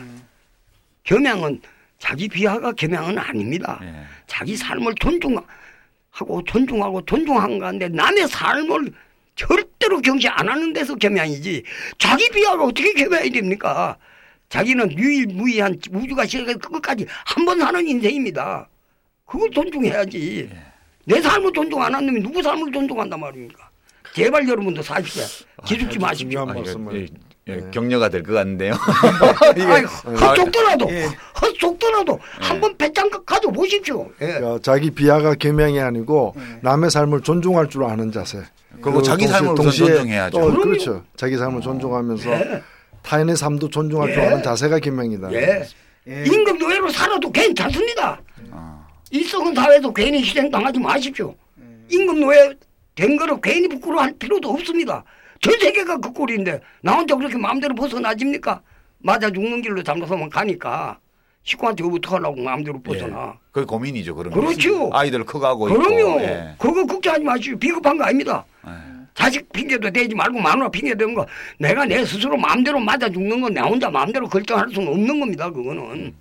[1.04, 1.62] 겸양은
[2.04, 3.80] 자기 비하가 겸양은 아닙니다.
[3.82, 3.93] 예.
[4.28, 8.91] 자기 삶을 존중하고 존중하고 존중한 가운데 남의 삶을
[9.36, 11.64] 절대로 경시 안 하는 데서 겸양이지
[11.97, 13.95] 자기 비하가 어떻게 겸양이 됩니까?
[14.49, 18.68] 자기는 유일무이한 우주가 시작해서 끝까지 한 번 사는 인생입니다.
[19.26, 20.49] 그걸 존중해야지.
[21.06, 23.70] 내 삶을 존중 안 하는 놈이 누구 삶을 존중한단 말입니까?
[24.14, 25.24] 제발 여러분도 사십시오.
[25.66, 26.41] 기죽지 마십시오.
[26.41, 27.08] 아, 말씀을.
[27.50, 28.74] 예, 예, 격려가 될 것 같은데요.
[29.68, 31.08] 아이, 헛속더라도 예.
[31.41, 34.10] 헛속더라도 한번 배짱 가져 보십시오.
[34.22, 34.39] 예.
[34.62, 38.39] 자기 비하가 겸양이 아니고 남의 삶을 존중할 줄 아는 자세.
[38.82, 40.39] 그리고 자기 삶을 존중해야죠.
[40.39, 40.62] 또.
[40.62, 41.04] 그렇죠.
[41.16, 42.62] 자기 삶을 존중하면서 예.
[43.02, 44.28] 타인의 삶도 존중할 줄 예.
[44.28, 44.80] 아는 자세가.
[45.34, 45.66] 예.
[46.08, 46.24] 예.
[46.26, 48.20] 임금 노예로 살아도 괜찮습니다.
[48.52, 48.88] 아.
[49.12, 51.36] 이 썩은 사회에서 괜히 희생당하지 마십시오.
[51.89, 52.54] 임금 노예
[52.96, 55.04] 된 거를 괜히 부끄러워할 필요도 없습니다.
[55.44, 58.62] 전 세계가 그 꼴인데 나 혼자 그렇게 마음대로 벗어나집니까?
[59.00, 60.98] 맞아 죽는 길로 잘못하면 가니까
[61.44, 63.34] 식구한테 어떡하려고 마음대로 벗어나.
[63.36, 63.39] 예.
[63.52, 64.16] 그게 고민이죠.
[64.16, 64.89] 그런 그렇죠.
[64.89, 64.98] 거.
[64.98, 66.00] 아이들 커가고 그럼요.
[66.00, 66.22] 있고.
[66.22, 66.56] 예.
[66.58, 67.58] 그거 걱정하지 마시오.
[67.58, 68.46] 비겁한 거 아닙니다.
[68.66, 68.72] 예.
[69.14, 71.26] 자식 핑계도 대지 말고 마누라 핑계 대는 거
[71.60, 75.52] 내가 내 스스로 마음대로 맞아 죽는 건 내 혼자 마음대로 결정할 수는 없는 겁니다.
[75.52, 76.16] 그거는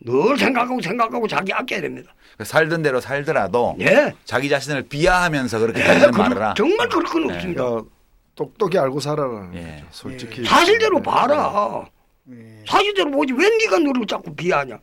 [0.00, 2.12] 늘 생각하고 생각하고 자기 아껴야 됩니다.
[2.42, 4.12] 살던 대로 살더라도 예.
[4.24, 7.34] 자기 자신을 비하하면서 그렇게 그럴- 말을 정말 그럴 건 네.
[7.36, 7.62] 없습니다.
[7.64, 7.93] 그러니까
[8.34, 9.60] 똑똑히 알고 살아라는 예.
[9.60, 9.86] 거죠.
[9.90, 11.84] 솔직히 사실대로 봐라.
[12.30, 12.64] 예.
[12.68, 14.78] 사실대로 보지 왜 네가 너를 자꾸 비하냐.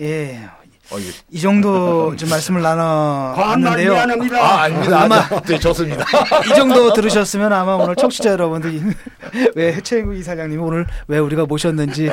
[0.00, 0.48] 예.
[0.92, 3.92] 어, 이게- 이 정도 좀 말씀을 나눠 과한 말 봤는데요.
[3.92, 4.38] 미안합니다.
[4.42, 5.02] 아, 아닙니다.
[5.02, 6.04] 아마- 네, 좋습니다.
[6.46, 8.82] 이 정도 들으셨으면 아마 오늘 청취자 여러분들이
[9.54, 12.10] 왜 해채구 이사장님 오늘 왜 우리가 모셨는지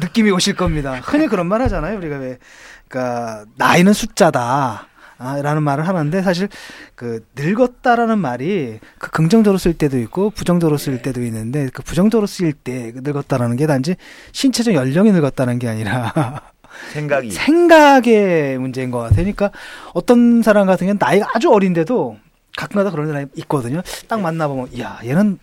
[0.00, 1.00] 느낌이 오실 겁니다.
[1.02, 1.96] 흔히 그런 말 하잖아요.
[1.98, 2.38] 우리가 왜
[2.86, 4.86] 그러니까 나이는 숫자다.
[5.22, 6.48] 아, 라는 말을 하는데 사실
[6.94, 12.92] 그 늙었다라는 말이 그 긍정적으로 쓸 때도 있고 부정적으로 쓸 때도 있는데 그 부정적으로 쓸때
[12.96, 13.94] 늙었다라는 게 단지
[14.32, 16.12] 신체적 연령이 늙었다는 게 아니라
[16.92, 19.16] 생각이 생각의 문제인 것 같아요.
[19.16, 19.50] 그러니까
[19.94, 22.16] 어떤 사람 같은 경우는 나이가 아주 어린데도
[22.56, 23.82] 가끔가다 그런 사람이 있거든요.
[24.08, 25.38] 딱 만나보면, 이야, 얘는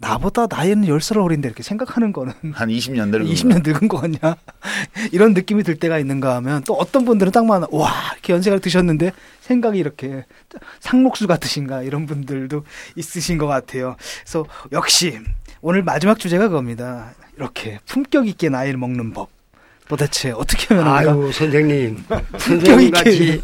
[0.00, 4.18] 나보다 나이는 열살 어린데 이렇게 생각하는 거는 한 20년 늙은 20년 늙은 거 같냐?
[5.12, 9.12] 이런 느낌이 들 때가 있는가 하면 또 어떤 분들은 딱 만나, 와, 이렇게 연세가 드셨는데
[9.42, 10.24] 생각이 이렇게
[10.80, 12.64] 상록수 같으신가 이런 분들도
[12.96, 13.96] 있으신 것 같아요.
[14.22, 15.18] 그래서 역시
[15.60, 17.12] 오늘 마지막 주제가 그겁니다.
[17.36, 19.28] 이렇게 품격 있게 나이를 먹는 법.
[19.86, 20.86] 도대체 어떻게 하면?
[20.86, 22.04] 아유 선생님
[22.38, 23.42] 선생님 같이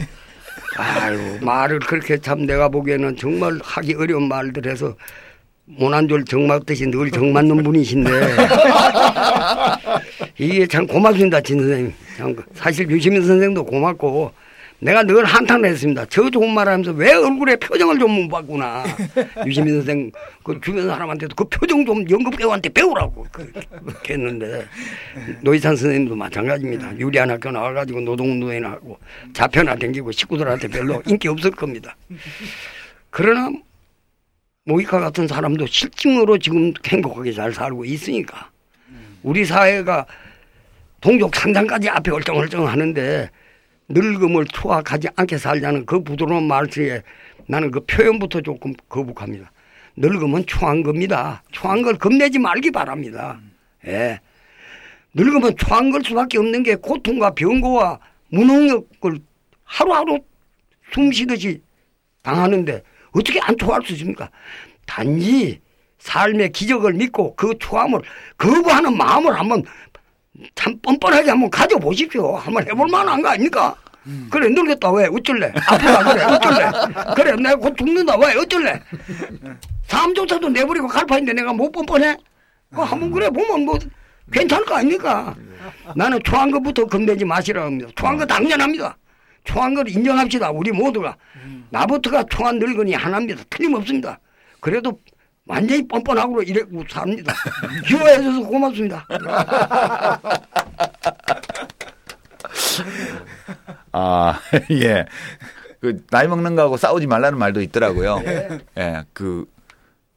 [0.78, 4.94] 아유 말을 그렇게 참 내가 보기에는 정말 하기 어려운 말들 해서
[5.66, 8.10] 모난졸 정맞듯이 늘 정맞는 분이신데
[10.38, 14.32] 이게 참 고맙습니다 진 선생님 참 사실 유시민 선생도 고맙고
[14.78, 16.04] 내가 늘 한탄을 했습니다.
[16.10, 18.84] 저 좋은 말 하면서 왜 얼굴에 표정을 좀 못 봤구나.
[19.46, 20.12] 유시민 선생
[20.42, 24.66] 그 주변 사람한테도 그 표정 좀 연극 배우한테 배우라고 그렇게 했는데
[25.40, 26.98] 노희찬 선생님도 마찬가지입니다.
[26.98, 28.98] 유리한 학교 나와가지고 노동운동회나 하고
[29.32, 31.96] 자편나 댕기고 식구들한테 별로 인기 없을 겁니다.
[33.08, 33.50] 그러나
[34.66, 38.50] 모이카 같은 사람도 실증으로 지금 행복하게 잘 살고 있으니까
[39.22, 40.06] 우리 사회가
[41.00, 43.30] 동족 상장까지 앞에 얼쩡얼쩡 하는데
[43.88, 47.02] 늙음을 투하하지 않게 살자는 그 부드러운 말투에
[47.46, 49.52] 나는 그 표현부터 조금 거북합니다.
[49.96, 51.44] 늙음은 초한 겁니다.
[51.52, 53.38] 초한 걸 겁내지 말기 바랍니다.
[53.86, 54.18] 예.
[55.14, 58.00] 늙으면 초한 걸 수밖에 없는 게 고통과 병고와
[58.30, 59.18] 무능력을
[59.62, 60.18] 하루하루
[60.92, 61.62] 숨 쉬듯이
[62.22, 62.82] 당하는데
[63.16, 64.30] 어떻게 안 초할 수 있습니까?
[64.86, 65.60] 단지
[65.98, 68.00] 삶의 기적을 믿고 그 초함을
[68.36, 69.62] 거부하는 마음을 한번
[70.54, 72.36] 참 뻔뻔하게 한번 가져보십시오.
[72.36, 73.74] 한번 해볼 만한 거 아닙니까?
[74.06, 74.28] 음.
[74.30, 74.90] 그래 늙었다.
[74.92, 75.06] 왜?
[75.06, 75.52] 어쩔래?
[75.66, 76.70] 아프다 그래 어쩔래?
[77.16, 78.16] 그래 내가 곧 죽는다.
[78.18, 78.34] 왜?
[78.36, 78.80] 어쩔래?
[79.88, 82.16] 삶조차도 내버리고 갈파인데 내가 못 뻔뻔해?
[82.74, 83.78] 그 한번 그래 보면 뭐
[84.30, 85.34] 괜찮을 거 아닙니까?
[85.96, 87.90] 나는 초한 것부터 겁내지 마시라고 합니다.
[87.96, 88.96] 초한 거 당연합니다
[89.46, 91.16] 초한 걸 인정합시다 우리 모두가
[91.70, 94.18] 나부터가 초한 늙은이 하나입니다 틀림없습니다
[94.60, 94.98] 그래도
[95.46, 97.32] 완전히 뻔뻔하고 이래고 삽니다
[97.86, 99.06] 휴어해줘서 고맙습니다
[103.92, 104.38] 아,
[104.72, 105.06] 예.
[105.80, 108.18] 그, 나이 먹는 거하고 싸우지 말라는 말도 있더라고요.
[108.20, 108.58] 네.
[108.78, 109.04] 예.
[109.12, 109.46] 그,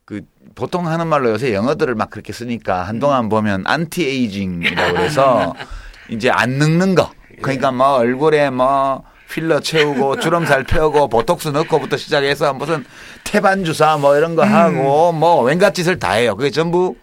[0.06, 0.22] 그,
[0.56, 5.54] 보통 하는 말로 요새 영어들을 막 그렇게 쓰니까 한동안 보면 anti-aging이라고 해서
[6.10, 7.12] 이제 안 늙는 거.
[7.42, 12.84] 그러니까 뭐 얼굴에 뭐 필러 채우고 주름살 펴고 보톡스 넣고부터 시작해서 무슨
[13.24, 16.36] 태반 주사 뭐 이런 거 하고 뭐 왠갖 짓을 다 해요.
[16.36, 16.96] 그게 전부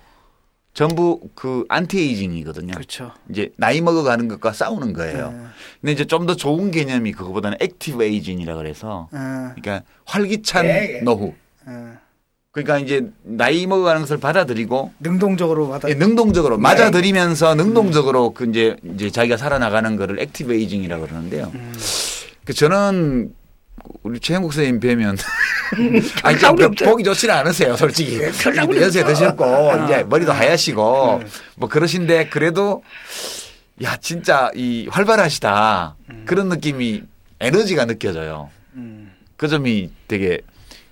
[0.74, 2.74] 전부 그 anti-aging이거든요.
[2.74, 3.12] 그렇죠.
[3.30, 5.30] 이제 나이 먹어가는 것과 싸우는 거예요.
[5.30, 5.38] 네.
[5.80, 9.18] 근데 이제 좀 더 좋은 개념이 그거보다는 active aging이라 그래서 네.
[9.54, 11.00] 그러니까 활기찬 네.
[11.02, 11.34] 노후.
[11.66, 11.72] 네.
[12.50, 19.10] 그러니까 이제 나이 먹어가는 것을 받아들이고 능동적으로 받아 예, 능동적으로 맞아들이면서 능동적으로 그 이제 이제
[19.10, 21.52] 자기가 살아나가는 거를 active aging이라고 그러는데요.
[21.54, 21.72] 음.
[22.46, 23.34] 그 저는
[24.04, 25.16] 우리 채현국 선생님 뵈면
[26.22, 28.18] 아니 좀 보기 좋지는 않으세요, 솔직히.
[28.18, 28.30] 네,
[28.80, 31.26] 연세 드셨고 아, 이제 머리도 아, 하얗시고 네.
[31.56, 32.84] 뭐 그러신데 그래도
[33.82, 36.22] 야 진짜 이 활발하시다 음.
[36.24, 37.02] 그런 느낌이
[37.40, 38.48] 에너지가 느껴져요.
[38.74, 39.12] 음.
[39.36, 40.40] 그 점이 되게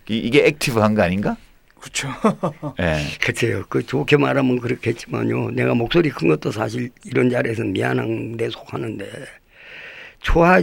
[0.09, 1.37] 이, 게 active한 거 아닌가?
[1.81, 2.09] 그렇죠.
[2.79, 3.07] 네.
[3.23, 3.65] 그렇죠.
[3.69, 5.53] 그 좋게 말하면 그렇겠지만요.
[5.53, 9.09] 내가 목소리 큰 것도 사실 이런 자리에서 미안한 데 속하는데
[10.21, 10.61] 좋아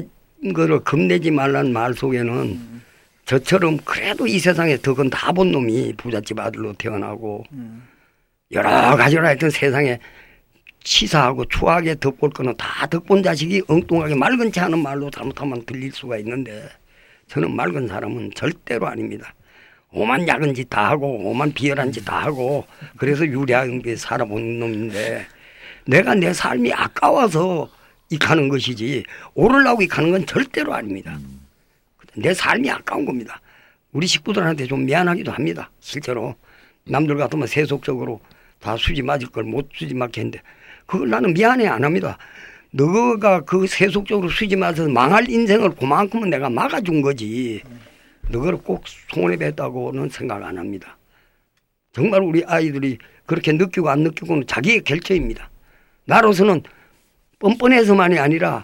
[0.53, 2.81] 거를 겁내지 말란 말 속에는 음.
[3.25, 7.87] 저처럼 그래도 이 세상에 덕은 다 본 놈이 부잣집 아들로 태어나고 음.
[8.51, 9.99] 여러 가지로 하여튼 세상에
[10.83, 16.17] 치사하고 추하게 덕볼 거는 다 덕본 자식이 엉뚱하게 맑은 체 하는 말로 잘못하면 들릴 수가
[16.17, 16.67] 있는데
[17.27, 19.33] 저는 맑은 사람은 절대로 아닙니다.
[19.93, 22.65] 오만 야근 짓 다 하고 오만 비열한 짓 다 하고
[22.97, 25.25] 그래서 유리하게 살아본 놈인데
[25.85, 27.69] 내가 내 삶이 아까워서
[28.11, 29.03] 익하는 것이지
[29.33, 31.17] 오르려고 익하는 건 절대로 아닙니다.
[32.13, 33.41] 내 삶이 아까운 겁니다.
[33.93, 35.71] 우리 식구들한테 좀 미안하기도 합니다.
[35.79, 36.35] 실제로
[36.85, 38.19] 남들 같으면 세속적으로
[38.59, 40.41] 다 수지 맞을 걸 못 수지 맞겠는데
[40.85, 42.17] 그걸 나는 미안해 안 합니다.
[42.71, 47.61] 너가 그 세속적으로 수지 맞아서 망할 인생을 그만큼은 내가 막아준 거지.
[48.29, 48.83] 너를 꼭
[49.13, 50.97] 손해봤다고는 생각 안 합니다.
[51.93, 55.49] 정말 우리 아이들이 그렇게 느끼고 안 느끼고는 자기의 결정입니다.
[56.05, 56.63] 나로서는
[57.41, 58.63] 뻔뻔해서만이 아니라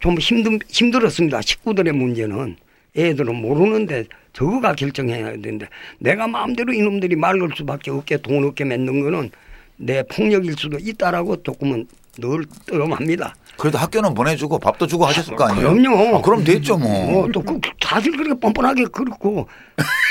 [0.00, 1.40] 좀 힘들, 힘들었습니다.
[1.40, 2.56] 식구들의 문제는.
[2.96, 5.68] 애들은 모르는데 저거가 결정해야 되는데
[6.00, 9.30] 내가 마음대로 이놈들이 말걸 수밖에 없게 돈 없게 맺는 거는
[9.76, 11.86] 내 폭력일 수도 있다라고 조금은
[12.18, 13.34] 늘 뜨럼합니다.
[13.56, 15.72] 그래도 학교는 보내주고 밥도 주고 하셨을 거 아니에요?
[15.72, 16.16] 그럼요.
[16.16, 17.24] 아, 그럼 됐죠 뭐.
[17.24, 19.48] 어, 또 그, 사실 그렇게 뻔뻔하게 그렇고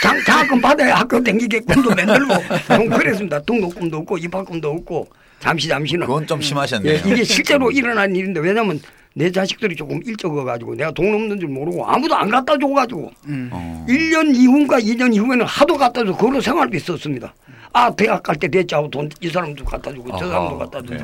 [0.02, 3.42] 장, 장학금 받아야 학교 댕기게끔도 만들고 그랬습니다.
[3.42, 5.08] 등록금도 없고 입학금도 없고
[5.40, 6.08] 잠시 잠시는.
[6.08, 6.94] 그건 좀 심하셨네요.
[6.94, 8.80] 예, 이게 실제로 일어난 일인데 왜냐하면
[9.14, 13.50] 내 자식들이 조금 일찍 와가지고 내가 돈 없는 줄 모르고 아무도 안 갖다 줘가지고 음.
[13.52, 13.86] 어.
[13.90, 17.34] 1년 이후인가 2년 이후에는 하도 갖다 줘 그걸로 생활비 썼습니다.
[17.74, 21.04] 아 대학 갈 때 대짜고 돈 이 사람도 갖다 주고 저 사람도 갖다 주고 네.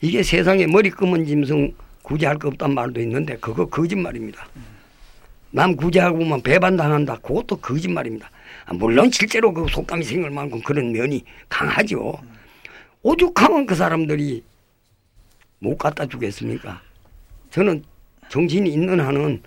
[0.00, 4.46] 이게 세상에 머리 검은 짐승 굳이 할거 없단 말도 있는데 그거 거짓말입니다.
[5.50, 7.16] 남 구제하고만 배반당한다.
[7.18, 8.30] 그것도 거짓말입니다.
[8.66, 12.18] 아, 물론 실제로 그 속감이 생길 만큼 그런 면이 강하죠.
[13.10, 14.42] 오죽하면 그 사람들이
[15.60, 16.80] 못 갖다 주겠습니까?
[17.50, 17.84] 저는
[18.28, 19.40] 정신이 있는 한은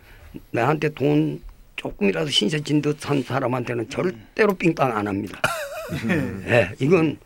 [0.51, 1.41] 나한테 돈
[1.76, 5.41] 조금이라도 신세 진 듯한 사람한테는 절대로 삥땅 안 합니다.
[6.47, 7.18] 예, 이건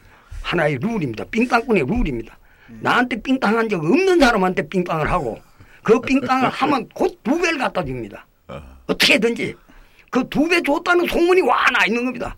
[0.42, 1.24] 하나의 룰입니다.
[1.26, 2.36] 삥땅꾼의 룰입니다.
[2.82, 5.40] 나한테 삥땅 한적 없는 사람한테 삥땅을 하고
[5.84, 8.26] 그 삥땅을 하면 곧 두 배를 갖다 줍니다.
[8.88, 9.54] 어떻게든지
[10.10, 12.36] 그 두 배 줬다는 소문이 와 나 있는 겁니다.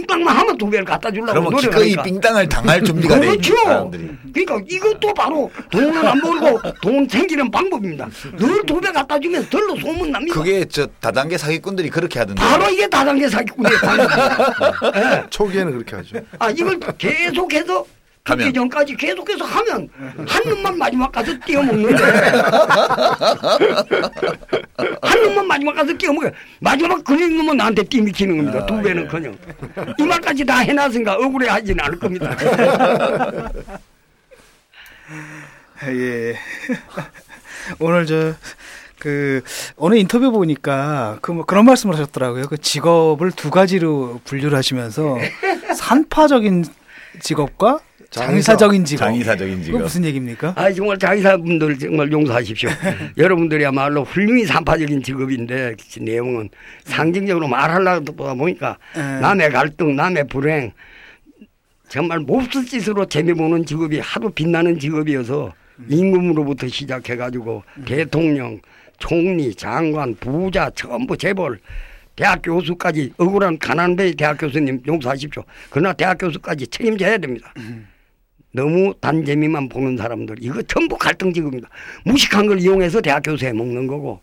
[0.00, 2.02] 삥땅만 하면 두 배를 갖다 주려고 그러면 노력을 기꺼이 하니까.
[2.02, 3.56] 삥땅을 당할 준비가 돼 있는 그렇죠.
[3.64, 4.10] 사람들이.
[4.32, 8.08] 그러니까 이것도 바로 돈을 안 벌고 돈 생기는 방법입니다.
[8.36, 10.34] 늘 두 배 갖다 주면 덜로 소문 납니다.
[10.34, 12.40] 그게 저 다단계 사기꾼들이 그렇게 하던데.
[12.40, 13.78] 바로 이게 다단계 사기꾼이에요.
[14.96, 15.24] 예.
[15.30, 16.16] 초기에는 그렇게 하죠.
[16.38, 17.84] 아 이걸 계속해서
[18.24, 18.46] 하면.
[18.46, 19.86] 죽기 전까지 계속해서 하면
[20.26, 22.02] 한 놈만 마지막 가서 띄어먹는데
[25.02, 26.30] 한 놈만 마지막 가서 띄어먹어요.
[26.58, 28.60] 마지막 걸린 놈은 나한테 띠미키는 겁니다.
[28.62, 28.82] 아, 두 예.
[28.82, 29.36] 배는커녕
[29.98, 32.34] 이 말까지 다 해놨으니까 억울해 하지는 않을 겁니다.
[35.88, 36.34] 예.
[37.78, 38.32] 오늘 저,
[38.98, 39.42] 그,
[39.76, 42.46] 어느 인터뷰 보니까 그, 뭐 그런 말씀을 하셨더라고요.
[42.46, 45.18] 그 직업을 두 가지로 분류를 하시면서
[45.76, 46.64] 산파적인
[47.20, 47.80] 직업과
[48.14, 49.04] 장의사적인 직업.
[49.06, 49.82] 장의사적인 직업.
[49.82, 50.52] 무슨 얘기입니까?
[50.56, 52.70] 아 정말 장의사분들 정말 용서하십시오.
[53.18, 56.48] 여러분들이야말로 훌륭히 산파적인 직업인데 그 내용은
[56.84, 59.00] 상징적으로 말하려다 보니까 예.
[59.00, 60.72] 남의 갈등, 남의 불행
[61.88, 65.52] 정말 몹쓸 짓으로 재미 보는 직업이 하도 빛나는 직업이어서
[65.88, 68.60] 임금으로부터 시작해가지고 대통령,
[68.98, 71.58] 총리, 장관, 부자 전부 재벌
[72.14, 75.42] 대학 교수까지 억울한 가난배의 대학 교수님 용서하십시오.
[75.70, 77.52] 그러나 대학 교수까지 책임져야 됩니다.
[78.54, 81.68] 너무 단재미만 보는 사람들 이거 전부 갈등 직업입니다.
[82.04, 84.20] 무식한 걸 이용해서 대학 교수에 먹는 거고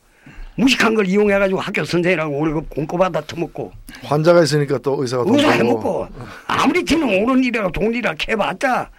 [0.55, 3.73] 무식한 걸 이용해 가지고 학교 선생이라고 월급 공급받아 처먹고
[4.03, 5.51] 환자가 있으니까 또 의사가 돈 의사.
[5.51, 6.07] 해먹고
[6.47, 8.89] 아무리 지는 옳은 일이라 좋은 일이라 해봤자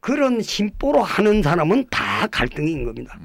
[0.00, 3.16] 그런 심보로 하는 사람은 다 갈등인 겁니다.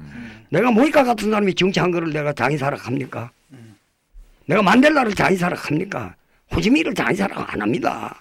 [0.50, 3.30] 내가 모이카 같은 사람이 정치한 거를 내가 장의사락 합니까?
[4.46, 6.14] 내가 만델라를 장의사락 합니까?
[6.54, 8.20] 호지미를 장의사락 안 합니다.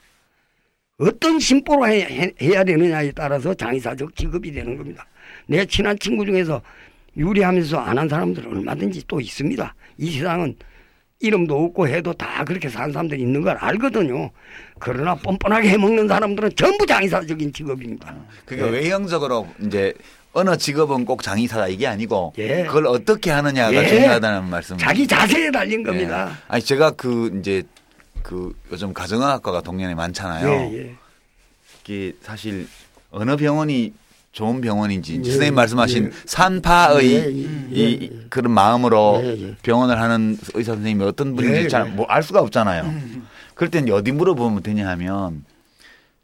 [0.98, 5.06] 어떤 심보로 해, 해- 해야 되느냐에 따라서 장의사적 직업이 되는 겁니다.
[5.48, 6.62] 내 친한 친구 중에서
[7.18, 9.74] 유리하면서 안 한 사람들은 얼마든지 또 있습니다.
[9.98, 10.56] 이 세상은
[11.20, 14.32] 이름도 없고 해도 다 그렇게 사는 사람들이 있는 걸 알거든요.
[14.80, 18.16] 그러나 뻔뻔하게 해먹는 사람들은 전부 장의사적인 직업입니다.
[18.46, 19.94] 그게 외형적으로 이제
[20.34, 22.64] 어느 직업은 꼭 장의사다 이게 아니고 예.
[22.66, 23.88] 그걸 어떻게 하느냐가 예.
[23.88, 24.78] 중요하다는 말씀.
[24.78, 26.30] 자기 자세에 달린 겁니다.
[26.32, 26.36] 예.
[26.50, 27.64] 아니 제가 그 이제
[28.26, 30.50] 그 요즘 가정의학과가 동년에 많잖아요.
[30.50, 30.96] 예, 예.
[31.84, 32.68] 이게 사실
[33.12, 33.94] 어느 병원이
[34.32, 36.12] 좋은 병원인지 예, 선생님 말씀하신 예.
[36.26, 38.26] 산파의 예, 예, 이.
[38.30, 39.22] 그런 마음으로.
[39.62, 41.92] 병원을 하는 의사 선생님이 어떤 분인지 예, 잘 예.
[41.92, 42.92] 뭐알 수가 없잖아요.
[43.54, 45.46] 그럴 땐 어디 물어보면 되냐 하면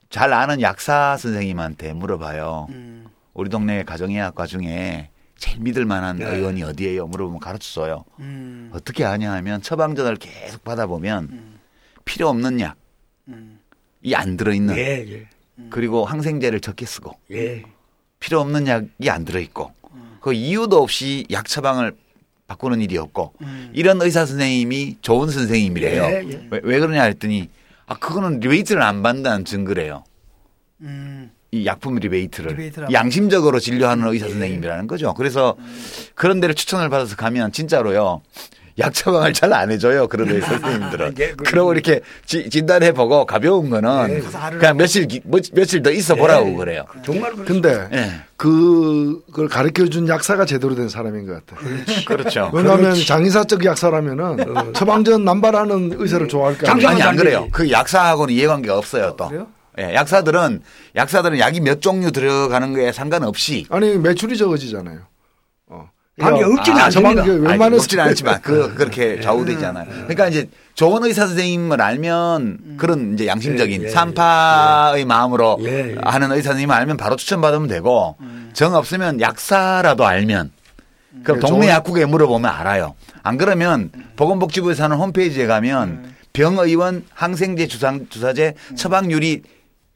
[0.10, 2.68] 잘 아는 약사 선생님한테 물어봐요.
[2.72, 3.06] 음.
[3.34, 6.26] 우리 동네 가정의학과 중에 제일 믿을 만한 네.
[6.26, 7.06] 의원이 어디예요?
[7.08, 8.06] 물어보면 가르쳐 줘요.
[8.20, 8.72] 음.
[8.74, 11.61] 어떻게 하냐 하면 처방전을 계속 받아보면
[12.06, 12.76] 필요 없는 약,
[14.04, 15.28] 이 안 들어있는 예, 예.
[15.70, 17.64] 그리고 항생제를 적게 쓰고 예.
[18.20, 19.72] 필요 없는 약이 안 들어있고
[20.22, 21.95] 그 이유도 없이 약 처방을
[22.47, 23.34] 바꾸는 일이 없고
[23.74, 26.04] 이런 의사 선생님이 좋은 선생님이래요.
[26.04, 26.47] 예, 예.
[26.52, 27.49] 왜, 왜 그러냐 했더니
[27.86, 30.04] 아 그거는 리베이트를 안 받는다는 증거래요.
[30.82, 31.32] 음.
[31.54, 35.14] 이 약품 리베이트를 리베이트를 안 양심적으로 진료하는 의사 선생님이라는 거죠.
[35.14, 35.56] 그래서
[36.16, 38.22] 그런 데를 추천을 받아서 가면 진짜로요.
[38.82, 40.08] 약 처방을 잘 안 해줘요.
[40.08, 41.16] 그런 의사 선생님들은.
[41.20, 44.22] 예, 그- 그러고 이렇게 지- 진단해보고 가벼운 거는 예.
[44.58, 46.55] 그냥 며칠, 기- 뭐- 며칠 더 있어 보라고 예.
[46.55, 46.86] 그래요.
[47.05, 47.88] 정말 그렇습니다.
[47.88, 48.12] 근데 예.
[48.38, 51.62] 그걸 가르쳐 준 약사가 제대로 된 사람인 것 같아.
[52.05, 52.50] 그렇죠.
[52.55, 56.88] 왜냐하면 장의사적 약사라면은 처방전 남발하는 의사를 좋아할 거 아니에요.
[56.89, 57.47] 아니 안안 그래요.
[57.51, 59.28] 그 약사하고는 이해관계가 없어요 또.
[59.28, 59.47] 그래요?
[59.80, 60.62] 예, 약사들은
[60.96, 65.00] 약사들은 약이 몇 종류 들어가는 거에 상관없이 아니 매출이 적어지잖아요.
[66.20, 66.24] 어.
[66.24, 67.24] 방이 그러니까 없지는 아, 않습니다.
[67.24, 69.86] 웬만해서- 없지는 않지만 그 그렇게 좌우되잖아요.
[69.89, 75.96] 그러니까 이제 좋은 의사 선생님을 알면 그런 이제 양심적인 예, 예, 산파의 마음으로 예, 예.
[76.04, 78.16] 하는 의사 선생님을 알면 바로 추천받으면 되고
[78.54, 80.51] 정 없으면 약사라도 알면
[81.24, 82.96] 그럼 네, 동네 약국에 물어보면 알아요.
[83.24, 89.43] 안 그러면 보건복지부에서 하는 홈페이지에 가면 병의원 항생제 주상 주사제 처방률이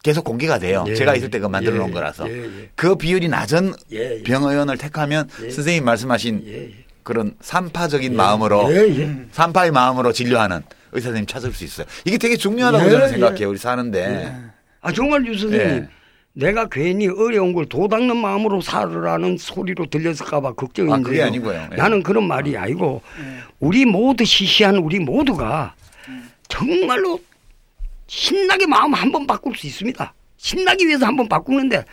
[0.05, 0.85] 계속 공개가 돼요.
[0.87, 2.69] 예, 제가 있을 때 그 만들어 놓은 예, 거라서 예, 예.
[2.75, 4.23] 그 비율이 낮은 예, 예.
[4.23, 5.49] 병의원을 택하면 예.
[5.49, 6.85] 선생님 말씀하신.
[7.01, 9.15] 그런 산파적인 마음으로 예, 예.
[9.31, 10.61] 산파의 마음으로 진료하는
[10.91, 11.87] 의사 선생님 찾을 수 있어요.
[12.03, 13.09] 이게 되게 중요하다고 예, 저는 예.
[13.09, 13.49] 생각해요.
[13.49, 14.35] 우리 사는데.
[14.81, 15.87] 아 정말 유 선생님 예.
[16.33, 21.69] 내가 괜히 어려운 걸 도닦는 마음으로 살으라는 소리로 들렸을까봐 걱정인데 아, 그게 아니고요.
[21.71, 21.75] 예.
[21.75, 23.01] 나는 그런 말이 아니고
[23.59, 25.73] 우리 모두 시시한 우리 모두가
[26.47, 27.19] 정말로
[28.07, 30.13] 신나게 마음 한 번 바꿀 수 있습니다.
[30.37, 31.83] 신나기 위해서 한 번 바꾸는데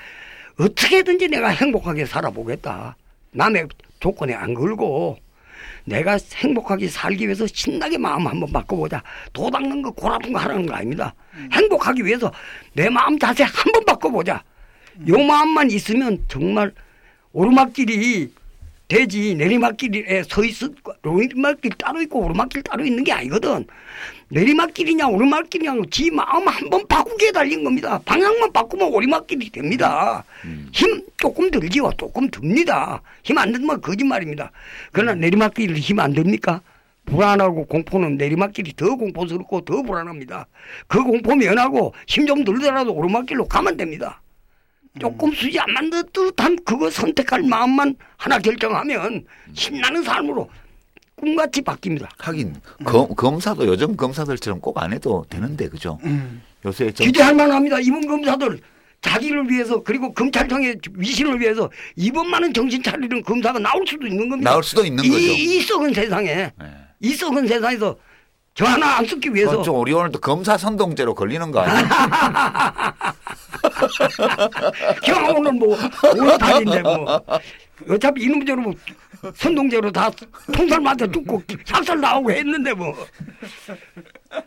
[0.58, 2.96] 어떻게든지 내가 행복하게 살아보겠다.
[3.32, 3.68] 남의
[4.00, 5.16] 조건에 안 걸고
[5.84, 9.02] 내가 행복하게 살기 위해서 신나게 마음 한번 바꿔보자.
[9.32, 11.14] 도 닦는 거 골 아픈 거 하라는 거 아닙니다.
[11.52, 12.32] 행복하기 위해서
[12.74, 14.42] 내 마음 자세 한번 바꿔보자.
[15.08, 16.72] 요 마음만 있으면 정말
[17.32, 18.30] 오르막길이
[18.88, 23.66] 되지 내리막길에 서 있을 거 내리막길 따로 있고 오르막길 따로 있는 게 아니거든.
[24.32, 28.00] 내리막길이냐 오르막길이냐 지 마음 한 번 바꾸게 달린 겁니다.
[28.06, 30.24] 방향만 바꾸면 오르막길이 됩니다.
[30.72, 31.90] 힘 조금 들지요.
[31.98, 33.02] 조금 듭니다.
[33.22, 34.50] 힘 안 들면 거짓말입니다.
[34.90, 36.62] 그러나 내리막길이 힘안 듭니까?
[37.04, 40.46] 불안하고 공포는 내리막길이 더 공포스럽고 더 불안합니다.
[40.86, 44.22] 그 공포 면하고 힘 좀 들더라도 오르막길로 가면 됩니다.
[45.00, 50.48] 조금 수지 안 만든 듯한 그거 선택할 마음만 하나 결정하면 신나는 삶으로
[51.26, 52.08] 꿈같이 바뀝니다.
[52.18, 55.96] 하긴 검, 검사도 요즘 검사들처럼 꼭 안 해도 되는데 그죠?
[56.64, 57.78] 요새 좀 기대할 만합니다.
[57.78, 58.58] 이번 검사들
[59.02, 64.50] 자기를 위해서 그리고 검찰청의 위신을 위해서 이번만은 정신 차리는 검사가 나올 수도 있는 겁니다.
[64.50, 65.20] 나올 수도 있는 이, 거죠.
[65.20, 66.52] 이 썩은 세상에 네.
[67.00, 67.96] 이 썩은 세상에서
[68.54, 71.88] 저 하나 안 쓰기 위해서 좀 우리 오늘 또 검사 선동죄로 걸리는 거 아니에요?
[75.04, 77.22] 경호는 뭐 5달인데 뭐
[77.90, 78.72] 어차피 이놈대로 뭐
[79.34, 80.10] 선동제로 다
[80.52, 82.94] 통살 맞아 죽고 삭살 나오고 했는데 뭐.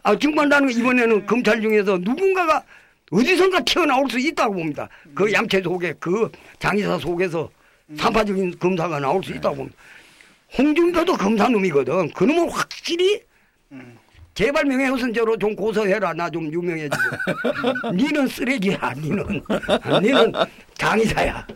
[0.04, 2.64] 아 정말 나는 이번에는 검찰 중에서 누군가가
[3.12, 4.90] 어디선가 튀어나올 수 있다고 봅니다.
[5.14, 6.30] 그 양채 속에 그
[6.60, 7.50] 장의사 속에서
[7.98, 9.78] 산파적인 검사가 나올 수 있다고 봅니다.
[10.58, 12.12] 홍준표도 검사놈이거든.
[12.12, 13.22] 그놈은 확실히
[14.34, 16.14] 제발 명예훼손죄로 좀 고소해라.
[16.14, 16.98] 나 좀 유명해지고.
[17.96, 18.94] 니는 쓰레기야.
[18.98, 19.42] 니는.
[20.02, 20.34] 니는
[20.76, 21.48] 장의사야.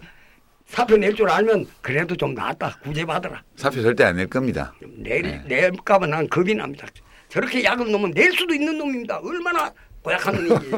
[0.69, 2.77] 사표 낼 줄 알면 그래도 좀 낫다.
[2.83, 3.41] 구제받아라.
[3.55, 4.73] 사표 절대 안 낼 겁니다.
[4.97, 6.87] 낼, 낼까봐 난 겁이 납니다.
[7.27, 9.19] 저렇게 약을 넣으면 낼 수도 있는 놈입니다.
[9.23, 9.71] 얼마나
[10.03, 10.71] 고약한 놈인지.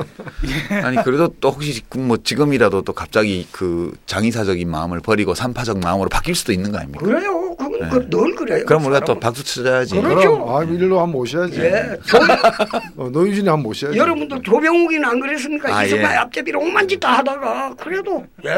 [0.83, 6.35] 아니 그래도 또 혹시 그뭐 지금이라도 또 갑자기 그 장의사적인 마음을 버리고 산파적 마음으로 바뀔
[6.35, 7.05] 수도 있는 거 아닙니까?
[7.05, 7.55] 그래요.
[7.55, 8.65] 그건 그, 늘 그래요.
[8.65, 9.19] 그럼 우리가 또 사람은.
[9.19, 9.95] 박수 쳐줘야지.
[10.01, 10.31] 그렇죠.
[10.43, 11.59] 그럼 아 일로 한번 모셔야지.
[11.61, 11.97] 예.
[12.05, 12.17] 조,
[12.97, 13.97] 어, 노유진이 한번 모셔야지.
[13.97, 15.75] 여러분들 조병욱이는 안 그랬습니까?
[15.75, 16.15] 아, 이승만 예.
[16.17, 18.49] 앞제비로 오만 짓다 하다가 그래도 예.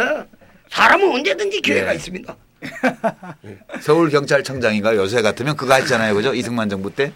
[0.74, 1.96] 사람은 언제든지 기회가 예.
[1.96, 2.36] 있습니다.
[3.82, 6.34] 서울 경찰청장인가 요새 같으면 그거 했잖아요, 그죠?
[6.34, 7.14] 이승만 정부 때.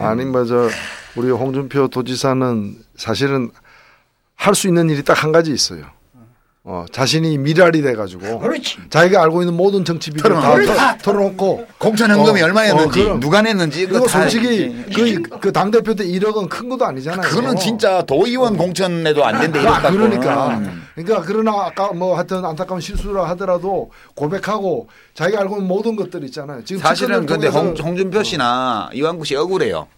[0.00, 0.68] 아니 맞아
[1.14, 3.50] 우리 홍준표 도지사는 사실은
[4.34, 5.86] 할 수 있는 일이 딱 한 가지 있어요.
[6.64, 8.78] 어, 자신이 미랄이 돼가지고 그렇지.
[8.88, 10.74] 자기가 알고 있는 모든 정치 비리를 다 털어놓고.
[10.76, 13.18] 털- 털어놓고 공천 헌금이 어, 얼마였는지, 어.
[13.18, 17.22] 누가 냈는지 그거 다 솔직히 그, 그 당 대표 때 1억은 큰 것도 아니잖아요.
[17.28, 19.90] 그거는 진짜 도의원 공천에도 안 된대 이런 아.
[19.90, 20.62] 그러니까.
[20.94, 26.62] 그러니까 그러나 아까 뭐 하여튼 안타까운 실수라 하더라도 고백하고 자기가 알고 있는 모든 것들 있잖아요.
[26.64, 29.88] 지금 사실은 근데 홍, 홍준표 씨나 이완구 씨 억울해요.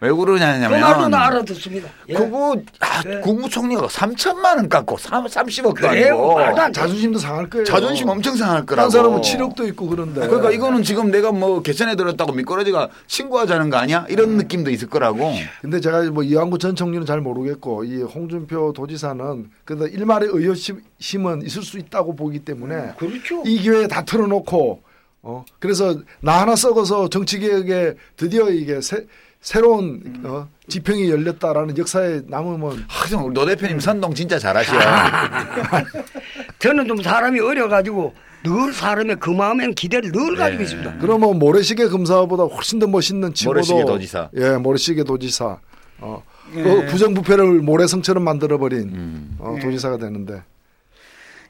[0.00, 1.88] 왜 그러냐면 그 말도 나 알아듣습니다.
[2.08, 2.14] 예.
[2.14, 3.20] 그거 아, 네.
[3.20, 6.36] 국무총리가 3천만 원 깎고 3, 30억도 그래요.
[6.36, 6.72] 아니고 돼.
[6.72, 7.64] 자존심도 상할 거예요.
[7.64, 8.84] 자존심 엄청 상할 거라고.
[8.84, 10.26] 한 사람은 7억도 있고 그런데.
[10.26, 14.06] 그러니까 이거는 지금 내가 뭐 개천에 들었다고 미꾸라지가 신고하자는 거 아니야?
[14.08, 15.32] 이런 느낌도 있을 거라고.
[15.60, 21.62] 근데 제가 뭐 이완구 전 총리는 잘 모르겠고 이 홍준표 도지사는 그래도 일말의 의협심은 있을
[21.62, 23.42] 수 있다고 보기 때문에 그렇죠.
[23.44, 24.82] 이 기회에 다 털어놓고
[25.22, 29.04] 어 그래서 나 하나 썩어서 정치 개혁에 드디어 이게 새,
[29.40, 34.72] 새로운 어, 지평이 열렸다라는 역사에 남으면 하여튼 우리 노 대표님 선동 진짜 잘하셔.
[36.58, 40.64] 저는 좀 사람이 어려가지고 늘 사람의 그 마음에는 기대를 늘 가지고 네.
[40.64, 40.98] 있습니다.
[41.00, 44.30] 그러면 모래시계 검사보다 훨씬 더 멋있는 친구도 모래시계 도지사.
[44.36, 45.58] 예 모래시계 도지사
[46.00, 50.42] 어그 부정부패를 모래성처럼 만들어버린 어, 도지사가 되는데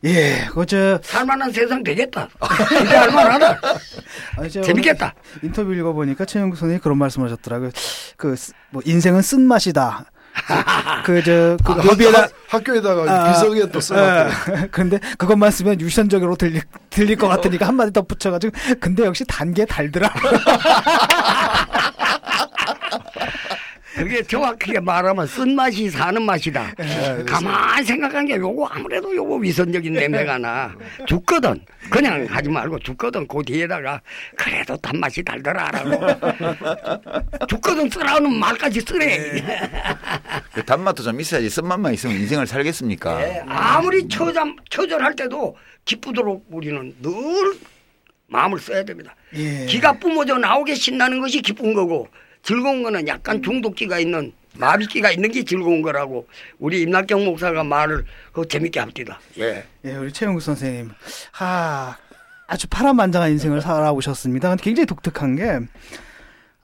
[0.05, 2.29] 예, 그저 살만한 세상 되겠다.
[2.69, 3.61] 기대할 만하다.
[4.39, 5.13] 아니, 저 재밌겠다.
[5.43, 7.71] 인터뷰 읽어보니까 최영국 선생님이 그런 말씀하셨더라고요.
[8.17, 8.37] 그
[8.71, 10.05] 뭐 인생은 쓴 맛이다.
[11.05, 14.57] 그저 그그 묘비에다 학- 학교에다가 아, 비석에 또 써놨더라고요.
[14.63, 14.69] 예.
[14.71, 20.13] 근데 그것만 쓰면 유선적으로 들릴 들릴 것 같으니까 한마디 더 붙여가지고 근데 역시 단게 달더라.
[23.99, 26.73] 그게 정확하게 말하면 쓴맛이 사는 맛이다.
[26.79, 30.75] 네, 가만히 생각한 게 요거 아무래도 요거 위선적인 냄새가 나.
[31.07, 31.61] 죽거든.
[31.91, 33.27] 그냥 하지 말고 죽거든.
[33.27, 34.01] 그 뒤에다가
[34.37, 36.01] 그래도 단맛이 달더라라고.
[37.49, 39.43] 죽거든 쓰라는 말까지 쓰래.
[40.53, 43.21] 그 단맛도 좀 있어야지 쓴맛만 있으면 인생을 살겠습니까?
[43.23, 47.13] 예, 아무리 처잠, 처절할 때도 기쁘도록 우리는 늘
[48.29, 49.17] 마음을 써야 됩니다.
[49.35, 49.67] 예.
[49.67, 52.09] 기가 뿜어져 나오게 신나는 것이 기쁜 거고
[52.43, 56.27] 즐거운 거는 약간 중독기가 있는 마비기가 있는 게 즐거운 거라고
[56.59, 59.21] 우리 임낙경 목사가 말을 그 재밌게 합니다.
[59.39, 59.65] 예.
[59.85, 60.91] 예, 우리 최영국 선생님.
[61.33, 61.97] 하,
[62.47, 64.57] 아주 파란만장한 인생을 살아오셨습니다.
[64.57, 65.61] 굉장히 독특한 게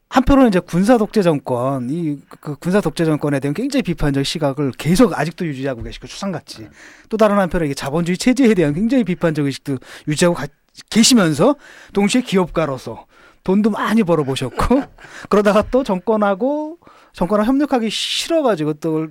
[0.09, 5.19] 한편으로는 이제 군사 독재 정권, 이 그 군사 독재 정권에 대한 굉장히 비판적 시각을 계속
[5.19, 6.69] 아직도 유지하고 계시고 추상같이
[7.09, 10.47] 또 다른 한편으로 이게 자본주의 체제에 대한 굉장히 비판적 의식도 유지하고 가,
[10.91, 11.57] 계시면서
[11.93, 13.07] 동시에 기업가로서
[13.45, 14.83] 돈도 많이 벌어보셨고
[15.31, 16.79] 그러다가 또 정권하고
[17.13, 19.09] 정권과 협력하기 싫어가지고 또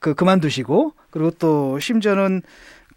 [0.00, 2.42] 그 그만두시고 그리고 또 심지어는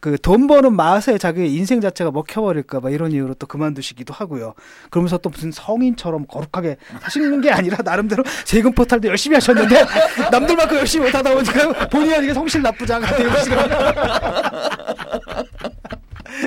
[0.01, 4.53] 그 돈 버는 맛에 자기 인생 자체가 먹혀버릴까봐 이런 이유로 또 그만두시기도 하고요.
[4.91, 9.83] 그러면서 또 무슨 성인처럼 거룩하게 하시는 게 아니라 나름대로 세금 포탈도 열심히 하셨는데
[10.31, 13.57] 남들만큼 열심히 못하다 보니까 본의 아니게 성실 나쁘장가 되고 지금.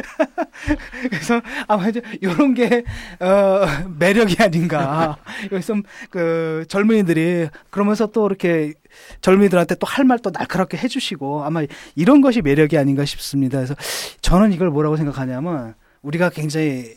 [1.11, 2.85] 그래서 아마 이제 이런 게
[3.21, 3.67] 어,
[3.99, 5.17] 매력이 아닌가.
[5.49, 5.75] 그래서
[6.11, 8.75] 그 젊은이들이 그러면서 또 이렇게
[9.21, 11.63] 젊은이들한테 또 할 말 또 날카롭게 해주시고 아마
[11.95, 13.59] 이런 것이 매력이 아닌가 싶습니다.
[13.59, 13.75] 그래서
[14.21, 16.95] 저는 이걸 뭐라고 생각하냐면 우리가 굉장히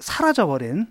[0.00, 0.86] 사라져버린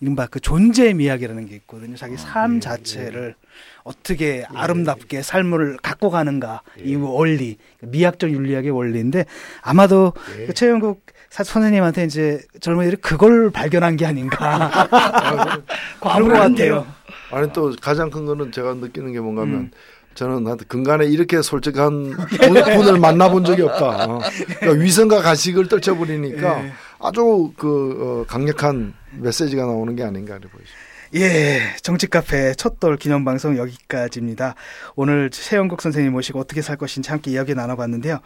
[0.00, 1.96] 이른바 그 존재의 미학이라는 게 있거든요.
[1.96, 3.34] 자기 삶 자체를
[3.82, 9.24] 어떻게 아름답게 삶을 갖고 가는가 이 원리 미학적 윤리학의 원리인데
[9.62, 10.12] 아마도
[10.46, 14.86] 그 최영국 사- 선생님한테 이제 젊은이들이 그걸 발견한 게 아닌가
[16.00, 16.86] 그런 것 같아요.
[17.30, 19.70] 아니 또 가장 큰 거는 제가 느끼는 게 뭔가면
[20.14, 24.04] 저는 나한테 근간에 이렇게 솔직한 분- 분을 만나본 적이 없다.
[24.06, 24.20] 어.
[24.58, 26.72] 그러니까 위선과 가식을 떨쳐버리니까 예.
[27.00, 30.70] 아주 그 어, 강력한 메시지가 나오는 게 아닌가 이렇게 보이죠.
[31.14, 34.54] 예, 정치 카페 첫돌 기념 방송 여기까지입니다.
[34.96, 38.18] 오늘 최영국 선생님 모시고 어떻게 살 것인지 함께 이야기 나눠봤는데요.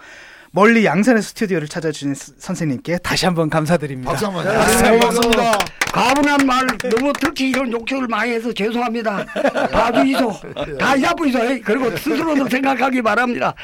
[0.52, 4.10] 멀리 양산의 스튜디오를 찾아주신 스- 선생님께 다시 한번 감사드립니다.
[4.10, 5.58] 박수 한번 네, 고맙습니다.
[5.92, 9.24] 가분한 말 너무 특히 이런 욕설을 많이 해서 죄송합니다.
[9.70, 10.32] 봐주이소.
[10.78, 11.38] 다 야부이소.
[11.64, 13.54] 그리고 스스로도 생각하기 바랍니다.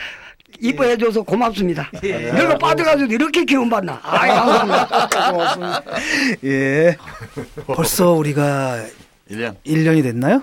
[0.60, 1.90] 이뻐해줘서 고맙습니다.
[2.00, 4.00] 내가 빠져가지고 이렇게 기운받나.
[4.02, 5.82] 아이, 감사합니다.
[6.44, 6.96] 예.
[7.66, 8.84] 벌써 우리가
[9.30, 9.56] 1년.
[9.66, 10.42] 1년이 됐나요?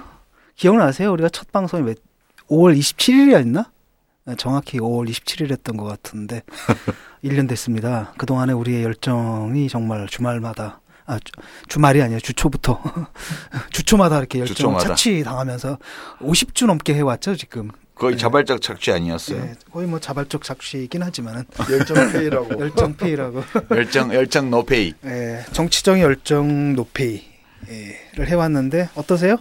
[0.55, 1.11] 기억나세요?
[1.13, 1.97] 우리가 첫 방송이 몇,
[2.49, 3.65] 5월 27일이었나?
[4.37, 6.43] 정확히 5월 27일이었던 것 같은데
[7.23, 8.13] 1년 됐습니다.
[8.17, 11.19] 그동안에 우리의 열정이 정말 주말마다 아,
[11.67, 12.81] 주, 말이 아니라 주초부터
[13.71, 14.77] 주초마다 이렇게 열정.
[14.77, 15.77] 착취 당하면서
[16.21, 17.69] 50주 넘게 해왔죠 지금.
[17.95, 19.39] 거의 자발적 착취 아니었어요.
[19.41, 22.59] 예, 거의 뭐 자발적 착취이긴 하지만은 열정 페이라고.
[22.59, 23.43] 열정 페이라고.
[23.71, 24.93] 열정 열정 no pay.
[25.05, 27.23] 예, 정치적인 열정 no pay를
[28.27, 29.37] 해왔는데 어떠세요?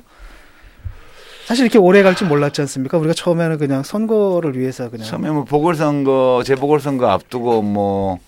[1.47, 2.99] 사실 이렇게 오래 갈 줄 몰랐지 않습니까?
[2.99, 8.19] 우리가 처음에는 그냥 선거를 위해서 그냥 처음에 뭐 보궐선거 재보궐선거 앞두고 뭐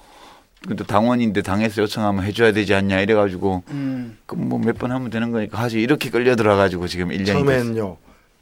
[0.66, 5.30] 근데 당원인데 당에서 요청하면 해줘야 되지 않냐 이래가지고 음, 그럼 뭐 몇 번 하면 되는
[5.30, 7.44] 거니까 하지 이렇게 끌려 들어가지고 지금 1년이 됐어요.
[7.44, 7.96] 처음엔요.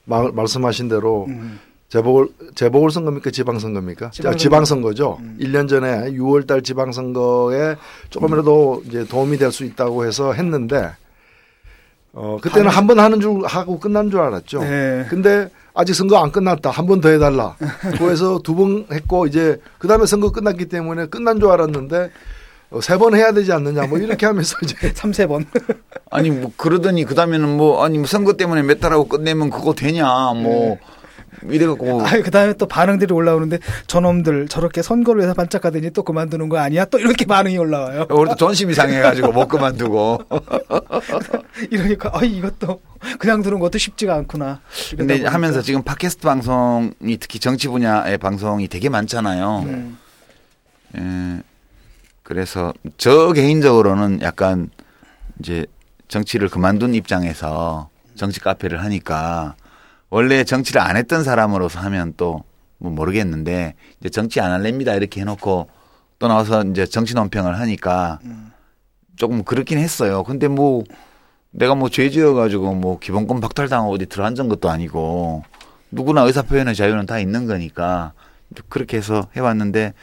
[0.04, 1.58] 마- 말씀하신 대로 음,
[1.92, 4.10] 재보궐 재보궐 선거입니까 지방 선거입니까?
[4.12, 4.38] 지방선거.
[4.38, 5.18] 지방선거죠.
[5.20, 5.36] 음.
[5.38, 7.76] 1년 전에 6월 달 지방 선거에
[8.08, 10.90] 조금이라도 이제 도움이 될 수 있다고 해서 했는데
[12.14, 14.60] 어 그때는 한 번 하는 줄 하고 끝난 줄 알았죠.
[14.60, 15.04] 네.
[15.10, 16.70] 근데 아직 선거 안 끝났다.
[16.70, 17.56] 한 번 더 해달라.
[17.98, 22.10] 그래서 두 번 했고 이제 그 다음에 선거 끝났기 때문에 끝난 줄 알았는데
[22.70, 25.44] 어, 세번 해야 되지 않느냐 뭐 이렇게 하면서 이제 3, 세번
[26.10, 30.06] 아니 뭐 그러더니 그 다음에는 뭐 아니 뭐 선거 때문에 몇 달하고 끝내면 그거 되냐
[30.34, 30.78] 뭐
[31.48, 36.58] 이래갖고 아, 그 다음에 또 반응들이 올라오는데 저놈들 저렇게 선거를 위해서 반짝하더니 또 그만두는 거
[36.58, 36.84] 아니야?
[36.86, 38.06] 또 이렇게 반응이 올라와요.
[38.10, 40.20] 우리도 존심이 상해가지고 못 그만두고
[41.70, 42.80] 이러니까 아 이것도
[43.18, 44.60] 그냥 두는 것도 쉽지가 않구나.
[44.90, 45.32] 근데 보니까.
[45.32, 49.62] 하면서 지금 팟캐스트 방송이 특히 정치 분야의 방송이 되게 많잖아요.
[49.66, 49.98] 음,
[50.96, 51.42] 예,
[52.22, 54.70] 그래서 저 개인적으로는 약간
[55.40, 55.66] 이제
[56.08, 59.54] 정치를 그만둔 입장에서 정치 카페를 하니까
[60.12, 62.44] 원래 정치를 안 했던 사람으로서 하면 또
[62.82, 65.68] 뭐 모르겠는데 이제 정치 안 할랍니다 이렇게 해놓고
[66.18, 68.18] 또 나와서 이제 정치 논평을 하니까
[69.16, 70.24] 조금 그렇긴 했어요.
[70.24, 70.82] 근데 뭐
[71.52, 75.44] 내가 뭐 죄지어 가지고 뭐 기본권 박탈당하고 어디 들어앉은 것도 아니고
[75.92, 78.12] 누구나 의사 표현의 자유는 다 있는 거니까
[78.68, 79.94] 그렇게 해서 해왔는데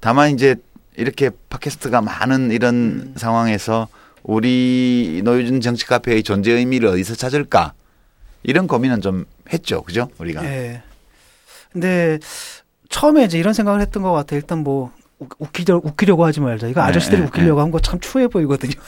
[0.00, 0.56] 다만 이제
[0.96, 3.88] 이렇게 팟캐스트가 많은 이런 상황에서
[4.22, 7.74] 우리 노유준 정치 카페의 존재 의미를 어디서 찾을까
[8.42, 10.08] 이런 고민은 좀 했죠, 그죠?
[10.18, 10.82] 우리가 예.
[11.72, 12.18] 근데
[12.88, 14.36] 처음에 이제 이런 생각을 했던 것 같아.
[14.36, 16.66] 일단 뭐 우- 웃기려, 웃기려고 하지 말자.
[16.68, 18.72] 이거 네, 아저씨들이 네, 웃기려고 한거 참 추해 보이거든요.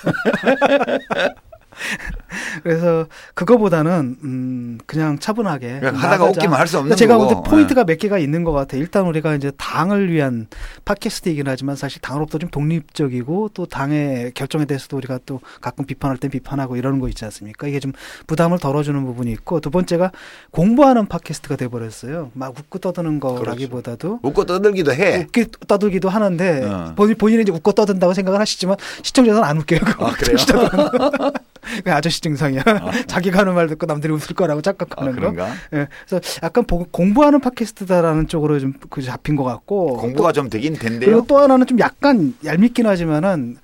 [2.62, 6.24] 그래서 그거보다는 음 그냥 차분하게 하다가.
[6.26, 7.34] 웃기면 할수 없는 제가 거고.
[7.34, 8.80] 근데 포인트가 몇 개가 있는 것 같아요.
[8.80, 10.46] 일단 우리가 이제 당을 위한
[10.84, 16.30] 팟캐스트이긴 하지만 사실 당으로부터 좀 독립적이고 또 당의 결정에 대해서도 우리가 또 가끔 비판할 땐
[16.30, 17.66] 비판하고 이러는 거 있지 않습니까?
[17.66, 17.92] 이게 좀
[18.26, 20.12] 부담을 덜어주는 부분이 있고 두 번째가
[20.50, 22.30] 공부하는 팟캐스트가 돼버렸어요.
[22.34, 23.38] 막 웃고 떠드는 그렇죠.
[23.40, 25.22] 거라기보다도 웃고 떠들기도 해.
[25.22, 26.92] 웃기 떠들기도 하는데 어.
[26.96, 29.80] 본인 본인은 이제 웃고 떠든다고 생각을 하시지만 시청자는 안 웃겨요.
[29.98, 30.36] 아, 그래요?
[31.82, 32.62] 그냥 아저씨 증상이야.
[33.06, 35.20] 자기가 하는 말 듣고 남들이 웃을 거라고 아, 착각하는 거.
[35.20, 35.48] 그런가?
[35.74, 40.50] 예, 그래서 약간 보- 공부하는 팟캐스트다라는 쪽으로 좀 그 잡힌 것 같고 공부가 또, 좀
[40.50, 41.24] 되긴 그리고 된대요.
[41.28, 43.56] 또 하나는 좀 약간 얄밉긴 하지만은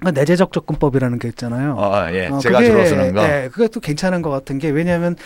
[0.00, 1.74] 그 내재적 접근법이라는 게 있잖아요.
[1.78, 2.26] 어, 예.
[2.26, 3.22] 어, 제가 그게, 주로 쓰는 거.
[3.22, 5.16] 예, 그게 또 괜찮은 것 같은 게 왜냐하면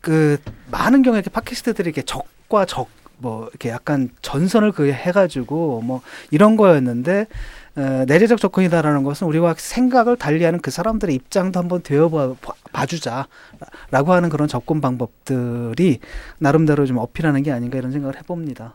[0.00, 0.38] 그
[0.70, 2.86] 많은 경우에 이렇게 팟캐스트들이 이렇게 적과 적
[3.22, 6.00] 뭐 이렇게 약간 전선을 그 해가지고 뭐
[6.32, 7.28] 이런 거였는데
[7.74, 14.28] 어, 내재적 접근이다라는 것은 우리와 생각을 달리하는 그 사람들의 입장도 한번 되어봐 봐- 봐주자라고 하는
[14.28, 16.00] 그런 접근 방법들이
[16.38, 18.74] 나름대로 좀 어필하는 게 아닌가 이런 생각을 해봅니다.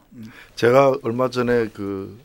[0.55, 2.17] 제가 얼마 전에 그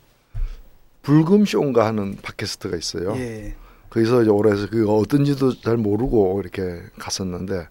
[1.03, 3.15] 불금쇼인가 하는 팟캐스트가 있어요.
[3.16, 3.55] 예.
[3.90, 7.66] 거기서 이제 오래서 그거 어떤지도 잘 모르고 이렇게 갔었는데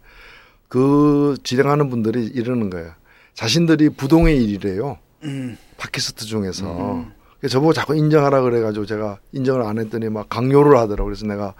[0.68, 2.92] 그 진행하는 분들이 이러는 거예요.
[3.34, 4.98] 자신들이 부동의 일이래요.
[5.24, 5.56] 음.
[5.78, 6.92] 팟캐스트 중에서.
[6.94, 7.12] 음.
[7.48, 11.06] 저보고 자꾸 인정하라 그래가지고 제가 인정을 안 했더니 막 강요를 하더라고.
[11.06, 11.54] 그래서 내가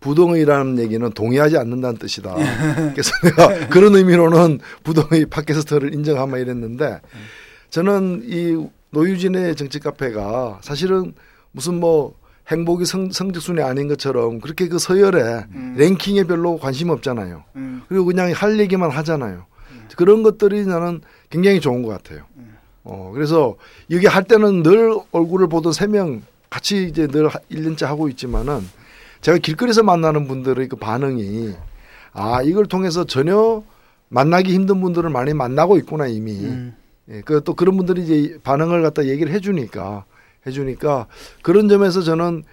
[0.00, 2.34] 부동의라는 얘기는 동의하지 않는다는 뜻이다.
[2.92, 7.00] 그래서 내가 그런 의미로는 부동의 팟캐스트를 인정하마 이랬는데
[7.70, 11.14] 저는 이 노유진의 정치 카페가 사실은
[11.52, 12.14] 무슨 뭐
[12.48, 15.46] 행복이 성, 성적순이 아닌 것처럼 그렇게 그 서열에
[15.76, 17.44] 랭킹에 별로 관심 없잖아요.
[17.56, 17.82] 음.
[17.88, 19.46] 그리고 그냥 할 얘기만 하잖아요.
[19.96, 21.00] 그런 것들이 나는
[21.30, 22.24] 굉장히 좋은 것 같아요.
[22.84, 23.56] 어, 그래서
[23.90, 28.60] 여기 할 때는 늘 얼굴을 보던 세 명 같이 이제 늘 1년째 하고 있지만은
[29.22, 31.54] 제가 길거리에서 만나는 분들의 그 반응이
[32.12, 33.62] 아, 이걸 통해서 전혀
[34.08, 36.32] 만나기 힘든 분들을 많이 만나고 있구나 이미.
[36.44, 36.76] 음.
[37.08, 40.04] 예, 그 또 그런 분들이 이제 반응을 갖다 얘기를 해주니까
[40.46, 41.06] 해주니까
[41.42, 42.44] 그런 점에서 저는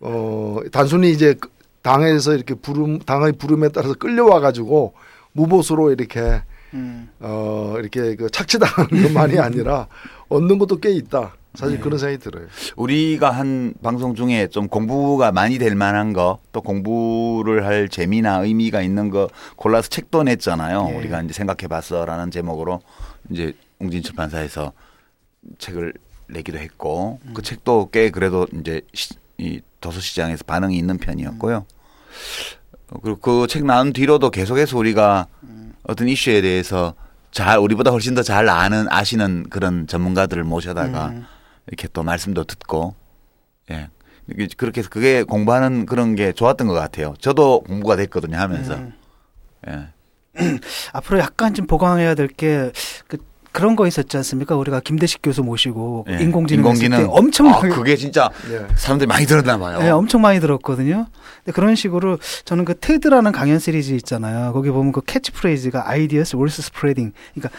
[0.00, 1.48] 어 단순히 이제 그
[1.82, 4.94] 당에서 이렇게 부름 당의 부름에 따라서 끌려와 가지고
[5.32, 6.42] 무보수로 이렇게
[6.74, 7.08] 음.
[7.20, 9.88] 어 이렇게 그 착취당하는 것만이 아니라
[10.28, 11.34] 얻는 것도 꽤 있다.
[11.54, 12.46] 사실 그런 생각이 들어요.
[12.76, 18.82] 우리가 한 방송 중에 좀 공부가 많이 될 만한 거, 또 공부를 할 재미나 의미가
[18.82, 20.88] 있는 거 골라서 책도 냈잖아요.
[20.90, 20.96] 예.
[20.96, 22.80] 우리가 이제 생각해 봤어라는 제목으로
[23.30, 24.72] 이제 웅진 출판사에서
[25.58, 25.94] 책을
[26.28, 31.64] 내기도 했고 그 책도 꽤 그래도 이제 시, 이 도서 시장에서 반응이 있는 편이었고요.
[32.90, 35.26] 어, 그리고 그 책 나온 뒤로도 계속해서 우리가
[35.88, 36.94] 어떤 이슈에 대해서
[37.32, 41.26] 잘 우리보다 훨씬 더 잘 아는 아시는 그런 전문가들을 모셔다가 음.
[41.66, 42.94] 이렇게 또 말씀도 듣고
[43.70, 43.88] 예
[44.56, 47.14] 그렇게 해서 그게 공부하는 그런 게 좋았던 것 같아요.
[47.20, 48.92] 저도 공부가 됐거든요 하면서 음.
[49.68, 49.88] 예.
[50.92, 52.70] 앞으로 약간 좀 보강해야 될 게
[53.08, 53.18] 그,
[53.52, 54.56] 그런 거 있었지 않습니까?
[54.56, 56.18] 우리가 김대식 교수 모시고 예.
[56.22, 58.66] 인공지능, 인공지능 했을 때 엄청 아, 그게 진짜 예.
[58.76, 59.78] 사람들이 많이 들었나 봐요.
[59.78, 61.06] 네, 엄청 많이 들었거든요.
[61.44, 64.52] 근데 그런 식으로 저는 그 TED라는 강연 시리즈 있잖아요.
[64.52, 67.12] 거기 보면 그 캐치프레이즈가 Ideas worth spreading.
[67.34, 67.52] 그러니까 막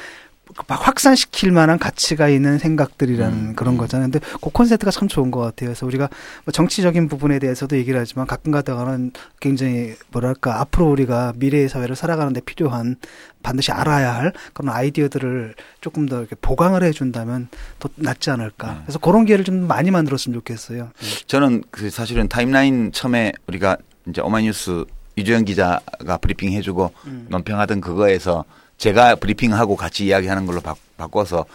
[0.67, 3.77] 확산시킬 만한 가치가 있는 생각들이라는 음, 그런 음.
[3.77, 4.09] 거잖아요.
[4.11, 5.69] 근데 그 콘셉트가 참 좋은 것 같아요.
[5.69, 6.09] 그래서 우리가
[6.45, 12.41] 뭐 정치적인 부분에 대해서도 얘기를 하지만 가끔 가다가는 굉장히 뭐랄까 앞으로 우리가 미래의 사회를 살아가는데
[12.41, 12.95] 필요한
[13.43, 17.47] 반드시 알아야 할 그런 아이디어들을 조금 더 이렇게 보강을 해준다면
[17.79, 18.73] 더 낫지 않을까.
[18.73, 18.79] 네.
[18.83, 20.91] 그래서 그런 기회를 좀 많이 만들었으면 좋겠어요.
[21.27, 23.77] 저는 그 사실은 타임라인 처음에 우리가
[24.07, 27.27] 이제 오마이뉴스 이주영 기자가 브리핑 해주고 음.
[27.29, 28.45] 논평하던 그거에서
[28.79, 31.45] 제가 브리핑하고 같이 이야기하는 걸로 바, 바꿔서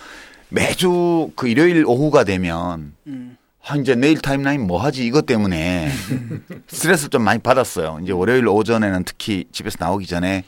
[0.50, 3.36] 매주 그 일요일 오후가 되면 음.
[3.66, 5.90] 아, 이제 내일 타임라인 뭐 하지 이것 때문에
[6.68, 7.98] 스트레스 좀 많이 받았어요.
[8.02, 10.44] 이제 월요일 오전에는 특히 집에서 나오기 전에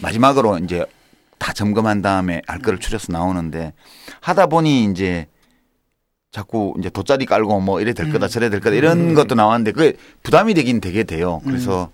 [0.00, 0.86] 마지막으로 이제
[1.38, 3.72] 다 점검한 다음에 할 거를 추려서 나오는데
[4.20, 5.26] 하다 보니 이제
[6.30, 9.94] 자꾸 이제 돗자리 깔고 뭐 이래 될 거다 저래 될 거다 이런 것도 나왔는데 그게
[10.22, 11.40] 부담이 되긴 되게 돼요.
[11.44, 11.90] 그래서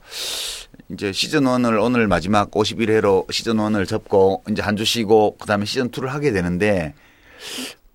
[0.91, 5.91] 이제 시즌 1을 오늘 마지막 51회로 시즌 1을 접고 이제 한 주 쉬고 그다음에 시즌
[5.91, 6.95] 2를 하게 되는데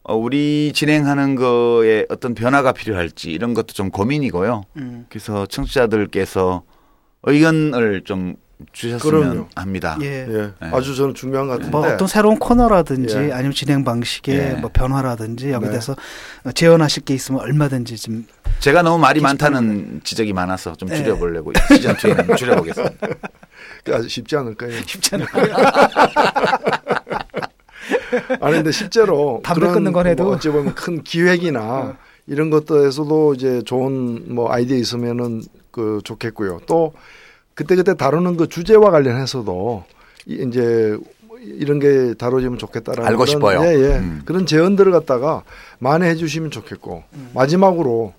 [0.04, 4.64] 어, 우리 진행하는 거에 어떤 변화가 필요할지 이런 것도 좀 고민이고요.
[4.78, 5.06] 음.
[5.10, 6.64] 그래서 청취자들께서
[7.24, 8.36] 의견을 좀
[8.72, 9.48] 주셨으면 그럼요.
[9.56, 9.98] 합니다.
[10.02, 10.28] 예.
[10.28, 10.34] 예.
[10.34, 10.54] 네.
[10.60, 11.72] 아주 저는 중요한 것 같은데.
[11.72, 13.32] 뭐 어떤 새로운 코너라든지 예.
[13.32, 14.54] 아니면 진행 방식의 예.
[14.54, 15.72] 뭐 변화라든지 여기 네.
[15.72, 15.96] 대해서
[16.54, 18.26] 재현하실 게 있으면 얼마든지 좀
[18.60, 20.98] 제가 너무 말이 많다는 지적이 많아서 좀 네.
[20.98, 23.08] 줄여보려고 시즌 2에는 줄여보겠습니다.
[23.94, 24.80] 아주 쉽지 않을 거예요.
[24.86, 25.28] 쉽지 않아요.
[28.40, 30.26] 아니 근데 실제로 담배 끊는 건 해도.
[30.26, 31.98] 뭐 어찌 보면 큰 기획이나
[32.28, 36.62] 이런 것들에서도 이제 좋은 뭐 아이디어 있으면은 그 좋겠고요.
[36.68, 36.94] 또
[37.62, 39.84] 그때 그때 다루는 그 주제와 관련해서도
[40.26, 40.98] 이- 이제
[41.44, 43.62] 이런 게 다뤄지면 좋겠다라는 알고 그런, 싶어요.
[43.64, 43.98] 예, 예.
[43.98, 44.22] 음.
[44.26, 45.44] 그런 제언들을 갖다가
[45.80, 47.04] 만회해 주시면 좋겠고
[47.36, 48.14] 마지막으로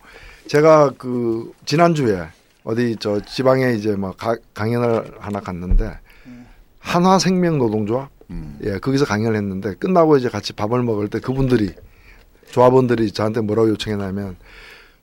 [0.47, 2.23] 제가 그 지난주에
[2.65, 5.99] 어디 저 지방에 이제 막 가- 강연을 하나 갔는데
[6.79, 8.59] 한화생명 노동조합 음.
[8.65, 11.71] 예 거기서 강연을 했는데 끝나고 이제 같이 밥을 먹을 때 그분들이
[12.51, 14.37] 조합원들이 저한테 뭐라고 요청했냐면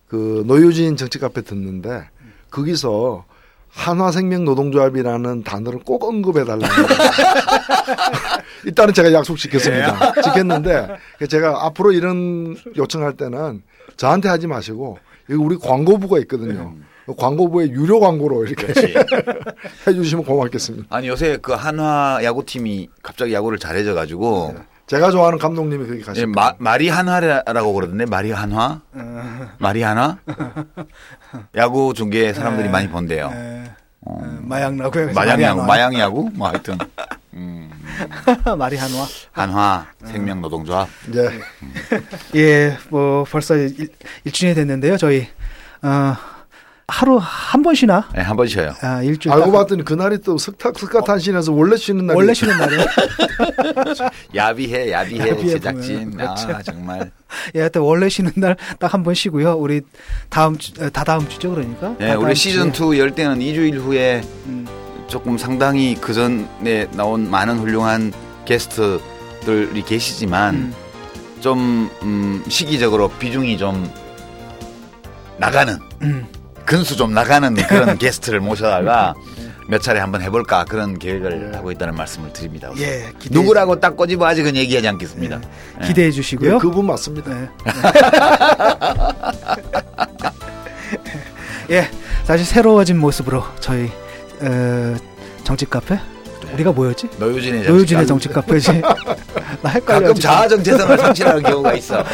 [0.07, 2.09] 그 노유진 정치 카페 듣는데
[2.51, 3.25] 거기서
[3.71, 6.67] 한화생명 노동조합이라는 단어를 꼭 언급해 달라는
[8.65, 10.13] 일단은 제가 약속시켰습니다.
[10.21, 10.87] 지켰는데
[11.29, 13.61] 제가 앞으로 이런 요청할 때는
[13.95, 14.97] 저한테 하지 마시고
[15.29, 16.73] 여기 우리 광고부가 있거든요.
[17.05, 18.67] 그 광고부에 유료 광고로 이렇게
[19.87, 20.85] 해주시면 고맙겠습니다.
[20.95, 24.55] 아니 요새 그 한화 야구팀이 갑자기 야구를 잘해져 가지고
[24.89, 26.41] 제가 좋아하는 감독님이 거기 예, 가십니다.
[26.41, 28.81] 마, 마리 한화라고 그러던데 마리 한화?
[29.59, 30.17] 마리 한화?
[31.55, 32.71] 야구 중계 사람들이 네.
[32.71, 33.29] 많이 본대요.
[33.31, 33.71] 예.
[34.01, 35.13] 어, 마약 나고요.
[35.13, 36.29] 마양 야구, 마양 야구?
[36.33, 36.75] 뭐 하여튼
[37.35, 37.69] 음,
[38.57, 39.05] 말이 한화.
[39.31, 40.89] 한화 생명 노동조합.
[41.13, 42.39] 예.
[42.39, 43.89] 예, 뭐 벌써 일,
[44.23, 44.97] 일주일이 됐는데요.
[44.97, 45.27] 저희
[45.83, 46.15] 어,
[46.89, 48.07] 하루 한 번 쉬나?
[48.15, 48.73] 네, 한 번 쉬어요.
[48.81, 49.33] 아, 일주일.
[49.33, 52.85] 알고 딱- 봤더니 그날이 또 석탁 석가탄신에서 원래 쉬는 날이 원래 쉬는 날이에요.
[54.35, 56.11] 야비해, 야비해, 야비해 제작진.
[56.11, 56.27] 보면.
[56.27, 56.71] 아 그렇죠.
[56.71, 57.11] 정말.
[57.55, 59.53] 예, 하여튼 원래 쉬는 날 딱 한 번 쉬고요.
[59.53, 59.81] 우리
[60.29, 61.95] 다음 주, 어, 다 다음 주죠, 그러니까.
[61.99, 62.87] 네, 다 우리 시즌 주에.
[62.99, 64.67] 2열 때는 2주일 후에 음,
[65.07, 68.11] 조금 상당히 그 전에 나온 많은 훌륭한
[68.45, 70.73] 게스트들이 계시지만 음,
[71.39, 73.89] 좀 음, 시기적으로 비중이 좀
[75.37, 76.25] 나가는 음.
[76.69, 79.15] 근수 좀 나가는 그런 게스트를 모셔다가
[79.67, 82.69] 몇 차례 한번 해볼까 그런 계획을 하고 있다는 말씀을 드립니다.
[82.77, 85.41] 예, 기대, 누구라고 딱 꼬집어 아직은 얘기하지 않겠습니다.
[85.81, 85.87] 예.
[85.87, 86.59] 기대해 예, 주시고요.
[86.59, 87.33] 그분 맞습니다.
[87.33, 87.49] 네.
[91.71, 91.89] 예,
[92.27, 93.91] 다시 새로워진 모습으로 저희
[94.41, 94.95] 어,
[95.43, 95.99] 정치 카페
[96.53, 97.09] 우리가 뭐였지?
[97.17, 98.71] 노유진의 노유진의 정치 정치 카페지.
[99.61, 99.99] 나 헷갈려.
[100.07, 101.99] 가끔 자아정 재성을 상실하는 경우가 있어.
[102.01, 102.05] 어.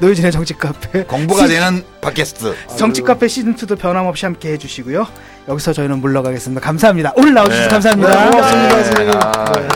[0.00, 1.04] 노유진의 정치 카페.
[1.04, 2.54] 공부가 시- 되는 팟캐스트.
[2.76, 5.06] 정치 카페 시즌 2도 변함없이 함께 해주시고요.
[5.48, 6.60] 여기서 저희는 물러가겠습니다.
[6.60, 7.12] 감사합니다.
[7.16, 7.68] 오늘 나와주셔서 네.
[7.70, 8.24] 감사합니다.
[8.24, 8.84] 네, 고맙습니다, 네.
[8.84, 9.18] 선생님.
[9.20, 9.52] 아.
[9.52, 9.68] 네.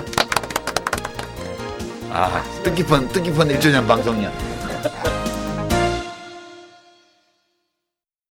[2.13, 4.31] 아, 뜻깊은 뜻깊은 1주년 방송이야.